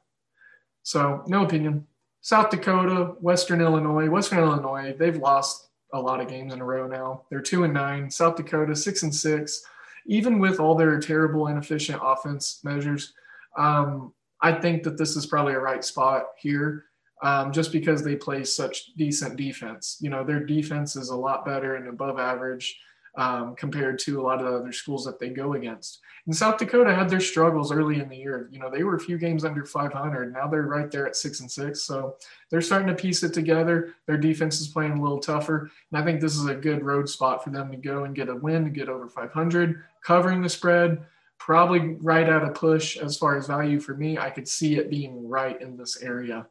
So, 0.83 1.25
no 1.27 1.43
opinion. 1.43 1.85
South 2.21 2.51
Dakota, 2.51 3.15
Western 3.19 3.59
Illinois. 3.59 4.07
Western 4.07 4.39
Illinois, 4.39 4.95
they've 4.97 5.17
lost 5.17 5.67
a 5.91 5.99
lot 5.99 6.21
of 6.21 6.29
games 6.29 6.53
in 6.53 6.61
a 6.61 6.65
row 6.65 6.87
now. 6.87 7.23
They're 7.29 7.41
2 7.41 7.65
and 7.65 7.73
9. 7.73 8.09
South 8.11 8.37
Dakota 8.37 8.77
6 8.77 9.03
and 9.03 9.13
6 9.13 9.65
even 10.05 10.39
with 10.39 10.59
all 10.59 10.75
their 10.75 10.99
terrible, 10.99 11.47
inefficient 11.47 11.99
offense 12.03 12.59
measures, 12.63 13.13
um, 13.57 14.13
I 14.41 14.51
think 14.53 14.83
that 14.83 14.97
this 14.97 15.15
is 15.15 15.25
probably 15.25 15.53
a 15.53 15.59
right 15.59 15.83
spot 15.83 16.25
here. 16.37 16.85
Um, 17.23 17.53
just 17.53 17.71
because 17.71 18.03
they 18.03 18.17
play 18.17 18.43
such 18.43 18.93
decent 18.97 19.37
defense. 19.37 19.97
You 20.01 20.09
know, 20.09 20.25
their 20.25 20.45
defense 20.45 20.97
is 20.97 21.09
a 21.09 21.15
lot 21.15 21.45
better 21.45 21.75
and 21.75 21.87
above 21.87 22.19
average 22.19 22.77
um, 23.17 23.55
compared 23.55 23.99
to 23.99 24.19
a 24.19 24.23
lot 24.23 24.39
of 24.39 24.45
the 24.45 24.57
other 24.57 24.71
schools 24.71 25.05
that 25.05 25.19
they 25.19 25.29
go 25.29 25.53
against. 25.53 26.01
And 26.25 26.35
South 26.35 26.57
Dakota 26.57 26.93
had 26.93 27.09
their 27.09 27.19
struggles 27.19 27.71
early 27.71 27.99
in 27.99 28.09
the 28.09 28.17
year. 28.17 28.49
You 28.51 28.59
know, 28.59 28.69
they 28.69 28.83
were 28.83 28.95
a 28.95 28.99
few 28.99 29.17
games 29.17 29.45
under 29.45 29.63
500. 29.63 30.33
Now 30.33 30.47
they're 30.47 30.63
right 30.63 30.89
there 30.89 31.07
at 31.07 31.15
six 31.15 31.39
and 31.39 31.51
six. 31.51 31.83
So 31.83 32.17
they're 32.49 32.61
starting 32.61 32.87
to 32.87 32.95
piece 32.95 33.23
it 33.23 33.33
together. 33.33 33.93
Their 34.07 34.17
defense 34.17 34.59
is 34.59 34.67
playing 34.67 34.93
a 34.93 35.01
little 35.01 35.19
tougher. 35.19 35.69
And 35.91 36.01
I 36.01 36.03
think 36.03 36.19
this 36.19 36.35
is 36.35 36.47
a 36.47 36.55
good 36.55 36.83
road 36.83 37.07
spot 37.07 37.43
for 37.43 37.51
them 37.51 37.69
to 37.71 37.77
go 37.77 38.05
and 38.05 38.15
get 38.15 38.29
a 38.29 38.35
win 38.35 38.63
to 38.63 38.71
get 38.71 38.89
over 38.89 39.07
500, 39.07 39.83
covering 40.03 40.41
the 40.41 40.49
spread. 40.49 41.05
Probably 41.37 41.95
right 41.95 42.27
at 42.27 42.43
a 42.43 42.51
push 42.51 42.97
as 42.97 43.17
far 43.17 43.37
as 43.37 43.45
value 43.45 43.79
for 43.79 43.93
me. 43.93 44.17
I 44.17 44.29
could 44.29 44.47
see 44.47 44.77
it 44.77 44.89
being 44.89 45.27
right 45.27 45.61
in 45.61 45.77
this 45.77 46.01
area. 46.01 46.47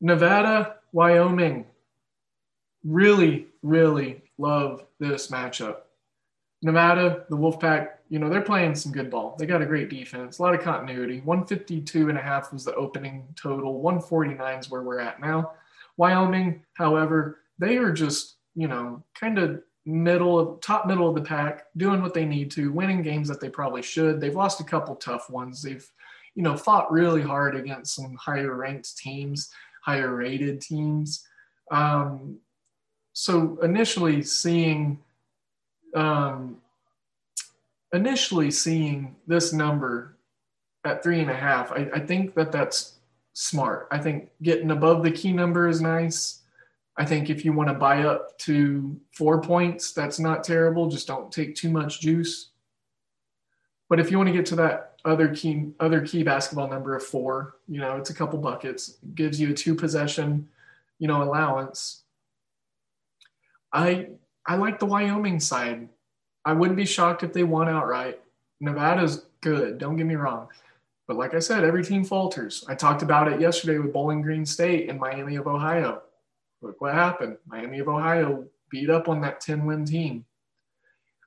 Nevada, 0.00 0.76
Wyoming. 0.92 1.66
Really, 2.82 3.46
really 3.62 4.23
love 4.38 4.84
this 4.98 5.28
matchup. 5.28 5.78
Nevada, 6.62 7.24
the 7.28 7.36
Wolfpack, 7.36 7.88
you 8.08 8.18
know, 8.18 8.30
they're 8.30 8.40
playing 8.40 8.74
some 8.74 8.90
good 8.92 9.10
ball. 9.10 9.36
They 9.38 9.44
got 9.44 9.60
a 9.60 9.66
great 9.66 9.90
defense, 9.90 10.38
a 10.38 10.42
lot 10.42 10.54
of 10.54 10.62
continuity. 10.62 11.20
152 11.20 12.08
and 12.08 12.16
a 12.16 12.22
half 12.22 12.52
was 12.52 12.64
the 12.64 12.74
opening 12.74 13.28
total. 13.36 13.80
149 13.80 14.58
is 14.58 14.70
where 14.70 14.82
we're 14.82 15.00
at 15.00 15.20
now. 15.20 15.52
Wyoming, 15.96 16.62
however, 16.74 17.40
they 17.58 17.76
are 17.76 17.92
just, 17.92 18.36
you 18.54 18.66
know, 18.66 19.02
kind 19.14 19.38
of 19.38 19.62
middle 19.86 20.38
of 20.38 20.60
top 20.60 20.86
middle 20.86 21.08
of 21.08 21.14
the 21.14 21.20
pack, 21.20 21.66
doing 21.76 22.00
what 22.00 22.14
they 22.14 22.24
need 22.24 22.50
to, 22.52 22.72
winning 22.72 23.02
games 23.02 23.28
that 23.28 23.40
they 23.40 23.50
probably 23.50 23.82
should. 23.82 24.20
They've 24.20 24.34
lost 24.34 24.60
a 24.60 24.64
couple 24.64 24.96
tough 24.96 25.28
ones. 25.28 25.62
They've, 25.62 25.86
you 26.34 26.42
know, 26.42 26.56
fought 26.56 26.90
really 26.90 27.22
hard 27.22 27.54
against 27.56 27.94
some 27.94 28.16
higher 28.16 28.54
ranked 28.54 28.96
teams, 28.96 29.50
higher 29.82 30.14
rated 30.14 30.60
teams. 30.60 31.26
Um, 31.70 32.38
so 33.14 33.58
initially 33.62 34.22
seeing 34.22 34.98
um, 35.94 36.58
initially 37.92 38.50
seeing 38.50 39.14
this 39.26 39.52
number 39.52 40.16
at 40.84 41.02
three 41.02 41.20
and 41.20 41.30
a 41.30 41.34
half, 41.34 41.70
I, 41.72 41.88
I 41.94 42.00
think 42.00 42.34
that 42.34 42.52
that's 42.52 42.96
smart. 43.32 43.86
I 43.90 43.98
think 43.98 44.30
getting 44.42 44.72
above 44.72 45.02
the 45.02 45.12
key 45.12 45.32
number 45.32 45.68
is 45.68 45.80
nice. 45.80 46.42
I 46.96 47.04
think 47.04 47.30
if 47.30 47.44
you 47.44 47.52
want 47.52 47.68
to 47.68 47.74
buy 47.74 48.02
up 48.02 48.36
to 48.40 49.00
four 49.12 49.40
points, 49.40 49.92
that's 49.92 50.18
not 50.18 50.44
terrible. 50.44 50.88
Just 50.88 51.06
don't 51.06 51.32
take 51.32 51.54
too 51.54 51.70
much 51.70 52.00
juice. 52.00 52.50
But 53.88 54.00
if 54.00 54.10
you 54.10 54.16
want 54.16 54.28
to 54.28 54.32
get 54.32 54.46
to 54.46 54.56
that 54.56 54.96
other 55.04 55.28
key 55.28 55.70
other 55.78 56.00
key 56.00 56.24
basketball 56.24 56.68
number 56.68 56.96
of 56.96 57.02
four, 57.04 57.56
you 57.68 57.80
know, 57.80 57.96
it's 57.96 58.10
a 58.10 58.14
couple 58.14 58.38
buckets. 58.40 58.98
Gives 59.14 59.40
you 59.40 59.50
a 59.50 59.54
two 59.54 59.74
possession, 59.74 60.48
you 60.98 61.06
know, 61.06 61.22
allowance. 61.22 62.03
I 63.74 64.08
I 64.46 64.56
like 64.56 64.78
the 64.78 64.86
Wyoming 64.86 65.40
side. 65.40 65.88
I 66.44 66.52
wouldn't 66.52 66.76
be 66.76 66.86
shocked 66.86 67.22
if 67.22 67.32
they 67.32 67.42
won 67.42 67.68
outright. 67.68 68.20
Nevada's 68.60 69.26
good, 69.40 69.78
don't 69.78 69.96
get 69.96 70.06
me 70.06 70.14
wrong. 70.14 70.48
But 71.06 71.16
like 71.16 71.34
I 71.34 71.38
said, 71.38 71.64
every 71.64 71.84
team 71.84 72.04
falters. 72.04 72.64
I 72.68 72.74
talked 72.74 73.02
about 73.02 73.30
it 73.30 73.40
yesterday 73.40 73.78
with 73.78 73.92
Bowling 73.92 74.22
Green 74.22 74.46
State 74.46 74.88
and 74.88 74.98
Miami 74.98 75.36
of 75.36 75.46
Ohio. 75.46 76.02
Look 76.62 76.80
what 76.80 76.94
happened. 76.94 77.36
Miami 77.46 77.80
of 77.80 77.88
Ohio 77.88 78.46
beat 78.70 78.88
up 78.88 79.08
on 79.08 79.20
that 79.20 79.40
10 79.40 79.66
win 79.66 79.84
team. 79.84 80.24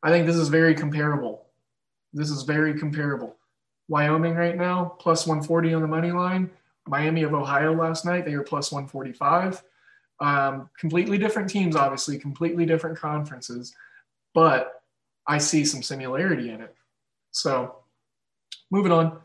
I 0.02 0.10
think 0.10 0.26
this 0.26 0.36
is 0.36 0.50
very 0.50 0.74
comparable. 0.74 1.46
This 2.14 2.32
is 2.32 2.44
very 2.44 2.80
comparable. 2.80 3.36
Wyoming 3.88 4.36
right 4.36 4.58
now, 4.58 4.96
plus 5.00 5.28
140 5.28 5.74
on 5.74 5.82
the 5.82 5.88
money 5.88 6.12
line. 6.12 6.50
Miami 6.88 7.24
of 7.24 7.34
Ohio 7.34 7.74
last 7.74 8.06
night, 8.06 8.26
they 8.26 8.36
were 8.36 8.44
plus 8.44 8.72
145. 8.72 9.64
Um, 10.20 10.70
completely 10.80 11.18
different 11.18 11.50
teams, 11.50 11.76
obviously, 11.76 12.18
completely 12.18 12.66
different 12.66 12.98
conferences, 12.98 13.76
but 14.34 14.84
I 15.28 15.38
see 15.38 15.64
some 15.64 15.84
similarity 15.84 16.50
in 16.50 16.62
it. 16.62 16.76
So, 17.32 17.76
moving 18.72 18.92
on. 18.92 19.20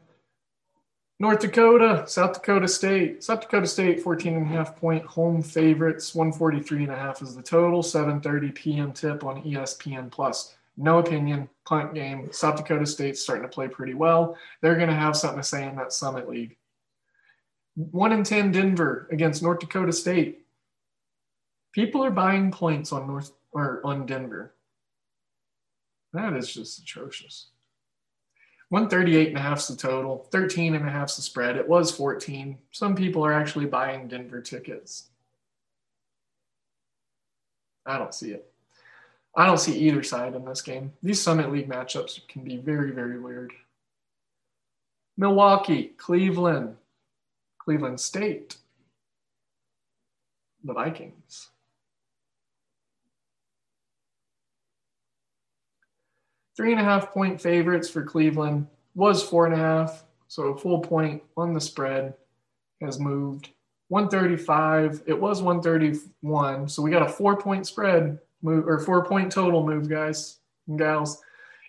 North 1.19 1.39
Dakota, 1.39 2.03
South 2.09 2.35
Dakota 2.35 2.67
State. 2.67 3.23
South 3.23 3.43
Dakota 3.43 3.67
State, 3.67 4.01
14 4.01 4.35
and 4.35 4.45
a 4.45 4.49
half 4.49 4.77
point 4.77 5.05
home 5.05 5.41
favorites. 5.41 6.17
143 6.17 6.83
and 6.83 6.93
a 6.93 6.97
half 6.97 7.23
is 7.23 7.37
the 7.37 7.43
total. 7.43 7.81
7:30 7.81 8.55
p.m. 8.55 8.93
tip 8.93 9.25
on 9.25 9.41
ESPN 9.45 10.11
Plus. 10.11 10.57
No 10.77 10.99
opinion, 10.99 11.49
punt 11.65 11.95
game. 11.95 12.33
South 12.33 12.57
Dakota 12.57 12.87
State's 12.87 13.21
starting 13.21 13.45
to 13.45 13.49
play 13.49 13.69
pretty 13.69 13.95
well. 13.95 14.37
They're 14.61 14.75
going 14.75 14.89
to 14.89 14.95
have 14.95 15.17
something 15.17 15.39
to 15.39 15.45
say 15.45 15.69
in 15.69 15.77
that 15.77 15.93
Summit 15.93 16.29
League. 16.29 16.57
One 17.77 18.13
in 18.13 18.25
10 18.25 18.53
Denver 18.53 19.07
against 19.13 19.43
North 19.43 19.61
Dakota 19.61 19.93
State. 19.93 20.42
People 21.73 22.05
are 22.05 22.11
buying 22.11 22.51
points 22.51 22.93
on 22.93 23.07
North 23.07 23.33
or 23.53 23.81
on 23.85 24.07
Denver. 24.07 24.55
That 26.13 26.35
is 26.35 26.53
just 26.53 26.79
atrocious. 26.81 27.47
138 28.69 29.29
and 29.29 29.37
a 29.37 29.41
half 29.41 29.59
is 29.59 29.69
the 29.69 29.77
total, 29.77 30.27
13 30.31 30.75
and 30.75 30.87
a 30.87 30.91
half 30.91 31.11
is 31.11 31.17
the 31.17 31.23
spread. 31.23 31.57
It 31.57 31.69
was 31.69 31.91
14. 31.91 32.57
Some 32.71 32.95
people 32.95 33.25
are 33.25 33.33
actually 33.33 33.67
buying 33.67 34.09
Denver 34.09 34.41
tickets. 34.41 35.09
I 37.85 37.99
don't 37.99 38.15
see 38.15 38.31
it. 38.31 38.51
I 39.35 39.47
don't 39.47 39.59
see 39.59 39.79
either 39.79 40.03
side 40.03 40.35
in 40.35 40.45
this 40.45 40.63
game. 40.63 40.93
These 41.03 41.21
Summit 41.21 41.51
League 41.51 41.69
matchups 41.69 42.27
can 42.29 42.45
be 42.45 42.59
very, 42.59 42.93
very 42.93 43.19
weird. 43.19 43.53
Milwaukee, 45.17 45.93
Cleveland, 45.97 46.77
Cleveland 47.59 48.01
State, 48.01 48.57
the 50.65 50.73
Vikings. 50.73 51.49
Three 56.57 56.73
and 56.73 56.81
a 56.81 56.85
half 56.85 57.13
point 57.13 57.41
favorites 57.41 57.89
for 57.89 58.03
Cleveland 58.03 58.67
was 58.95 59.23
four 59.23 59.47
and 59.47 59.55
a 59.55 59.59
half. 59.59 60.05
So 60.29 60.45
a 60.45 60.59
full 60.59 60.81
point 60.81 61.23
on 61.37 61.53
the 61.53 61.61
spread 61.61 62.15
has 62.81 62.99
moved. 62.99 63.51
135. 63.89 65.03
It 65.07 65.19
was 65.19 65.43
131. 65.43 66.69
So 66.69 66.83
we 66.83 66.91
got 66.91 67.09
a 67.09 67.13
four 67.13 67.37
point 67.37 67.67
spread 67.67 68.19
move 68.43 68.67
or 68.67 68.79
four 68.79 69.05
point 69.05 69.31
total 69.31 69.65
move, 69.65 69.89
guys 69.89 70.39
and 70.69 70.79
gals. 70.79 71.21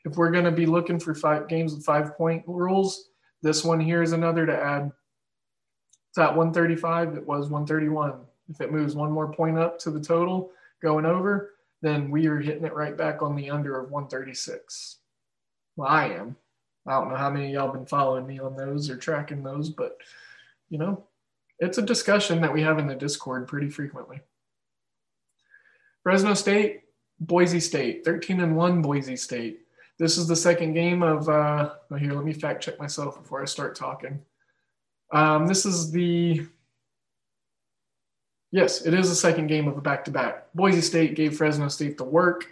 If 0.05 0.17
we're 0.17 0.31
going 0.31 0.45
to 0.45 0.51
be 0.51 0.65
looking 0.65 0.99
for 0.99 1.15
five 1.15 1.47
games 1.47 1.73
with 1.73 1.85
five 1.85 2.17
point 2.17 2.43
rules, 2.45 3.09
this 3.41 3.63
one 3.63 3.79
here 3.79 4.01
is 4.01 4.11
another 4.11 4.45
to 4.45 4.55
add. 4.55 4.91
It's 6.09 6.17
at 6.17 6.35
135. 6.35 7.15
It 7.15 7.27
was 7.27 7.49
131. 7.49 8.13
If 8.49 8.61
it 8.61 8.71
moves 8.71 8.95
one 8.95 9.11
more 9.11 9.31
point 9.31 9.57
up 9.57 9.79
to 9.79 9.91
the 9.91 9.99
total 9.99 10.51
going 10.81 11.05
over, 11.05 11.52
then 11.83 12.09
we 12.09 12.27
are 12.27 12.39
hitting 12.39 12.63
it 12.63 12.73
right 12.73 12.97
back 12.97 13.21
on 13.21 13.35
the 13.35 13.49
under 13.49 13.77
of 13.77 13.91
136. 13.91 14.99
Well, 15.75 15.89
I 15.89 16.07
am. 16.07 16.37
I 16.87 16.93
don't 16.93 17.09
know 17.09 17.17
how 17.17 17.29
many 17.29 17.51
y'all 17.51 17.71
been 17.71 17.85
following 17.85 18.25
me 18.25 18.39
on 18.39 18.55
those 18.55 18.89
or 18.89 18.95
tracking 18.95 19.43
those, 19.43 19.69
but 19.69 19.97
you 20.69 20.77
know, 20.77 21.03
it's 21.59 21.77
a 21.77 21.83
discussion 21.83 22.41
that 22.41 22.53
we 22.53 22.61
have 22.61 22.79
in 22.79 22.87
the 22.87 22.95
Discord 22.95 23.47
pretty 23.47 23.69
frequently. 23.69 24.21
Fresno 26.03 26.33
State, 26.33 26.83
Boise 27.19 27.59
State, 27.59 28.05
13 28.05 28.39
and 28.39 28.55
1 28.55 28.81
Boise 28.81 29.17
State. 29.17 29.59
This 29.99 30.17
is 30.17 30.27
the 30.27 30.35
second 30.35 30.73
game 30.73 31.03
of, 31.03 31.27
uh, 31.29 31.73
oh, 31.91 31.95
here, 31.95 32.13
let 32.13 32.25
me 32.25 32.33
fact 32.33 32.63
check 32.63 32.79
myself 32.79 33.21
before 33.21 33.41
I 33.41 33.45
start 33.45 33.75
talking. 33.75 34.21
Um, 35.11 35.47
this 35.47 35.65
is 35.65 35.91
the, 35.91 36.47
yes, 38.53 38.85
it 38.85 38.93
is 38.93 39.09
the 39.09 39.15
second 39.15 39.47
game 39.47 39.67
of 39.67 39.77
a 39.77 39.81
back 39.81 40.05
to 40.05 40.11
back. 40.11 40.45
Boise 40.55 40.79
State 40.79 41.15
gave 41.15 41.35
Fresno 41.35 41.67
State 41.67 41.97
the 41.97 42.05
work, 42.05 42.45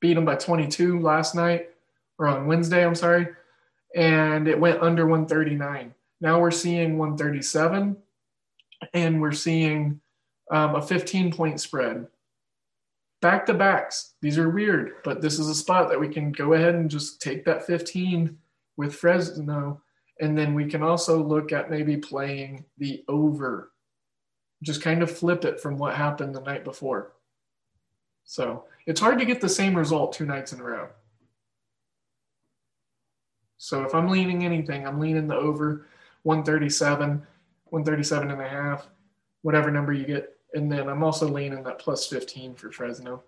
beat 0.00 0.14
them 0.14 0.24
by 0.24 0.34
22 0.34 0.98
last 0.98 1.36
night, 1.36 1.68
or 2.18 2.26
on 2.26 2.48
Wednesday, 2.48 2.84
I'm 2.84 2.96
sorry, 2.96 3.28
and 3.94 4.48
it 4.48 4.58
went 4.58 4.82
under 4.82 5.06
139. 5.06 5.94
Now 6.20 6.40
we're 6.40 6.50
seeing 6.50 6.98
137, 6.98 7.96
and 8.94 9.20
we're 9.20 9.32
seeing 9.32 10.00
um, 10.50 10.74
a 10.74 10.82
15 10.82 11.32
point 11.32 11.60
spread 11.60 12.08
back 13.22 13.46
to 13.46 13.54
backs. 13.54 14.14
These 14.20 14.36
are 14.36 14.50
weird, 14.50 14.94
but 15.04 15.22
this 15.22 15.38
is 15.38 15.48
a 15.48 15.54
spot 15.54 15.88
that 15.88 16.00
we 16.00 16.08
can 16.08 16.32
go 16.32 16.54
ahead 16.54 16.74
and 16.74 16.90
just 16.90 17.22
take 17.22 17.44
that 17.44 17.64
15 17.66 18.36
with 18.76 18.94
Fresno. 18.94 19.80
And 20.20 20.36
then 20.36 20.54
we 20.54 20.66
can 20.66 20.82
also 20.82 21.22
look 21.22 21.52
at 21.52 21.70
maybe 21.70 21.96
playing 21.96 22.64
the 22.78 23.04
over, 23.08 23.71
just 24.62 24.82
kind 24.82 25.02
of 25.02 25.10
flip 25.10 25.44
it 25.44 25.60
from 25.60 25.76
what 25.76 25.94
happened 25.94 26.34
the 26.34 26.40
night 26.40 26.64
before. 26.64 27.12
So 28.24 28.64
it's 28.86 29.00
hard 29.00 29.18
to 29.18 29.24
get 29.24 29.40
the 29.40 29.48
same 29.48 29.76
result 29.76 30.12
two 30.12 30.24
nights 30.24 30.52
in 30.52 30.60
a 30.60 30.64
row. 30.64 30.88
So 33.58 33.82
if 33.82 33.94
I'm 33.94 34.08
leaning 34.08 34.44
anything, 34.44 34.86
I'm 34.86 34.98
leaning 34.98 35.28
the 35.28 35.36
over 35.36 35.86
137, 36.22 37.08
137 37.64 38.30
and 38.30 38.40
a 38.40 38.48
half, 38.48 38.88
whatever 39.42 39.70
number 39.70 39.92
you 39.92 40.04
get 40.04 40.36
and 40.54 40.70
then 40.70 40.88
I'm 40.88 41.02
also 41.02 41.28
leaning 41.28 41.62
that 41.64 41.78
plus 41.78 42.06
15 42.06 42.54
for 42.54 42.70
Fresno. 42.70 43.22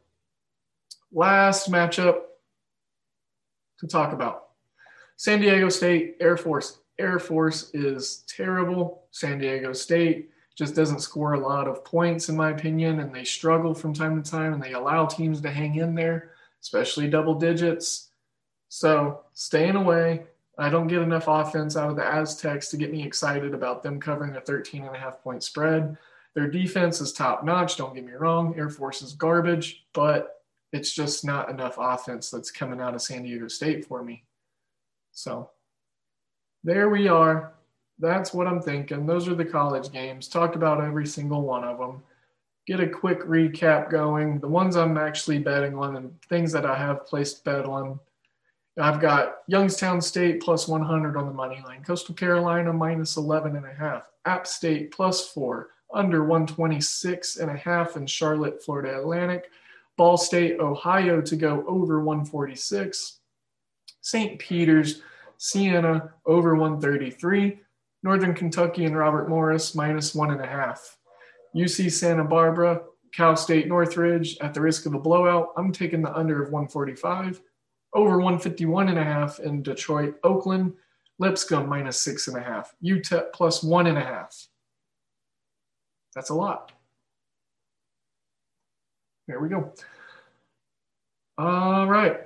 Last 1.12 1.70
matchup 1.70 2.20
to 3.78 3.87
talk 3.87 4.12
about 4.12 4.49
San 5.16 5.41
Diego 5.41 5.68
State, 5.68 6.16
Air 6.20 6.37
Force. 6.37 6.80
Air 6.99 7.18
Force 7.18 7.70
is 7.72 8.24
terrible. 8.28 9.05
San 9.11 9.39
Diego 9.39 9.72
State 9.72 10.30
just 10.57 10.74
doesn't 10.74 11.00
score 11.00 11.34
a 11.34 11.40
lot 11.40 11.66
of 11.66 11.84
points, 11.84 12.28
in 12.28 12.36
my 12.36 12.50
opinion, 12.50 13.00
and 13.00 13.14
they 13.14 13.24
struggle 13.24 13.74
from 13.74 13.92
time 13.92 14.22
to 14.22 14.30
time 14.30 14.52
and 14.52 14.62
they 14.62 14.72
allow 14.72 15.05
teams 15.05 15.40
to 15.40 15.50
hang 15.50 15.76
in 15.76 15.94
there, 15.94 16.30
especially 16.62 17.09
double 17.09 17.34
digits. 17.34 18.11
So 18.68 19.20
staying 19.32 19.76
away. 19.76 20.24
I 20.57 20.68
don't 20.68 20.86
get 20.86 21.02
enough 21.02 21.24
offense 21.26 21.76
out 21.76 21.90
of 21.90 21.96
the 21.96 22.05
Aztecs 22.05 22.68
to 22.68 22.76
get 22.76 22.92
me 22.92 23.05
excited 23.05 23.55
about 23.55 23.82
them 23.82 24.00
covering 24.00 24.36
a 24.36 24.40
13 24.40 24.84
and 24.84 24.94
a 24.94 24.98
half 24.98 25.20
point 25.20 25.42
spread. 25.42 25.96
Their 26.34 26.48
defense 26.48 27.00
is 27.00 27.12
top 27.12 27.44
notch. 27.44 27.76
Don't 27.76 27.94
get 27.94 28.05
me 28.05 28.12
wrong. 28.12 28.55
Air 28.57 28.68
Force 28.68 29.02
is 29.02 29.14
garbage, 29.14 29.84
but 29.92 30.42
it's 30.72 30.92
just 30.92 31.24
not 31.24 31.50
enough 31.50 31.76
offense 31.78 32.30
that's 32.30 32.50
coming 32.50 32.80
out 32.80 32.94
of 32.94 33.02
San 33.02 33.22
Diego 33.22 33.48
State 33.48 33.84
for 33.84 34.02
me. 34.02 34.24
So 35.12 35.50
there 36.62 36.88
we 36.88 37.09
are. 37.09 37.53
That's 38.05 38.34
what 38.34 38.46
I'm 38.46 38.61
thinking. 38.61 39.07
Those 39.07 39.28
are 39.28 39.34
the 39.34 39.44
college 39.44 39.90
games. 39.90 40.28
Talk 40.28 40.57
about 40.57 40.84
every 40.84 41.07
single 41.07 41.42
one 41.42 41.64
of 41.64 41.78
them. 41.78 42.02
Get 42.66 42.80
a 42.80 42.86
quick 42.86 43.20
recap 43.20 43.90
going. 43.90 44.40
The 44.40 44.48
ones 44.48 44.76
I'm 44.76 44.98
actually 44.98 45.38
betting 45.38 45.74
on 45.74 45.96
and 45.96 46.14
things 46.28 46.52
that 46.52 46.66
I 46.66 46.76
have 46.76 47.07
placed 47.07 47.44
bet 47.44 47.64
on. 47.64 47.98
I've 48.78 49.00
got 49.00 49.38
Youngstown 49.46 50.00
State 50.00 50.42
plus 50.42 50.68
100 50.68 51.16
on 51.16 51.26
the 51.26 51.32
money 51.32 51.62
line, 51.64 51.82
Coastal 51.84 52.14
Carolina 52.14 52.72
minus 52.72 53.16
11 53.16 53.57
and 53.57 53.64
a 53.64 53.72
half, 53.72 54.11
App 54.24 54.46
State 54.46 54.90
plus 54.90 55.28
four, 55.28 55.70
under 55.94 56.24
126 56.24 57.36
and 57.36 57.50
a 57.50 57.57
half 57.57 57.96
in 57.96 58.07
Charlotte, 58.07 58.62
Florida 58.62 58.98
Atlantic. 58.98 59.50
Ball 59.96 60.16
State, 60.16 60.59
Ohio 60.59 61.20
to 61.20 61.36
go 61.36 61.64
over 61.66 62.00
146. 62.00 63.20
St. 64.00 64.38
Peter's, 64.38 65.00
Siena 65.38 66.12
over 66.26 66.57
133. 66.57 67.61
Northern 68.05 68.34
Kentucky 68.34 68.84
and 68.84 68.96
Robert 68.96 69.30
Morris 69.30 69.74
minus 69.74 70.14
one 70.14 70.30
and 70.30 70.42
a 70.42 70.46
half. 70.46 70.98
UC 71.57 71.90
Santa 71.90 72.22
Barbara, 72.22 72.82
Cal 73.14 73.34
State 73.34 73.66
Northridge 73.66 74.36
at 74.42 74.52
the 74.52 74.61
risk 74.61 74.84
of 74.84 74.92
a 74.92 74.98
blowout. 74.98 75.55
I'm 75.57 75.72
taking 75.72 76.02
the 76.02 76.14
under 76.14 76.42
of 76.42 76.52
145. 76.52 77.40
Over 77.94 78.18
151 78.18 78.90
and 78.90 78.98
a 78.98 79.05
half 79.05 79.40
in 79.40 79.62
Detroit, 79.62 80.16
Oakland. 80.22 80.74
Lipscomb 81.18 81.66
minus 81.66 81.98
six 81.98 82.28
and 82.28 82.36
a 82.36 82.42
half. 82.42 82.74
UTEP 82.84 83.32
plus 83.32 83.62
one 83.62 83.86
and 83.86 83.96
a 83.96 84.02
half. 84.02 84.48
That's 86.14 86.28
a 86.28 86.34
lot. 86.34 86.72
There 89.28 89.40
we 89.40 89.48
go. 89.48 89.72
All 91.38 91.86
right. 91.86 92.20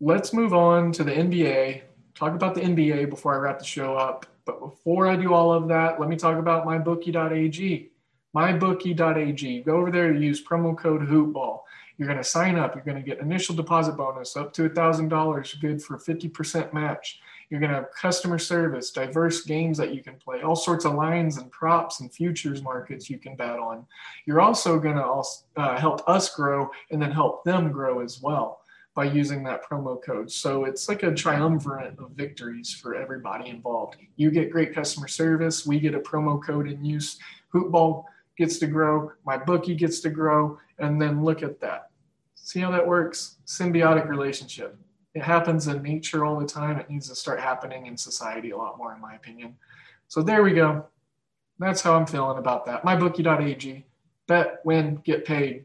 Let's 0.00 0.32
move 0.32 0.54
on 0.54 0.92
to 0.92 1.02
the 1.02 1.12
NBA. 1.12 1.82
Talk 2.14 2.34
about 2.34 2.54
the 2.54 2.60
NBA 2.60 3.10
before 3.10 3.34
I 3.34 3.38
wrap 3.38 3.58
the 3.58 3.64
show 3.64 3.96
up. 3.96 4.26
But 4.44 4.60
before 4.60 5.06
I 5.06 5.16
do 5.16 5.32
all 5.32 5.52
of 5.52 5.68
that, 5.68 5.98
let 5.98 6.08
me 6.08 6.16
talk 6.16 6.38
about 6.38 6.66
mybookie.ag. 6.66 7.90
Mybookie.ag. 8.34 9.62
Go 9.62 9.76
over 9.76 9.90
there, 9.90 10.12
use 10.12 10.44
promo 10.44 10.76
code 10.76 11.02
HoopBall. 11.02 11.60
You're 11.96 12.08
going 12.08 12.18
to 12.18 12.24
sign 12.24 12.56
up. 12.56 12.74
You're 12.74 12.84
going 12.84 12.96
to 12.96 13.08
get 13.08 13.20
initial 13.20 13.54
deposit 13.54 13.92
bonus 13.92 14.36
up 14.36 14.52
to 14.54 14.68
$1,000, 14.68 15.60
good 15.60 15.82
for 15.82 15.96
50% 15.96 16.72
match. 16.72 17.20
You're 17.48 17.60
going 17.60 17.70
to 17.70 17.76
have 17.76 17.90
customer 17.92 18.38
service, 18.38 18.90
diverse 18.90 19.42
games 19.42 19.78
that 19.78 19.94
you 19.94 20.02
can 20.02 20.16
play, 20.16 20.42
all 20.42 20.56
sorts 20.56 20.84
of 20.84 20.94
lines 20.94 21.36
and 21.36 21.50
props 21.52 22.00
and 22.00 22.12
futures 22.12 22.62
markets 22.62 23.08
you 23.08 23.18
can 23.18 23.36
bet 23.36 23.58
on. 23.58 23.86
You're 24.26 24.40
also 24.40 24.80
going 24.80 24.96
to 24.96 25.60
uh, 25.60 25.78
help 25.78 26.06
us 26.08 26.34
grow 26.34 26.68
and 26.90 27.00
then 27.00 27.12
help 27.12 27.44
them 27.44 27.70
grow 27.70 28.00
as 28.00 28.20
well 28.20 28.63
by 28.94 29.04
using 29.04 29.42
that 29.42 29.64
promo 29.64 30.00
code. 30.02 30.30
So 30.30 30.64
it's 30.64 30.88
like 30.88 31.02
a 31.02 31.12
triumvirate 31.12 31.98
of 31.98 32.10
victories 32.12 32.72
for 32.72 32.94
everybody 32.94 33.50
involved. 33.50 33.96
You 34.16 34.30
get 34.30 34.50
great 34.50 34.74
customer 34.74 35.08
service, 35.08 35.66
we 35.66 35.80
get 35.80 35.94
a 35.94 36.00
promo 36.00 36.42
code 36.42 36.68
in 36.68 36.84
use. 36.84 37.18
Hoopball 37.52 38.04
gets 38.36 38.58
to 38.58 38.66
grow, 38.66 39.12
my 39.24 39.36
bookie 39.36 39.74
gets 39.74 40.00
to 40.00 40.10
grow, 40.10 40.58
and 40.78 41.00
then 41.00 41.24
look 41.24 41.42
at 41.42 41.60
that. 41.60 41.90
See 42.34 42.60
how 42.60 42.70
that 42.70 42.86
works? 42.86 43.36
Symbiotic 43.46 44.08
relationship 44.08 44.78
it 45.14 45.22
happens 45.22 45.68
in 45.68 45.82
nature 45.82 46.24
all 46.24 46.38
the 46.38 46.46
time. 46.46 46.78
It 46.78 46.90
needs 46.90 47.08
to 47.08 47.14
start 47.14 47.40
happening 47.40 47.86
in 47.86 47.96
society 47.96 48.50
a 48.50 48.56
lot 48.56 48.78
more, 48.78 48.92
in 48.92 49.00
my 49.00 49.14
opinion. 49.14 49.56
So 50.08 50.22
there 50.22 50.42
we 50.42 50.52
go. 50.52 50.86
That's 51.58 51.80
how 51.80 51.94
I'm 51.94 52.06
feeling 52.06 52.38
about 52.38 52.66
that. 52.66 52.84
MyBookie.ag. 52.84 53.86
Bet, 54.26 54.60
win, 54.64 55.00
get 55.04 55.24
paid. 55.24 55.64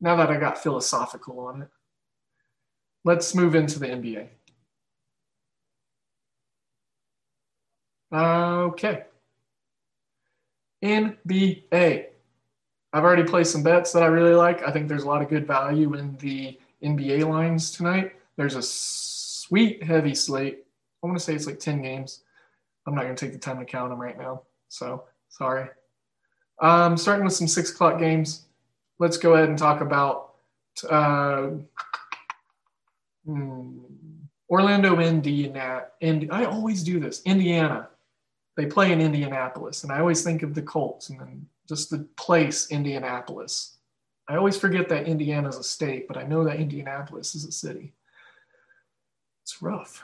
Now 0.00 0.14
that 0.16 0.30
I 0.30 0.36
got 0.36 0.62
philosophical 0.62 1.40
on 1.40 1.62
it, 1.62 1.68
let's 3.06 3.36
move 3.36 3.54
into 3.54 3.78
the 3.78 3.86
NBA. 3.86 4.26
Okay. 8.12 9.04
NBA. 10.84 12.06
I've 12.92 13.04
already 13.04 13.22
placed 13.22 13.52
some 13.52 13.62
bets 13.62 13.92
that 13.92 14.02
I 14.02 14.06
really 14.06 14.34
like. 14.34 14.66
I 14.66 14.72
think 14.72 14.88
there's 14.88 15.04
a 15.04 15.08
lot 15.08 15.22
of 15.22 15.28
good 15.28 15.46
value 15.46 15.94
in 15.94 16.16
the 16.16 16.58
NBA 16.82 17.28
lines 17.28 17.70
tonight. 17.70 18.16
There's 18.36 18.56
a 18.56 18.62
sweet 18.62 19.84
heavy 19.84 20.14
slate. 20.14 20.64
I 21.02 21.06
want 21.06 21.16
to 21.16 21.24
say 21.24 21.34
it's 21.34 21.46
like 21.46 21.60
10 21.60 21.82
games. 21.82 22.22
I'm 22.86 22.94
not 22.94 23.04
going 23.04 23.14
to 23.14 23.24
take 23.24 23.32
the 23.32 23.38
time 23.38 23.60
to 23.60 23.64
count 23.64 23.90
them 23.90 24.00
right 24.00 24.18
now. 24.18 24.42
So 24.68 25.04
sorry. 25.28 25.68
Um, 26.60 26.96
starting 26.96 27.24
with 27.24 27.34
some 27.34 27.48
six 27.48 27.70
o'clock 27.70 28.00
games. 28.00 28.46
Let's 28.98 29.16
go 29.16 29.34
ahead 29.34 29.48
and 29.48 29.58
talk 29.58 29.80
about 29.80 30.32
uh, 30.88 31.50
hmm, 33.26 33.78
Orlando, 34.48 34.98
Indiana. 35.00 35.84
And 36.00 36.28
I 36.32 36.44
always 36.44 36.82
do 36.82 37.00
this. 37.00 37.22
Indiana. 37.24 37.88
They 38.56 38.66
play 38.66 38.90
in 38.90 39.02
Indianapolis, 39.02 39.82
and 39.82 39.92
I 39.92 40.00
always 40.00 40.24
think 40.24 40.42
of 40.42 40.54
the 40.54 40.62
Colts 40.62 41.10
and 41.10 41.20
then 41.20 41.46
just 41.68 41.90
the 41.90 42.08
place 42.16 42.70
Indianapolis. 42.70 43.76
I 44.28 44.36
always 44.36 44.56
forget 44.56 44.88
that 44.88 45.06
Indiana 45.06 45.48
is 45.48 45.58
a 45.58 45.62
state, 45.62 46.08
but 46.08 46.16
I 46.16 46.22
know 46.22 46.42
that 46.44 46.56
Indianapolis 46.56 47.34
is 47.34 47.44
a 47.44 47.52
city. 47.52 47.92
It's 49.42 49.60
rough. 49.62 50.02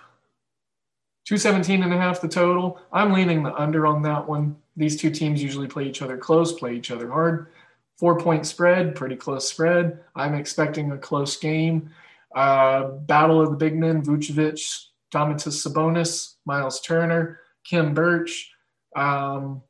217 1.24 1.82
and 1.82 1.92
a 1.92 1.96
half 1.96 2.20
the 2.20 2.28
total. 2.28 2.78
I'm 2.92 3.12
leaning 3.12 3.42
the 3.42 3.54
under 3.54 3.86
on 3.86 4.02
that 4.02 4.28
one. 4.28 4.56
These 4.76 5.00
two 5.00 5.10
teams 5.10 5.42
usually 5.42 5.66
play 5.66 5.84
each 5.84 6.02
other 6.02 6.16
close, 6.16 6.52
play 6.52 6.74
each 6.74 6.90
other 6.90 7.10
hard. 7.10 7.48
Four 7.96 8.18
point 8.18 8.46
spread, 8.46 8.94
pretty 8.94 9.16
close 9.16 9.48
spread. 9.48 10.00
I'm 10.14 10.34
expecting 10.34 10.90
a 10.90 10.98
close 10.98 11.36
game. 11.36 11.90
Uh, 12.35 12.85
battle 13.07 13.41
of 13.41 13.51
the 13.51 13.57
big 13.57 13.76
men, 13.76 14.03
Vucevic, 14.03 14.87
Domantas 15.12 15.66
Sabonis, 15.66 16.35
Miles 16.47 16.80
Turner, 16.80 17.41
Khem 17.68 17.95
Birch. 17.95 18.51
Um, 18.97 19.62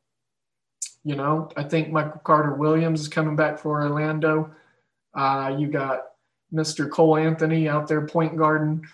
you 1.04 1.16
know, 1.16 1.48
I 1.56 1.64
think 1.64 1.90
Michael 1.90 2.20
Carter 2.24 2.54
Williams 2.54 3.00
is 3.00 3.08
coming 3.08 3.36
back 3.36 3.58
for 3.58 3.82
Orlando. 3.82 4.54
Uh, 5.14 5.56
you 5.58 5.66
got 5.66 6.02
Mr. 6.54 6.88
Cole 6.88 7.16
Anthony 7.16 7.68
out 7.68 7.88
there 7.88 8.06
point 8.06 8.36
guarding. 8.36 8.84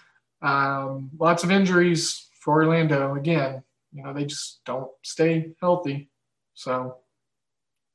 Um, 0.41 1.11
lots 1.19 1.45
of 1.45 1.51
injuries 1.51 2.29
for 2.41 2.63
Orlando. 2.63 3.15
Again, 3.15 3.63
you 3.93 4.03
know, 4.03 4.13
they 4.15 4.25
just 4.25 4.61
don't 4.65 4.91
stay 5.03 5.53
healthy. 5.61 6.11
So 6.55 6.97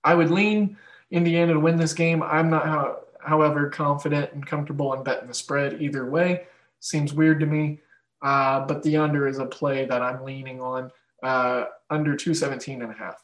I 0.03 0.13
would 0.13 0.29
lean 0.29 0.77
Indiana 1.11 1.53
to 1.53 1.59
win 1.59 1.77
this 1.77 1.93
game. 1.93 2.21
I'm 2.21 2.49
not, 2.49 2.65
how, 2.65 2.97
however, 3.25 3.69
confident 3.69 4.33
and 4.33 4.45
comfortable 4.45 4.93
in 4.93 5.03
betting 5.03 5.27
the 5.27 5.33
spread 5.33 5.81
either 5.81 6.05
way. 6.05 6.43
Seems 6.79 7.13
weird 7.13 7.39
to 7.39 7.45
me. 7.45 7.79
Uh, 8.21 8.65
but 8.65 8.81
the 8.83 8.97
under 8.97 9.27
is 9.27 9.39
a 9.39 9.45
play 9.45 9.85
that 9.85 10.01
I'm 10.01 10.23
leaning 10.23 10.61
on 10.61 10.89
uh, 11.23 11.65
under 11.89 12.15
217 12.15 12.81
and 12.81 12.91
a 12.91 12.95
half. 12.95 13.23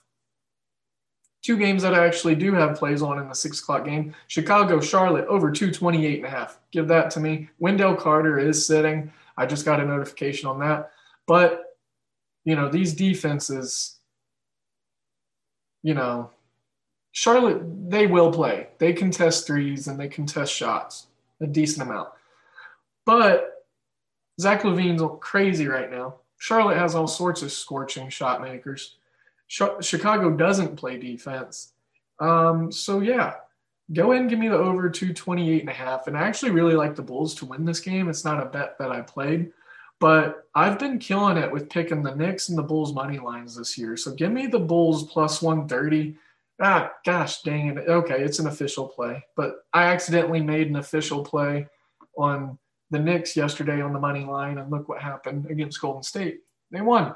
Two 1.41 1.57
games 1.57 1.81
that 1.83 1.93
I 1.93 2.05
actually 2.05 2.35
do 2.35 2.53
have 2.53 2.77
plays 2.77 3.01
on 3.01 3.17
in 3.17 3.29
the 3.29 3.33
six 3.33 3.61
o'clock 3.61 3.85
game 3.85 4.13
Chicago, 4.27 4.81
Charlotte 4.81 5.25
over 5.27 5.51
228 5.51 6.17
and 6.17 6.25
a 6.25 6.29
half. 6.29 6.59
Give 6.71 6.87
that 6.89 7.09
to 7.11 7.21
me. 7.21 7.49
Wendell 7.59 7.95
Carter 7.95 8.37
is 8.39 8.65
sitting. 8.65 9.11
I 9.37 9.45
just 9.45 9.63
got 9.63 9.79
a 9.79 9.85
notification 9.85 10.49
on 10.49 10.59
that. 10.59 10.91
But, 11.27 11.77
you 12.43 12.55
know, 12.55 12.67
these 12.67 12.93
defenses, 12.93 13.99
you 15.81 15.93
know, 15.93 16.31
Charlotte, 17.11 17.61
they 17.89 18.07
will 18.07 18.31
play. 18.31 18.67
They 18.77 18.93
contest 18.93 19.47
threes 19.47 19.87
and 19.87 19.99
they 19.99 20.07
contest 20.07 20.53
shots 20.53 21.07
a 21.41 21.47
decent 21.47 21.87
amount. 21.87 22.09
But 23.05 23.65
Zach 24.39 24.61
LaVine's 24.61 25.03
crazy 25.21 25.67
right 25.67 25.89
now. 25.89 26.15
Charlotte 26.37 26.77
has 26.77 26.95
all 26.95 27.07
sorts 27.07 27.41
of 27.41 27.51
scorching 27.51 28.09
shot 28.09 28.41
makers. 28.41 28.95
Chicago 29.47 30.31
doesn't 30.31 30.75
play 30.75 30.97
defense. 30.97 31.73
Um, 32.19 32.71
so 32.71 32.99
yeah, 32.99 33.35
go 33.93 34.11
in, 34.11 34.27
give 34.27 34.39
me 34.39 34.47
the 34.47 34.57
over 34.57 34.89
228 34.89 35.61
and 35.61 35.69
a 35.69 35.73
half. 35.73 36.07
And 36.07 36.17
I 36.17 36.21
actually 36.21 36.51
really 36.51 36.75
like 36.75 36.95
the 36.95 37.01
Bulls 37.01 37.33
to 37.35 37.45
win 37.45 37.65
this 37.65 37.79
game. 37.79 38.09
It's 38.09 38.25
not 38.25 38.41
a 38.41 38.45
bet 38.45 38.77
that 38.77 38.91
I 38.91 39.01
played, 39.01 39.51
but 39.99 40.47
I've 40.55 40.79
been 40.79 40.99
killing 40.99 41.37
it 41.37 41.51
with 41.51 41.69
picking 41.69 42.03
the 42.03 42.15
Knicks 42.15 42.49
and 42.49 42.57
the 42.57 42.63
Bulls 42.63 42.93
money 42.93 43.19
lines 43.19 43.55
this 43.55 43.77
year. 43.77 43.97
So 43.97 44.13
give 44.13 44.31
me 44.31 44.47
the 44.47 44.59
Bulls 44.59 45.11
plus 45.11 45.41
130. 45.41 46.15
Ah, 46.61 46.91
gosh 47.05 47.41
dang 47.41 47.67
it. 47.67 47.87
Okay, 47.87 48.21
it's 48.21 48.39
an 48.39 48.47
official 48.47 48.87
play, 48.87 49.23
but 49.35 49.65
I 49.73 49.85
accidentally 49.85 50.41
made 50.41 50.67
an 50.67 50.75
official 50.75 51.23
play 51.23 51.67
on 52.17 52.57
the 52.91 52.99
Knicks 52.99 53.37
yesterday 53.37 53.81
on 53.81 53.93
the 53.93 53.99
money 53.99 54.25
line, 54.25 54.57
and 54.57 54.69
look 54.69 54.89
what 54.89 55.01
happened 55.01 55.49
against 55.49 55.79
Golden 55.79 56.03
State. 56.03 56.39
They 56.71 56.81
won. 56.81 57.15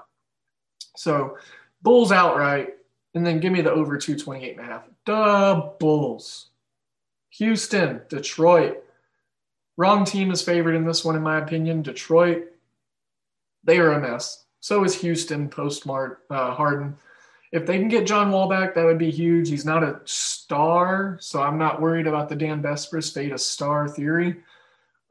So 0.96 1.38
Bulls 1.82 2.12
outright, 2.12 2.76
and 3.16 3.26
then 3.26 3.40
give 3.40 3.52
me 3.52 3.62
the 3.62 3.72
over 3.72 3.98
228 3.98 4.52
and 4.52 4.60
a 4.60 4.64
half. 4.64 4.84
Duh, 5.06 5.70
Bulls. 5.80 6.50
Houston, 7.32 8.02
Detroit. 8.10 8.84
Wrong 9.76 10.06
team 10.06 10.32
is 10.32 10.42
favored 10.42 10.76
in 10.76 10.86
this 10.86 11.04
one, 11.04 11.16
in 11.16 11.24
my 11.24 11.40
opinion. 11.40 11.82
Detroit, 11.82 12.46
they 13.64 13.80
are 13.80 13.94
a 13.94 14.00
mess. 14.00 14.46
So 14.60 14.84
is 14.84 14.96
Houston 15.02 15.50
post 15.50 15.88
uh, 15.88 16.54
Harden. 16.54 16.96
If 17.54 17.68
they 17.68 17.78
can 17.78 17.88
get 17.88 18.08
John 18.08 18.32
Wall 18.32 18.50
back, 18.50 18.74
that 18.74 18.84
would 18.84 18.98
be 18.98 19.12
huge. 19.12 19.48
He's 19.48 19.64
not 19.64 19.84
a 19.84 20.02
star, 20.06 21.20
so 21.22 21.40
I'm 21.40 21.60
not 21.60 21.80
worried 21.80 22.08
about 22.08 22.28
the 22.28 22.36
Dan 22.36 22.64
Besbris 22.64 23.14
fate 23.14 23.32
a 23.32 23.38
star 23.38 23.88
theory. 23.88 24.38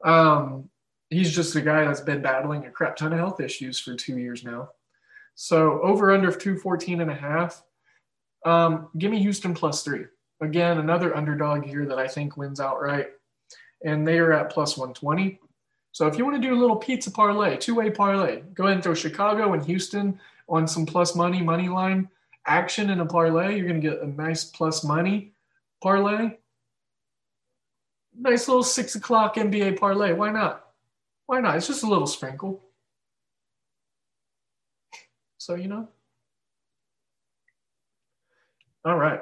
Um, 0.03 0.69
he's 1.09 1.33
just 1.33 1.55
a 1.55 1.61
guy 1.61 1.85
that's 1.85 2.01
been 2.01 2.21
battling 2.21 2.65
a 2.65 2.69
crap 2.69 2.97
ton 2.97 3.13
of 3.13 3.19
health 3.19 3.39
issues 3.39 3.79
for 3.79 3.95
two 3.95 4.17
years 4.19 4.43
now. 4.43 4.71
So 5.35 5.81
over 5.81 6.11
under 6.11 6.33
214 6.33 6.99
and 6.99 7.09
a 7.09 7.15
half. 7.15 7.63
Um, 8.45 8.89
give 8.97 9.09
me 9.09 9.21
Houston 9.21 9.53
plus 9.53 9.81
three. 9.81 10.05
Again, 10.41 10.79
another 10.79 11.15
underdog 11.15 11.63
here 11.63 11.85
that 11.85 11.97
I 11.97 12.09
think 12.09 12.35
wins 12.35 12.59
outright. 12.59 13.07
And 13.85 14.05
they 14.05 14.19
are 14.19 14.33
at 14.33 14.49
plus 14.49 14.77
120. 14.77 15.39
So 15.93 16.07
if 16.07 16.17
you 16.17 16.25
want 16.25 16.41
to 16.41 16.45
do 16.45 16.53
a 16.53 16.59
little 16.59 16.75
pizza 16.75 17.09
parlay, 17.09 17.55
two-way 17.55 17.89
parlay, 17.89 18.41
go 18.53 18.65
ahead 18.65 18.75
and 18.75 18.83
throw 18.83 18.93
Chicago 18.93 19.53
and 19.53 19.63
Houston 19.63 20.19
on 20.49 20.67
some 20.67 20.85
plus 20.85 21.15
money, 21.15 21.41
money 21.41 21.69
line 21.69 22.09
action 22.45 22.89
in 22.89 22.99
a 22.99 23.05
parlay. 23.05 23.55
You're 23.55 23.67
going 23.67 23.81
to 23.81 23.89
get 23.89 24.01
a 24.01 24.07
nice 24.07 24.43
plus 24.43 24.83
money 24.83 25.33
parlay. 25.81 26.37
Nice 28.17 28.47
little 28.47 28.63
six 28.63 28.95
o'clock 28.95 29.35
NBA 29.35 29.79
parlay. 29.79 30.13
Why 30.13 30.31
not? 30.31 30.67
Why 31.25 31.39
not? 31.39 31.55
It's 31.55 31.67
just 31.67 31.83
a 31.83 31.87
little 31.87 32.07
sprinkle. 32.07 32.63
So, 35.37 35.55
you 35.55 35.67
know. 35.67 35.87
All 38.85 38.97
right. 38.97 39.21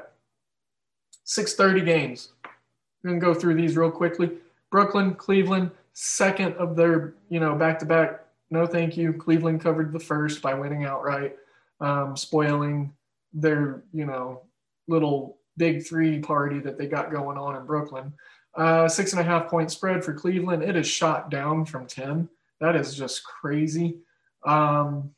6:30 1.26 1.86
games. 1.86 2.30
I'm 2.43 3.09
going 3.09 3.19
to 3.19 3.26
go 3.26 3.34
through 3.34 3.55
these 3.55 3.78
real 3.78 3.91
quickly. 3.91 4.32
Brooklyn, 4.69 5.15
Cleveland, 5.15 5.72
second 5.93 6.53
of 6.55 6.76
their, 6.76 7.15
you 7.30 7.39
know, 7.39 7.55
back-to-back. 7.55 8.26
No, 8.49 8.65
thank 8.65 8.97
you. 8.97 9.13
Cleveland 9.13 9.61
covered 9.61 9.91
the 9.91 9.99
first 9.99 10.41
by 10.41 10.53
winning 10.53 10.86
outright, 10.86 11.38
um, 11.80 12.17
spoiling 12.17 12.93
their, 13.34 13.84
you 13.93 14.05
know, 14.05 14.43
little 14.88 15.38
big 15.57 15.86
three 15.86 16.19
party 16.19 16.59
that 16.59 16.77
they 16.77 16.88
got 16.88 17.11
going 17.11 17.38
on 17.38 17.55
in 17.55 17.65
Brooklyn. 17.65 18.13
Uh, 18.55 18.88
six 18.88 19.13
and 19.13 19.21
a 19.21 19.23
half 19.23 19.47
point 19.47 19.71
spread 19.71 20.03
for 20.03 20.13
Cleveland. 20.13 20.63
It 20.63 20.75
is 20.75 20.88
shot 20.88 21.29
down 21.29 21.65
from 21.65 21.88
10. 21.88 22.27
That 22.59 22.75
is 22.75 22.95
just 22.95 23.23
crazy. 23.23 23.97
Um, 24.45 25.11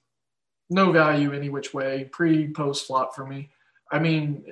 no 0.70 0.92
value 0.92 1.34
any 1.34 1.50
which 1.50 1.74
way, 1.74 2.10
pre 2.12 2.48
post 2.48 2.88
flop 2.88 3.16
for 3.16 3.26
me. 3.26 3.50
I 3.92 4.00
mean, 4.00 4.44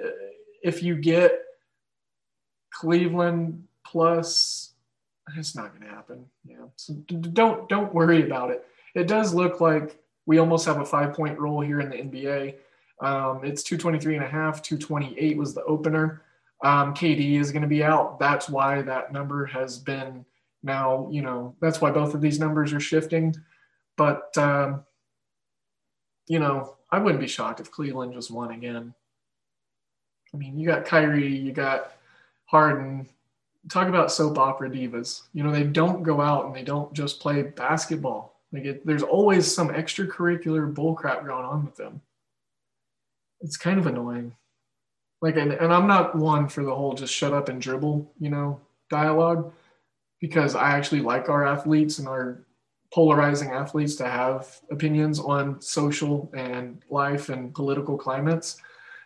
if 0.64 0.84
you 0.84 0.96
get 0.96 1.42
Cleveland 2.72 3.68
plus, 3.86 4.74
it's 5.38 5.56
not 5.56 5.70
going 5.74 5.90
to 5.90 5.96
happen. 5.96 6.26
Yeah, 6.46 6.66
so 6.76 6.94
don't 6.94 7.68
don't 7.70 7.94
worry 7.94 8.24
about 8.24 8.52
it. 8.52 8.66
It 8.94 9.08
does 9.08 9.34
look 9.34 9.62
like 9.62 9.98
we 10.26 10.38
almost 10.38 10.66
have 10.66 10.80
a 10.80 10.86
five 10.86 11.14
point 11.14 11.40
roll 11.40 11.62
here 11.62 11.80
in 11.80 11.90
the 11.90 11.98
NBA. 11.98 12.56
Um, 13.02 13.44
it's 13.44 13.64
223 13.64 14.16
and 14.16 14.24
a 14.24 14.28
half, 14.28 14.62
228 14.62 15.38
was 15.38 15.54
the 15.54 15.64
opener. 15.64 16.22
Um, 16.64 16.94
KD 16.94 17.40
is 17.40 17.52
going 17.52 17.64
to 17.64 17.68
be 17.68 17.84
out. 17.84 18.20
That's 18.20 18.48
why 18.48 18.84
that 18.84 19.12
number 19.12 19.46
has 19.48 19.80
been 19.80 20.24
now, 20.64 21.10
you 21.12 21.24
know, 21.24 21.56
that's 21.60 21.82
why 21.82 21.90
both 21.90 22.14
of 22.14 22.22
these 22.22 22.40
numbers 22.40 22.72
are 22.72 22.80
shifting. 22.80 23.36
But 23.98 24.38
um, 24.38 24.84
you 26.28 26.40
know, 26.40 26.76
I 26.92 27.00
wouldn't 27.00 27.22
be 27.22 27.28
shocked 27.28 27.60
if 27.60 27.72
Cleveland 27.72 28.14
just 28.14 28.32
won 28.32 28.52
again. 28.52 28.94
I 30.34 30.38
mean, 30.38 30.58
you 30.58 30.68
got 30.68 30.86
Kyrie, 30.86 31.36
you 31.36 31.52
got 31.52 31.94
Harden. 32.46 33.08
Talk 33.70 33.88
about 33.88 34.12
soap 34.12 34.38
opera 34.38 34.70
divas. 34.70 35.24
You 35.34 35.44
know, 35.44 35.52
they 35.52 35.64
don't 35.64 36.04
go 36.04 36.22
out 36.22 36.46
and 36.46 36.56
they 36.56 36.64
don't 36.64 36.94
just 36.94 37.20
play 37.20 37.44
basketball. 37.44 38.40
Like 38.52 38.66
it, 38.66 38.86
there's 38.86 39.04
always 39.04 39.54
some 39.54 39.70
extracurricular 39.70 40.74
bullcrap 40.74 41.26
going 41.26 41.46
on 41.46 41.66
with 41.66 41.76
them. 41.76 42.02
It's 43.42 43.58
kind 43.58 43.80
of 43.80 43.88
annoying. 43.88 44.36
Like, 45.22 45.38
and, 45.38 45.52
and 45.52 45.72
I'm 45.74 45.88
not 45.88 46.16
one 46.16 46.48
for 46.48 46.64
the 46.64 46.74
whole 46.74 46.94
just 46.94 47.14
shut 47.14 47.34
up 47.34 47.50
and 47.50 47.62
dribble, 47.62 48.12
you 48.20 48.30
know, 48.30 48.60
dialogue, 48.90 49.54
because 50.20 50.56
I 50.56 50.72
actually 50.72 51.02
like 51.02 51.30
our 51.30 51.46
athletes 51.46 52.00
and 52.00 52.08
our 52.08 52.46
polarizing 52.94 53.52
athletes 53.52 53.96
to 53.96 54.06
have 54.10 54.60
opinions 54.70 55.20
on 55.20 55.62
social 55.62 56.30
and 56.36 56.84
life 56.90 57.30
and 57.30 57.54
political 57.54 57.98
climates. 57.98 58.58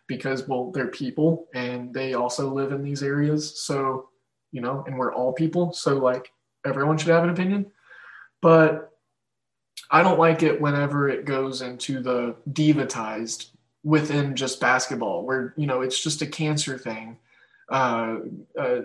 because 0.07 0.47
well 0.47 0.71
they're 0.71 0.87
people 0.87 1.47
and 1.55 1.93
they 1.93 2.13
also 2.13 2.53
live 2.53 2.71
in 2.71 2.83
these 2.83 3.01
areas 3.01 3.59
so 3.59 4.09
you 4.51 4.61
know 4.61 4.83
and 4.85 4.97
we're 4.97 5.13
all 5.13 5.33
people 5.33 5.73
so 5.73 5.97
like 5.97 6.31
everyone 6.65 6.97
should 6.97 7.09
have 7.09 7.23
an 7.23 7.31
opinion 7.31 7.65
but 8.41 8.91
i 9.89 10.03
don't 10.03 10.19
like 10.19 10.43
it 10.43 10.61
whenever 10.61 11.09
it 11.09 11.25
goes 11.25 11.61
into 11.61 12.01
the 12.01 12.35
divatized 12.51 13.49
within 13.85 14.35
just 14.35 14.59
basketball 14.59 15.23
where 15.23 15.53
you 15.55 15.67
know 15.67 15.81
it's 15.81 16.01
just 16.01 16.21
a 16.23 16.27
cancer 16.27 16.77
thing. 16.77 17.17
Uh, 17.69 18.17
uh 18.59 18.81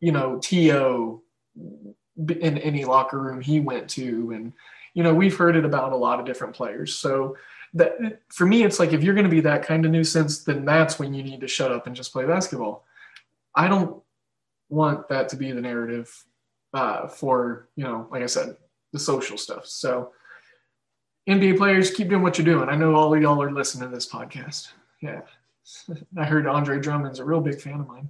you 0.00 0.12
know 0.12 0.38
to 0.38 1.22
in 2.28 2.58
any 2.58 2.84
locker 2.84 3.18
room 3.18 3.40
he 3.40 3.60
went 3.60 3.88
to 3.88 4.32
and 4.32 4.52
you 4.92 5.02
know 5.02 5.14
we've 5.14 5.36
heard 5.36 5.56
it 5.56 5.64
about 5.64 5.92
a 5.92 5.96
lot 5.96 6.18
of 6.18 6.26
different 6.26 6.54
players. 6.54 6.94
So 6.96 7.36
that 7.74 8.20
for 8.28 8.44
me 8.44 8.64
it's 8.64 8.80
like 8.80 8.92
if 8.92 9.04
you're 9.04 9.14
going 9.14 9.24
to 9.24 9.30
be 9.30 9.40
that 9.40 9.64
kind 9.64 9.86
of 9.86 9.92
nuisance 9.92 10.42
then 10.42 10.64
that's 10.64 10.98
when 10.98 11.14
you 11.14 11.22
need 11.22 11.40
to 11.40 11.48
shut 11.48 11.70
up 11.70 11.86
and 11.86 11.94
just 11.94 12.12
play 12.12 12.26
basketball. 12.26 12.84
I 13.54 13.68
don't 13.68 14.02
want 14.68 15.08
that 15.08 15.28
to 15.28 15.36
be 15.36 15.52
the 15.52 15.60
narrative 15.60 16.12
uh, 16.74 17.06
for 17.06 17.68
you 17.76 17.84
know 17.84 18.08
like 18.10 18.22
i 18.22 18.26
said 18.26 18.56
the 18.92 18.98
social 18.98 19.38
stuff. 19.38 19.66
So 19.66 20.10
nba 21.28 21.56
players 21.56 21.90
keep 21.90 22.08
doing 22.08 22.22
what 22.22 22.38
you're 22.38 22.44
doing 22.44 22.68
i 22.68 22.74
know 22.74 22.94
all 22.94 23.14
of 23.14 23.20
y'all 23.20 23.42
are 23.42 23.52
listening 23.52 23.88
to 23.88 23.94
this 23.94 24.08
podcast 24.08 24.68
yeah 25.00 25.20
i 26.16 26.24
heard 26.24 26.46
andre 26.46 26.78
drummond's 26.78 27.18
a 27.18 27.24
real 27.24 27.40
big 27.40 27.60
fan 27.60 27.80
of 27.80 27.88
mine 27.88 28.08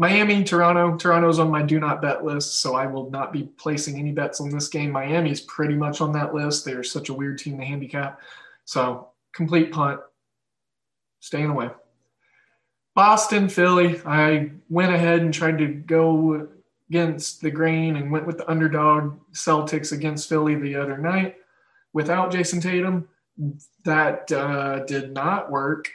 Miami, 0.00 0.42
Toronto. 0.42 0.96
Toronto's 0.96 1.38
on 1.38 1.50
my 1.50 1.60
do 1.60 1.78
not 1.78 2.00
bet 2.00 2.24
list, 2.24 2.60
so 2.60 2.74
I 2.74 2.86
will 2.86 3.10
not 3.10 3.34
be 3.34 3.42
placing 3.58 3.98
any 3.98 4.12
bets 4.12 4.40
on 4.40 4.48
this 4.48 4.68
game. 4.68 4.90
Miami's 4.90 5.42
pretty 5.42 5.74
much 5.74 6.00
on 6.00 6.10
that 6.12 6.32
list. 6.32 6.64
They're 6.64 6.82
such 6.82 7.10
a 7.10 7.14
weird 7.14 7.36
team 7.36 7.58
to 7.58 7.64
handicap. 7.66 8.18
So 8.64 9.10
complete 9.34 9.72
punt. 9.72 10.00
Staying 11.20 11.50
away. 11.50 11.68
Boston, 12.94 13.50
Philly. 13.50 14.00
I 14.06 14.52
went 14.70 14.94
ahead 14.94 15.20
and 15.20 15.34
tried 15.34 15.58
to 15.58 15.66
go 15.66 16.48
against 16.90 17.40
the 17.40 17.50
grain 17.50 17.96
and 17.96 18.10
went 18.10 18.26
with 18.26 18.36
the 18.36 18.50
underdog 18.50 19.16
Celtics 19.32 19.92
against 19.92 20.28
Philly 20.28 20.56
the 20.56 20.74
other 20.74 20.98
night 20.98 21.36
without 21.92 22.32
Jayson 22.32 22.60
Tatum. 22.60 23.08
That 23.84 24.30
uh, 24.32 24.80
did 24.84 25.12
not 25.12 25.50
work 25.50 25.88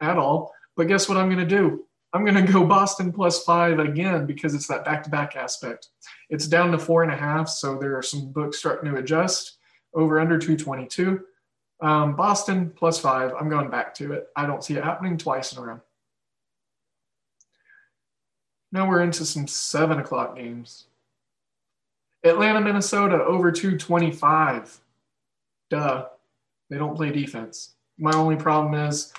at 0.00 0.18
all. 0.18 0.52
But 0.76 0.86
guess 0.86 1.08
what 1.08 1.16
I'm 1.16 1.28
going 1.28 1.46
to 1.46 1.58
do? 1.58 1.84
I'm 2.12 2.24
going 2.24 2.46
to 2.46 2.52
go 2.52 2.64
Boston 2.64 3.10
plus 3.10 3.42
five 3.42 3.78
again 3.78 4.26
because 4.26 4.54
it's 4.54 4.68
that 4.68 4.84
back 4.84 5.02
to 5.04 5.10
back 5.10 5.34
aspect. 5.34 5.88
It's 6.28 6.46
down 6.46 6.70
to 6.72 6.78
four 6.78 7.02
and 7.02 7.12
a 7.12 7.16
half, 7.16 7.48
so 7.48 7.76
there 7.78 7.96
are 7.96 8.02
some 8.02 8.30
books 8.30 8.58
starting 8.58 8.92
to 8.92 8.98
adjust 8.98 9.56
over 9.94 10.20
under 10.20 10.38
222. 10.38 11.22
Um, 11.80 12.14
Boston 12.14 12.70
plus 12.76 13.00
five. 13.00 13.32
I'm 13.38 13.48
going 13.48 13.70
back 13.70 13.94
to 13.94 14.12
it. 14.12 14.26
I 14.36 14.46
don't 14.46 14.62
see 14.62 14.76
it 14.76 14.84
happening 14.84 15.16
twice 15.16 15.52
in 15.52 15.58
a 15.58 15.62
row. 15.66 15.80
Now 18.74 18.88
we're 18.88 19.02
into 19.02 19.24
some 19.24 19.46
seven 19.46 20.00
o'clock 20.00 20.34
games. 20.34 20.86
Atlanta, 22.24 22.60
Minnesota 22.60 23.22
over 23.22 23.52
225. 23.52 24.80
Duh. 25.70 26.06
They 26.68 26.76
don't 26.76 26.96
play 26.96 27.12
defense. 27.12 27.74
My 27.98 28.10
only 28.14 28.34
problem 28.34 28.74
is 28.74 29.12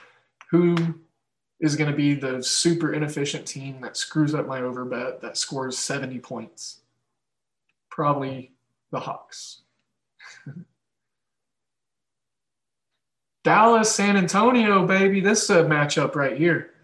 who 0.52 0.76
is 1.62 1.78
going 1.78 1.90
to 1.90 1.96
be 1.96 2.16
the 2.16 2.44
super 2.44 2.92
inefficient 2.94 3.46
team 3.46 3.80
that 3.80 3.96
screws 3.96 4.36
up 4.36 4.46
my 4.46 4.60
over 4.60 4.84
bet 4.84 5.22
that 5.22 5.38
scores 5.38 5.78
70 5.78 6.20
points. 6.20 6.82
Probably 7.90 8.52
the 8.92 9.00
Hawks. 9.00 9.62
Dallas, 13.46 13.90
San 13.90 14.18
Antonio, 14.18 14.86
baby. 14.86 15.22
This 15.22 15.44
is 15.44 15.50
a 15.52 15.64
matchup 15.64 16.16
right 16.16 16.38
here. 16.38 16.75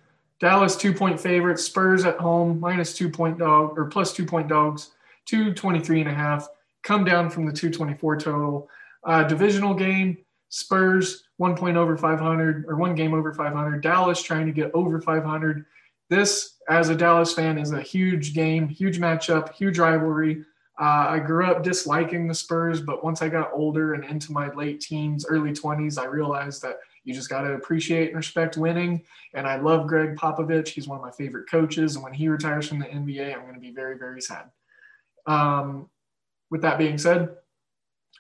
Dallas 0.41 0.75
two 0.75 0.91
point 0.91 1.19
favorites, 1.19 1.63
Spurs 1.63 2.03
at 2.03 2.17
home, 2.17 2.59
minus 2.59 2.93
two 2.93 3.09
point 3.09 3.37
dog 3.37 3.77
or 3.77 3.85
plus 3.85 4.11
two 4.11 4.25
point 4.25 4.47
dogs, 4.47 4.91
223 5.27 6.01
and 6.01 6.09
a 6.09 6.13
half. 6.13 6.49
Come 6.83 7.05
down 7.05 7.29
from 7.29 7.45
the 7.45 7.53
224 7.53 8.17
total. 8.17 8.67
Uh, 9.03 9.23
divisional 9.23 9.75
game, 9.75 10.17
Spurs 10.49 11.23
one 11.37 11.55
point 11.55 11.77
over 11.77 11.95
500 11.95 12.65
or 12.67 12.75
one 12.75 12.95
game 12.95 13.13
over 13.13 13.33
500. 13.33 13.81
Dallas 13.81 14.21
trying 14.21 14.47
to 14.47 14.51
get 14.51 14.71
over 14.73 14.99
500. 14.99 15.65
This, 16.09 16.57
as 16.69 16.89
a 16.89 16.95
Dallas 16.95 17.33
fan, 17.33 17.57
is 17.57 17.71
a 17.71 17.81
huge 17.81 18.33
game, 18.33 18.67
huge 18.67 18.99
matchup, 18.99 19.53
huge 19.53 19.79
rivalry. 19.79 20.43
Uh, 20.79 21.05
I 21.09 21.19
grew 21.19 21.45
up 21.45 21.63
disliking 21.63 22.27
the 22.27 22.33
Spurs, 22.33 22.81
but 22.81 23.03
once 23.03 23.21
I 23.21 23.29
got 23.29 23.51
older 23.53 23.93
and 23.93 24.03
into 24.03 24.31
my 24.31 24.51
late 24.53 24.81
teens, 24.81 25.25
early 25.27 25.51
20s, 25.51 25.99
I 25.99 26.05
realized 26.05 26.61
that 26.63 26.77
you 27.03 27.13
just 27.13 27.29
got 27.29 27.41
to 27.41 27.53
appreciate 27.53 28.09
and 28.09 28.17
respect 28.17 28.57
winning. 28.57 29.03
And 29.33 29.47
I 29.47 29.57
love 29.57 29.87
Gregg 29.87 30.15
Popovich. 30.15 30.69
He's 30.69 30.87
one 30.87 30.99
of 30.99 31.03
my 31.03 31.11
favorite 31.11 31.49
coaches. 31.49 31.95
And 31.95 32.03
when 32.03 32.13
he 32.13 32.27
retires 32.27 32.67
from 32.67 32.79
the 32.79 32.85
NBA, 32.85 33.33
I'm 33.33 33.41
going 33.41 33.55
to 33.55 33.59
be 33.59 33.71
very, 33.71 33.97
very 33.97 34.21
sad. 34.21 34.51
Um, 35.25 35.89
with 36.49 36.61
that 36.61 36.77
being 36.77 36.97
said, 36.97 37.29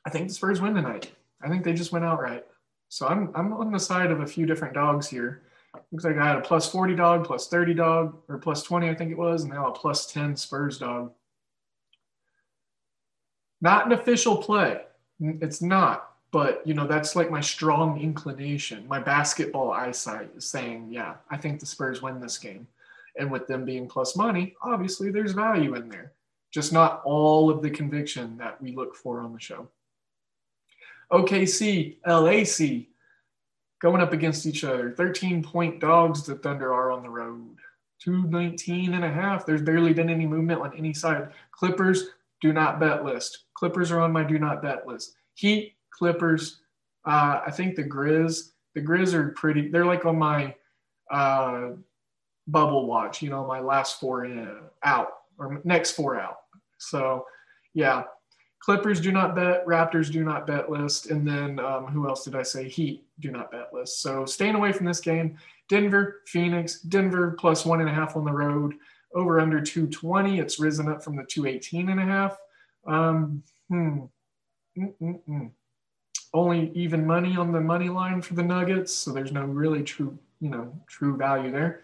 I 0.05 0.09
think 0.09 0.27
the 0.27 0.33
Spurs 0.33 0.61
win 0.61 0.73
tonight. 0.73 1.11
I 1.41 1.49
think 1.49 1.63
they 1.63 1.73
just 1.73 1.91
went 1.91 2.05
outright. 2.05 2.45
So 2.89 3.07
I'm 3.07 3.31
I'm 3.35 3.53
on 3.53 3.71
the 3.71 3.79
side 3.79 4.11
of 4.11 4.21
a 4.21 4.27
few 4.27 4.45
different 4.45 4.73
dogs 4.73 5.07
here. 5.07 5.43
Looks 5.91 6.03
like 6.03 6.17
I 6.17 6.27
had 6.27 6.37
a 6.37 6.41
plus 6.41 6.69
40 6.69 6.95
dog, 6.95 7.25
plus 7.25 7.47
30 7.47 7.73
dog, 7.73 8.17
or 8.27 8.37
plus 8.37 8.63
20, 8.63 8.89
I 8.89 8.95
think 8.95 9.11
it 9.11 9.17
was, 9.17 9.43
and 9.43 9.53
now 9.53 9.67
a 9.67 9.71
plus 9.71 10.11
10 10.11 10.35
Spurs 10.35 10.77
dog. 10.77 11.13
Not 13.61 13.85
an 13.85 13.93
official 13.93 14.37
play. 14.37 14.81
It's 15.19 15.61
not, 15.61 16.10
but 16.31 16.65
you 16.65 16.73
know, 16.73 16.87
that's 16.87 17.15
like 17.15 17.29
my 17.29 17.41
strong 17.41 17.99
inclination. 17.99 18.87
My 18.87 18.99
basketball 18.99 19.71
eyesight 19.71 20.31
is 20.35 20.45
saying, 20.45 20.87
yeah, 20.89 21.15
I 21.29 21.37
think 21.37 21.59
the 21.59 21.65
Spurs 21.65 22.01
win 22.01 22.19
this 22.19 22.37
game. 22.37 22.67
And 23.17 23.29
with 23.29 23.47
them 23.47 23.65
being 23.65 23.87
plus 23.87 24.15
money, 24.15 24.55
obviously 24.61 25.11
there's 25.11 25.33
value 25.33 25.75
in 25.75 25.89
there. 25.89 26.13
Just 26.51 26.71
not 26.71 27.01
all 27.03 27.49
of 27.49 27.61
the 27.61 27.69
conviction 27.69 28.37
that 28.37 28.61
we 28.61 28.73
look 28.73 28.95
for 28.95 29.19
on 29.19 29.33
the 29.33 29.39
show. 29.39 29.67
OKC, 31.11 31.97
LAC 32.07 32.87
going 33.81 34.01
up 34.01 34.13
against 34.13 34.45
each 34.45 34.63
other. 34.63 34.91
13 34.91 35.43
point 35.43 35.79
dogs 35.81 36.23
the 36.23 36.35
Thunder 36.35 36.73
are 36.73 36.91
on 36.91 37.03
the 37.03 37.09
road. 37.09 37.57
219 38.01 38.93
and 38.93 39.03
a 39.03 39.11
half. 39.11 39.45
There's 39.45 39.61
barely 39.61 39.93
been 39.93 40.09
any 40.09 40.25
movement 40.25 40.61
on 40.61 40.75
any 40.75 40.93
side. 40.93 41.29
Clippers, 41.51 42.09
do 42.39 42.53
not 42.53 42.79
bet 42.79 43.03
list. 43.03 43.45
Clippers 43.53 43.91
are 43.91 43.99
on 43.99 44.11
my 44.11 44.23
do 44.23 44.39
not 44.39 44.61
bet 44.61 44.87
list. 44.87 45.15
Heat, 45.35 45.75
Clippers. 45.91 46.61
Uh, 47.05 47.41
I 47.45 47.51
think 47.51 47.75
the 47.75 47.83
Grizz, 47.83 48.51
the 48.75 48.81
Grizz 48.81 49.13
are 49.13 49.29
pretty, 49.29 49.69
they're 49.69 49.85
like 49.85 50.05
on 50.05 50.17
my 50.17 50.55
uh, 51.09 51.71
bubble 52.47 52.85
watch, 52.87 53.21
you 53.21 53.29
know, 53.29 53.45
my 53.45 53.59
last 53.59 53.99
four 53.99 54.25
in, 54.25 54.57
out 54.83 55.09
or 55.37 55.61
next 55.63 55.91
four 55.91 56.19
out. 56.19 56.37
So, 56.77 57.25
yeah, 57.73 58.03
Clippers 58.61 59.01
do 59.01 59.11
not 59.11 59.35
bet, 59.35 59.65
Raptors 59.65 60.11
do 60.11 60.23
not 60.23 60.45
bet 60.45 60.69
list, 60.69 61.09
and 61.09 61.27
then 61.27 61.59
um, 61.59 61.87
who 61.87 62.07
else 62.07 62.23
did 62.23 62.35
I 62.35 62.43
say? 62.43 62.69
Heat 62.69 63.03
do 63.19 63.31
not 63.31 63.51
bet 63.51 63.73
list. 63.73 64.01
So 64.01 64.25
staying 64.25 64.55
away 64.55 64.71
from 64.71 64.85
this 64.85 64.99
game. 64.99 65.37
Denver, 65.67 66.21
Phoenix, 66.27 66.81
Denver 66.81 67.35
plus 67.39 67.65
one 67.65 67.79
and 67.79 67.89
a 67.89 67.93
half 67.93 68.17
on 68.17 68.25
the 68.25 68.31
road, 68.31 68.75
over 69.15 69.39
under 69.39 69.61
220. 69.61 70.39
It's 70.39 70.59
risen 70.59 70.89
up 70.89 71.03
from 71.03 71.15
the 71.15 71.23
218 71.23 71.89
and 71.89 71.99
a 71.99 72.03
half. 72.03 72.37
Um, 72.85 73.41
hmm. 73.69 73.99
Mm-mm-mm. 74.77 75.51
Only 76.33 76.71
even 76.73 77.05
money 77.05 77.35
on 77.35 77.51
the 77.51 77.59
money 77.59 77.89
line 77.89 78.21
for 78.21 78.35
the 78.35 78.43
Nuggets, 78.43 78.93
so 78.95 79.11
there's 79.11 79.33
no 79.33 79.43
really 79.43 79.83
true, 79.83 80.17
you 80.39 80.49
know, 80.49 80.73
true 80.87 81.17
value 81.17 81.51
there. 81.51 81.81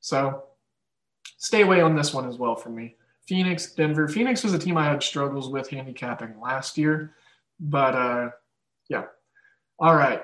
So 0.00 0.44
stay 1.36 1.62
away 1.62 1.80
on 1.80 1.94
this 1.94 2.14
one 2.14 2.28
as 2.28 2.38
well 2.38 2.56
for 2.56 2.70
me. 2.70 2.96
Phoenix, 3.26 3.72
Denver. 3.72 4.08
Phoenix 4.08 4.42
was 4.42 4.54
a 4.54 4.58
team 4.58 4.76
I 4.76 4.84
had 4.84 5.02
struggles 5.02 5.48
with 5.48 5.68
handicapping 5.68 6.40
last 6.40 6.76
year, 6.76 7.14
but 7.60 7.94
uh, 7.94 8.30
yeah. 8.88 9.04
All 9.78 9.94
right. 9.94 10.22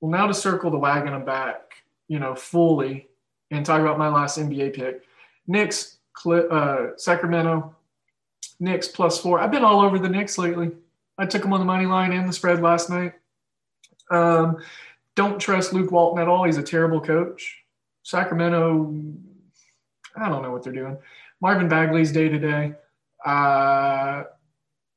Well, 0.00 0.10
now 0.10 0.26
to 0.26 0.34
circle 0.34 0.70
the 0.70 0.78
wagon 0.78 1.24
back, 1.24 1.72
you 2.08 2.18
know, 2.18 2.34
fully 2.34 3.08
and 3.50 3.64
talk 3.64 3.80
about 3.80 3.98
my 3.98 4.08
last 4.08 4.38
NBA 4.38 4.74
pick. 4.74 5.02
Knicks, 5.46 5.98
uh, 6.26 6.88
Sacramento, 6.96 7.74
Knicks 8.60 8.88
plus 8.88 9.18
four. 9.20 9.40
I've 9.40 9.50
been 9.50 9.64
all 9.64 9.80
over 9.80 9.98
the 9.98 10.08
Knicks 10.08 10.38
lately. 10.38 10.70
I 11.18 11.26
took 11.26 11.42
them 11.42 11.52
on 11.52 11.60
the 11.60 11.66
money 11.66 11.86
line 11.86 12.12
and 12.12 12.28
the 12.28 12.32
spread 12.32 12.60
last 12.60 12.90
night. 12.90 13.12
Um, 14.10 14.58
don't 15.14 15.38
trust 15.38 15.72
Luke 15.72 15.90
Walton 15.90 16.20
at 16.20 16.28
all. 16.28 16.44
He's 16.44 16.58
a 16.58 16.62
terrible 16.62 17.00
coach. 17.00 17.62
Sacramento, 18.02 18.92
I 20.16 20.28
don't 20.28 20.42
know 20.42 20.50
what 20.50 20.62
they're 20.62 20.72
doing. 20.72 20.98
Marvin 21.40 21.68
Bagley's 21.68 22.12
day 22.12 22.28
to 22.28 22.38
day. 22.38 22.74
Uh, 23.24 24.24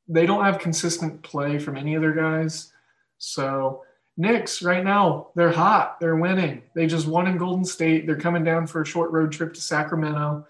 they 0.07 0.25
don't 0.25 0.43
have 0.43 0.59
consistent 0.59 1.21
play 1.21 1.59
from 1.59 1.77
any 1.77 1.95
of 1.95 2.01
their 2.01 2.13
guys. 2.13 2.71
So 3.17 3.83
Knicks 4.17 4.63
right 4.63 4.83
now, 4.83 5.27
they're 5.35 5.51
hot. 5.51 5.99
They're 5.99 6.15
winning. 6.15 6.63
They 6.73 6.87
just 6.87 7.07
won 7.07 7.27
in 7.27 7.37
Golden 7.37 7.63
State. 7.63 8.07
They're 8.07 8.15
coming 8.15 8.43
down 8.43 8.65
for 8.65 8.81
a 8.81 8.85
short 8.85 9.11
road 9.11 9.31
trip 9.31 9.53
to 9.53 9.61
Sacramento. 9.61 10.45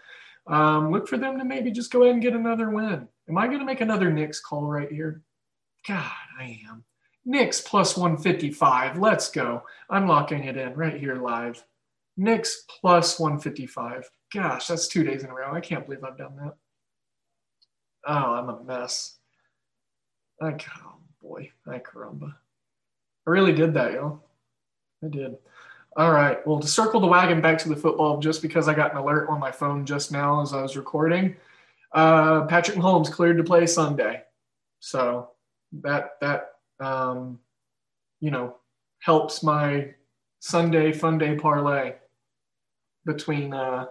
Um, 0.48 0.92
look 0.92 1.08
for 1.08 1.18
them 1.18 1.38
to 1.38 1.44
maybe 1.44 1.72
just 1.72 1.92
go 1.92 2.04
ahead 2.04 2.14
and 2.14 2.24
get 2.24 2.34
another 2.34 2.70
win. 2.70 3.08
Am 3.28 3.38
I 3.38 3.48
going 3.48 3.60
to 3.60 3.66
make 3.66 3.82
another 3.82 4.10
Knicks 4.10 4.40
call 4.40 4.64
right 4.64 4.90
here? 4.90 5.22
God, 5.88 6.12
I 6.40 6.60
am. 6.70 6.84
Knicks 7.26 7.62
plus 7.62 7.96
155. 7.96 8.98
Let's 9.00 9.30
go. 9.30 9.64
I'm 9.90 10.08
locking 10.08 10.44
it 10.44 10.58
in 10.58 10.74
right 10.74 11.00
here 11.00 11.16
live. 11.16 11.64
Knicks 12.18 12.64
plus 12.82 13.20
155. 13.20 14.10
Gosh, 14.34 14.68
that's 14.68 14.88
two 14.88 15.04
days 15.04 15.24
in 15.24 15.30
a 15.30 15.34
row. 15.34 15.54
I 15.54 15.62
can't 15.62 15.86
believe 15.86 16.04
I've 16.04 16.18
done 16.18 16.36
that. 16.38 16.54
Oh, 18.06 18.34
I'm 18.34 18.50
a 18.50 18.64
mess. 18.64 19.18
I, 20.42 20.56
oh 20.84 20.96
boy, 21.22 21.52
I 21.68 21.80
caramba. 21.80 22.34
I 23.26 23.30
really 23.30 23.54
did 23.54 23.74
that, 23.74 23.94
yo. 23.94 24.22
I 25.04 25.08
did. 25.08 25.38
All 25.96 26.12
right. 26.12 26.46
Well, 26.46 26.60
to 26.60 26.68
circle 26.68 27.00
the 27.00 27.08
wagon 27.08 27.42
back 27.42 27.58
to 27.60 27.70
the 27.70 27.76
football, 27.76 28.20
just 28.20 28.42
because 28.42 28.68
I 28.68 28.74
got 28.74 28.92
an 28.92 28.98
alert 28.98 29.30
on 29.30 29.40
my 29.40 29.52
phone 29.52 29.86
just 29.86 30.12
now 30.12 30.42
as 30.42 30.54
I 30.54 30.62
was 30.62 30.78
recording, 30.78 31.36
uh, 31.94 32.46
Patrick 32.46 32.78
Mahomes 32.78 33.12
cleared 33.12 33.38
to 33.38 33.44
play 33.44 33.66
Sunday, 33.66 34.24
so 34.80 35.32
that 35.72 36.18
that 36.22 36.56
um, 36.80 37.40
you 38.20 38.32
know 38.32 38.56
helps 39.00 39.44
my 39.44 39.94
Sunday 40.40 40.92
fun 40.92 41.18
day 41.18 41.36
parlay 41.36 41.94
between 43.06 43.54
uh, 43.54 43.86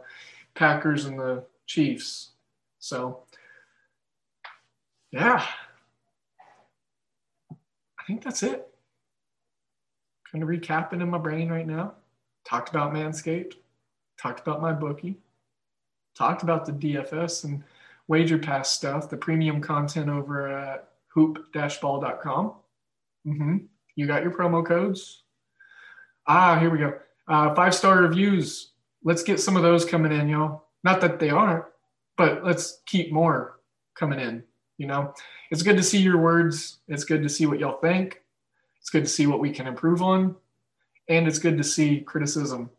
Packers 0.55 1.07
and 1.07 1.19
the 1.19 1.45
Chiefs. 1.67 2.31
So 2.79 3.25
yeah, 5.11 5.45
I 7.51 8.05
think 8.07 8.23
that's 8.23 8.43
it. 8.43 8.69
Kind 10.31 10.43
of 10.43 10.49
recapping 10.49 11.01
in 11.03 11.11
my 11.11 11.19
brain 11.19 11.49
right 11.49 11.67
now. 11.67 11.95
Talked 12.45 12.69
about 12.69 12.93
Manscaped, 12.93 13.55
talked 14.21 14.41
about 14.41 14.61
my 14.61 14.73
bookie, 14.73 15.17
talked 16.17 16.43
about 16.43 16.65
the 16.65 16.73
DFS 16.73 17.45
and 17.45 17.65
Wager 18.09 18.39
Pass 18.39 18.71
stuff, 18.71 19.11
the 19.11 19.17
premium 19.17 19.61
content 19.61 20.09
over 20.09 20.49
at 20.49 20.89
hoop-ball.com. 21.17 22.53
Mm-hmm. 23.27 23.57
You 23.97 24.07
got 24.07 24.23
your 24.23 24.33
promo 24.33 24.65
codes. 24.65 25.23
Ah, 26.27 26.59
here 26.61 26.71
we 26.71 26.79
go. 26.79 26.99
Uh, 27.27 27.55
five 27.55 27.75
star 27.75 28.03
reviews. 28.03 28.73
Let's 29.03 29.23
get 29.23 29.41
some 29.41 29.57
of 29.57 29.63
those 29.63 29.85
coming 29.85 30.13
in, 30.13 30.29
y'all. 30.29 30.65
Not 30.85 31.01
that 31.01 31.19
they 31.19 31.31
aren't, 31.31 31.65
but 32.17 32.45
let's 32.45 32.83
keep 32.87 33.13
more 33.13 33.59
coming 33.99 34.21
in. 34.21 34.45
You 34.79 34.87
know, 34.87 35.15
it's 35.51 35.63
good 35.63 35.77
to 35.79 35.83
see 35.83 35.99
your 35.99 36.19
words. 36.19 36.79
It's 36.87 37.05
good 37.05 37.23
to 37.23 37.29
see 37.29 37.47
what 37.47 37.59
y'all 37.59 37.81
think. 37.81 38.23
It's 38.81 38.91
good 38.91 39.05
to 39.05 39.11
see 39.11 39.27
what 39.27 39.41
we 39.41 39.51
can 39.51 39.67
improve 39.67 40.03
on. 40.03 40.37
And 41.09 41.27
it's 41.27 41.39
good 41.39 41.57
to 41.57 41.65
see 41.65 42.01
criticism. 42.01 42.71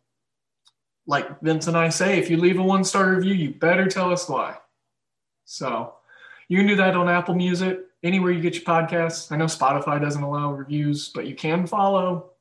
Like 1.07 1.41
Vince 1.41 1.67
and 1.67 1.77
I 1.77 1.89
say, 1.89 2.19
if 2.19 2.29
you 2.29 2.37
leave 2.37 2.59
a 2.59 2.63
one 2.63 2.83
star 2.83 3.09
review, 3.09 3.33
you 3.33 3.53
better 3.53 3.87
tell 3.87 4.11
us 4.11 4.29
why. 4.29 4.57
So 5.45 5.95
you 6.49 6.57
can 6.57 6.67
do 6.67 6.75
that 6.75 6.95
on 6.95 7.09
Apple 7.09 7.35
Music, 7.35 7.79
anywhere 8.07 8.31
you 8.31 8.41
get 8.41 8.55
your 8.55 8.63
podcasts. 8.63 9.31
I 9.31 9.35
know 9.35 9.45
Spotify 9.45 10.01
doesn't 10.01 10.23
allow 10.23 10.53
reviews, 10.53 11.09
but 11.09 11.27
you 11.27 11.35
can 11.35 11.67
follow. 11.67 12.31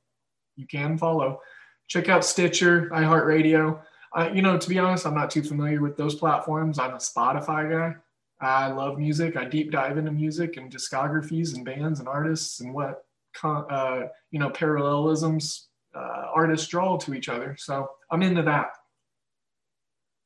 You 0.57 0.67
can 0.67 0.97
follow. 0.97 1.41
Check 1.89 2.09
out 2.09 2.25
Stitcher, 2.25 2.89
iHeartRadio. 2.91 3.81
Uh, 4.17 4.31
you 4.33 4.41
know, 4.41 4.57
to 4.57 4.69
be 4.69 4.79
honest, 4.79 5.07
I'm 5.07 5.15
not 5.15 5.31
too 5.31 5.43
familiar 5.43 5.83
with 5.83 5.97
those 5.97 6.15
platforms. 6.15 6.79
I'm 6.79 6.95
a 6.95 6.99
Spotify 6.99 7.71
guy. 7.71 7.97
I 8.41 8.69
love 8.69 8.99
music. 8.99 9.37
I 9.37 9.45
deep 9.45 9.73
dive 9.73 9.99
into 9.99 10.13
music 10.13 10.57
and 10.57 10.73
discographies 10.73 11.55
and 11.55 11.65
bands 11.65 12.01
and 12.01 12.09
artists 12.09 12.61
and 12.61 12.73
what 12.73 13.05
uh, 13.43 14.05
you 14.31 14.39
know 14.39 14.51
parallelisms 14.51 15.69
uh, 15.95 16.27
artists 16.35 16.69
draw 16.69 16.97
to 16.99 17.15
each 17.15 17.29
other. 17.29 17.57
So 17.59 17.91
I'm 18.11 18.23
into 18.23 18.43
that. 18.43 18.69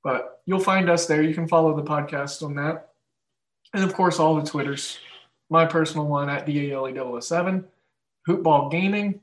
But 0.02 0.40
you'll 0.46 0.60
find 0.60 0.88
us 0.88 1.06
there. 1.06 1.22
You 1.22 1.34
can 1.34 1.46
follow 1.46 1.76
the 1.76 1.82
podcast 1.82 2.42
on 2.42 2.54
that, 2.56 2.90
and 3.74 3.84
of 3.84 3.94
course 3.94 4.18
all 4.18 4.36
the 4.36 4.48
Twitters. 4.48 4.98
My 5.50 5.66
personal 5.66 6.06
one 6.06 6.30
at 6.30 6.46
DALE007. 6.46 7.64
Hoopball 8.28 8.70
Gaming 8.70 9.20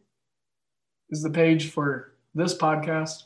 is 1.09 1.23
the 1.23 1.29
page 1.29 1.71
for 1.71 2.13
this 2.35 2.55
podcast. 2.55 3.23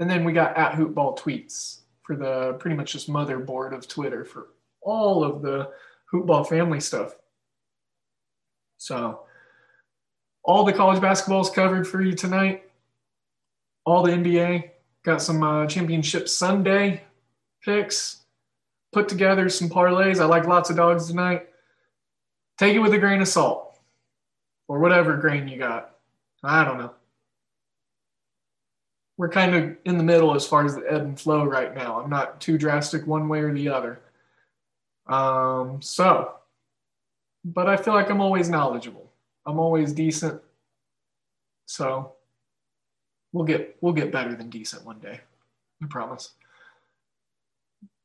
And 0.00 0.10
then 0.10 0.24
we 0.24 0.32
got 0.32 0.56
at 0.56 0.72
Hoopball 0.72 1.18
Tweets 1.18 1.80
for 2.02 2.16
the 2.16 2.54
pretty 2.54 2.76
much 2.76 2.92
just 2.92 3.10
motherboard 3.10 3.74
of 3.76 3.86
Twitter 3.86 4.24
for 4.24 4.48
all 4.80 5.22
of 5.22 5.42
the 5.42 5.70
Hoopball 6.12 6.48
family 6.48 6.80
stuff. 6.80 7.14
So 8.78 9.20
all 10.44 10.64
the 10.64 10.72
college 10.72 11.00
basketball 11.00 11.42
is 11.42 11.50
covered 11.50 11.86
for 11.86 12.02
you 12.02 12.14
tonight. 12.14 12.64
All 13.84 14.02
the 14.02 14.12
NBA. 14.12 14.70
Got 15.04 15.20
some 15.20 15.42
uh, 15.42 15.66
championship 15.66 16.28
Sunday 16.28 17.02
picks. 17.64 18.22
Put 18.92 19.08
together 19.08 19.48
some 19.48 19.68
parlays. 19.68 20.20
I 20.20 20.24
like 20.24 20.46
lots 20.46 20.70
of 20.70 20.76
dogs 20.76 21.08
tonight. 21.08 21.48
Take 22.62 22.76
it 22.76 22.78
with 22.78 22.94
a 22.94 22.98
grain 22.98 23.20
of 23.20 23.26
salt 23.26 23.76
or 24.68 24.78
whatever 24.78 25.16
grain 25.16 25.48
you 25.48 25.58
got. 25.58 25.96
I 26.44 26.64
don't 26.64 26.78
know. 26.78 26.92
We're 29.16 29.30
kind 29.30 29.56
of 29.56 29.76
in 29.84 29.98
the 29.98 30.04
middle 30.04 30.32
as 30.32 30.46
far 30.46 30.64
as 30.64 30.76
the 30.76 30.84
ebb 30.88 31.02
and 31.02 31.20
flow 31.20 31.42
right 31.42 31.74
now. 31.74 32.00
I'm 32.00 32.08
not 32.08 32.40
too 32.40 32.56
drastic 32.56 33.04
one 33.04 33.28
way 33.28 33.40
or 33.40 33.52
the 33.52 33.68
other. 33.68 33.98
Um, 35.08 35.82
so, 35.82 36.34
but 37.44 37.68
I 37.68 37.76
feel 37.76 37.94
like 37.94 38.10
I'm 38.10 38.20
always 38.20 38.48
knowledgeable. 38.48 39.10
I'm 39.44 39.58
always 39.58 39.92
decent. 39.92 40.40
So 41.66 42.12
we'll 43.32 43.44
get 43.44 43.76
we'll 43.80 43.92
get 43.92 44.12
better 44.12 44.36
than 44.36 44.50
decent 44.50 44.86
one 44.86 45.00
day. 45.00 45.18
I 45.82 45.86
promise. 45.90 46.30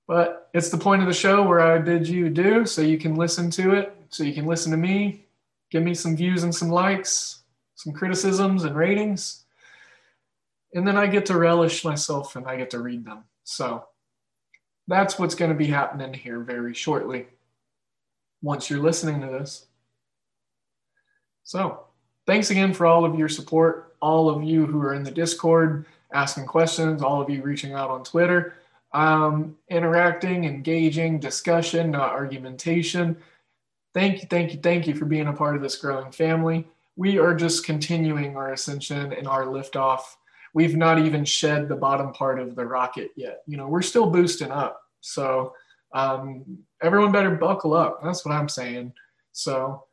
But 0.08 0.50
it's 0.54 0.70
the 0.70 0.78
point 0.78 1.02
of 1.02 1.08
the 1.08 1.14
show 1.14 1.44
where 1.44 1.60
I 1.60 1.78
bid 1.80 2.08
you 2.08 2.30
do 2.30 2.66
so 2.66 2.82
you 2.82 2.98
can 2.98 3.16
listen 3.16 3.52
to 3.52 3.74
it, 3.74 3.96
so 4.10 4.24
you 4.24 4.34
can 4.34 4.46
listen 4.46 4.72
to 4.72 4.78
me, 4.78 5.26
give 5.70 5.84
me 5.84 5.94
some 5.94 6.16
views 6.16 6.44
and 6.44 6.56
some 6.56 6.70
likes, 6.70 7.40
some 7.76 7.94
criticisms 7.94 8.64
and 8.64 8.76
ratings. 8.76 9.44
And 10.74 10.88
then 10.88 10.98
I 10.98 11.08
get 11.08 11.26
to 11.28 11.38
relish 11.38 11.84
myself 11.84 12.36
and 12.36 12.48
I 12.48 12.56
get 12.56 12.70
to 12.72 12.80
read 12.80 13.06
them. 13.06 13.26
So 13.44 13.86
that's 14.88 15.20
what's 15.20 15.36
going 15.36 15.52
to 15.52 15.58
be 15.58 15.68
happening 15.68 16.14
here 16.14 16.40
very 16.40 16.74
shortly 16.74 17.28
once 18.42 18.70
you're 18.70 18.80
listening 18.80 19.22
to 19.22 19.28
this. 19.28 19.66
So, 21.44 21.86
thanks 22.26 22.50
again 22.50 22.74
for 22.74 22.86
all 22.86 23.06
of 23.06 23.18
your 23.18 23.30
support, 23.30 23.96
all 24.02 24.30
of 24.30 24.44
you 24.44 24.66
who 24.66 24.82
are 24.82 24.94
in 24.94 25.04
the 25.04 25.12
Discord 25.12 25.86
asking 26.14 26.46
questions, 26.46 27.02
all 27.02 27.22
of 27.22 27.30
you 27.30 27.42
reaching 27.42 27.74
out 27.74 27.90
on 27.90 28.04
Twitter, 28.04 28.56
um, 28.98 29.56
interacting, 29.70 30.46
engaging, 30.46 31.20
discussion, 31.20 31.92
not 31.92 32.14
argumentation. 32.14 33.16
Thank 33.94 34.24
you, 34.24 34.28
thank 34.28 34.54
you, 34.54 34.60
thank 34.60 34.88
you 34.88 34.96
for 34.96 35.06
being 35.06 35.28
a 35.28 35.34
part 35.34 35.56
of 35.56 35.62
this 35.62 35.76
growing 35.76 36.12
family. 36.12 36.68
We 36.96 37.20
are 37.20 37.36
just 37.36 37.64
continuing 37.64 38.36
our 38.36 38.54
ascension 38.54 39.14
and 39.14 39.28
our 39.28 39.46
liftoff. 39.46 40.02
We've 40.56 40.76
not 40.76 40.98
even 40.98 41.26
shed 41.26 41.70
the 41.70 41.76
bottom 41.76 42.12
part 42.12 42.40
of 42.40 42.56
the 42.56 42.66
rocket 42.66 43.12
yet. 43.16 43.44
You 43.46 43.58
know, 43.58 43.68
we're 43.68 43.84
still 43.84 44.10
boosting 44.10 44.50
up. 44.50 44.82
So, 45.02 45.54
um, 45.94 46.58
everyone 46.82 47.12
better 47.12 47.36
buckle 47.36 47.76
up. 47.76 48.02
That's 48.04 48.26
what 48.26 48.34
I'm 48.34 48.50
saying. 48.50 48.94
So, 49.32 49.84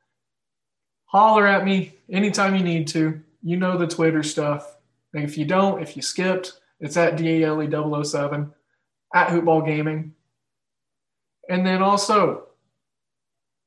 holler 1.04 1.46
at 1.46 1.66
me 1.66 1.98
anytime 2.10 2.56
you 2.56 2.64
need 2.64 2.88
to. 2.88 3.20
You 3.42 3.58
know 3.58 3.76
the 3.76 3.86
Twitter 3.86 4.22
stuff. 4.22 4.78
if 5.12 5.36
you 5.36 5.44
don't, 5.44 5.82
if 5.82 5.94
you 5.94 6.00
skipped, 6.00 6.54
it's 6.80 6.96
at 6.96 7.16
DALE007 7.18 8.50
at 9.14 9.28
Hoopball 9.28 9.64
Gaming. 9.64 10.12
And 11.48 11.64
then 11.64 11.82
also 11.82 12.48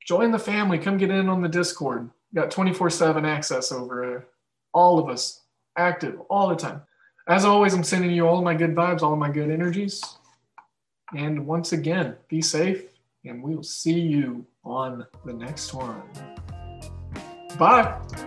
join 0.06 0.32
the 0.32 0.40
family. 0.40 0.78
Come 0.78 0.98
get 0.98 1.10
in 1.10 1.30
on 1.30 1.42
the 1.42 1.50
Discord. 1.50 2.10
Got 2.36 2.52
24 2.52 2.90
7 2.90 3.26
access 3.26 3.72
over. 3.72 4.28
All 4.74 5.00
of 5.00 5.10
us 5.10 5.42
active 5.78 6.20
all 6.30 6.50
the 6.50 6.56
time. 6.56 6.82
As 7.28 7.46
always, 7.46 7.74
I'm 7.74 7.84
sending 7.84 8.12
you 8.12 8.28
all 8.28 8.42
my 8.42 8.54
good 8.54 8.76
vibes, 8.76 9.02
all 9.02 9.16
my 9.16 9.30
good 9.30 9.50
energies. 9.50 10.04
And 11.16 11.46
once 11.46 11.72
again, 11.72 12.16
be 12.28 12.42
safe, 12.42 12.84
and 13.26 13.42
we 13.42 13.56
will 13.56 13.64
see 13.64 14.00
you 14.00 14.46
on 14.64 15.06
the 15.26 15.34
next 15.34 15.74
one. 15.74 16.02
Bye. 17.58 18.27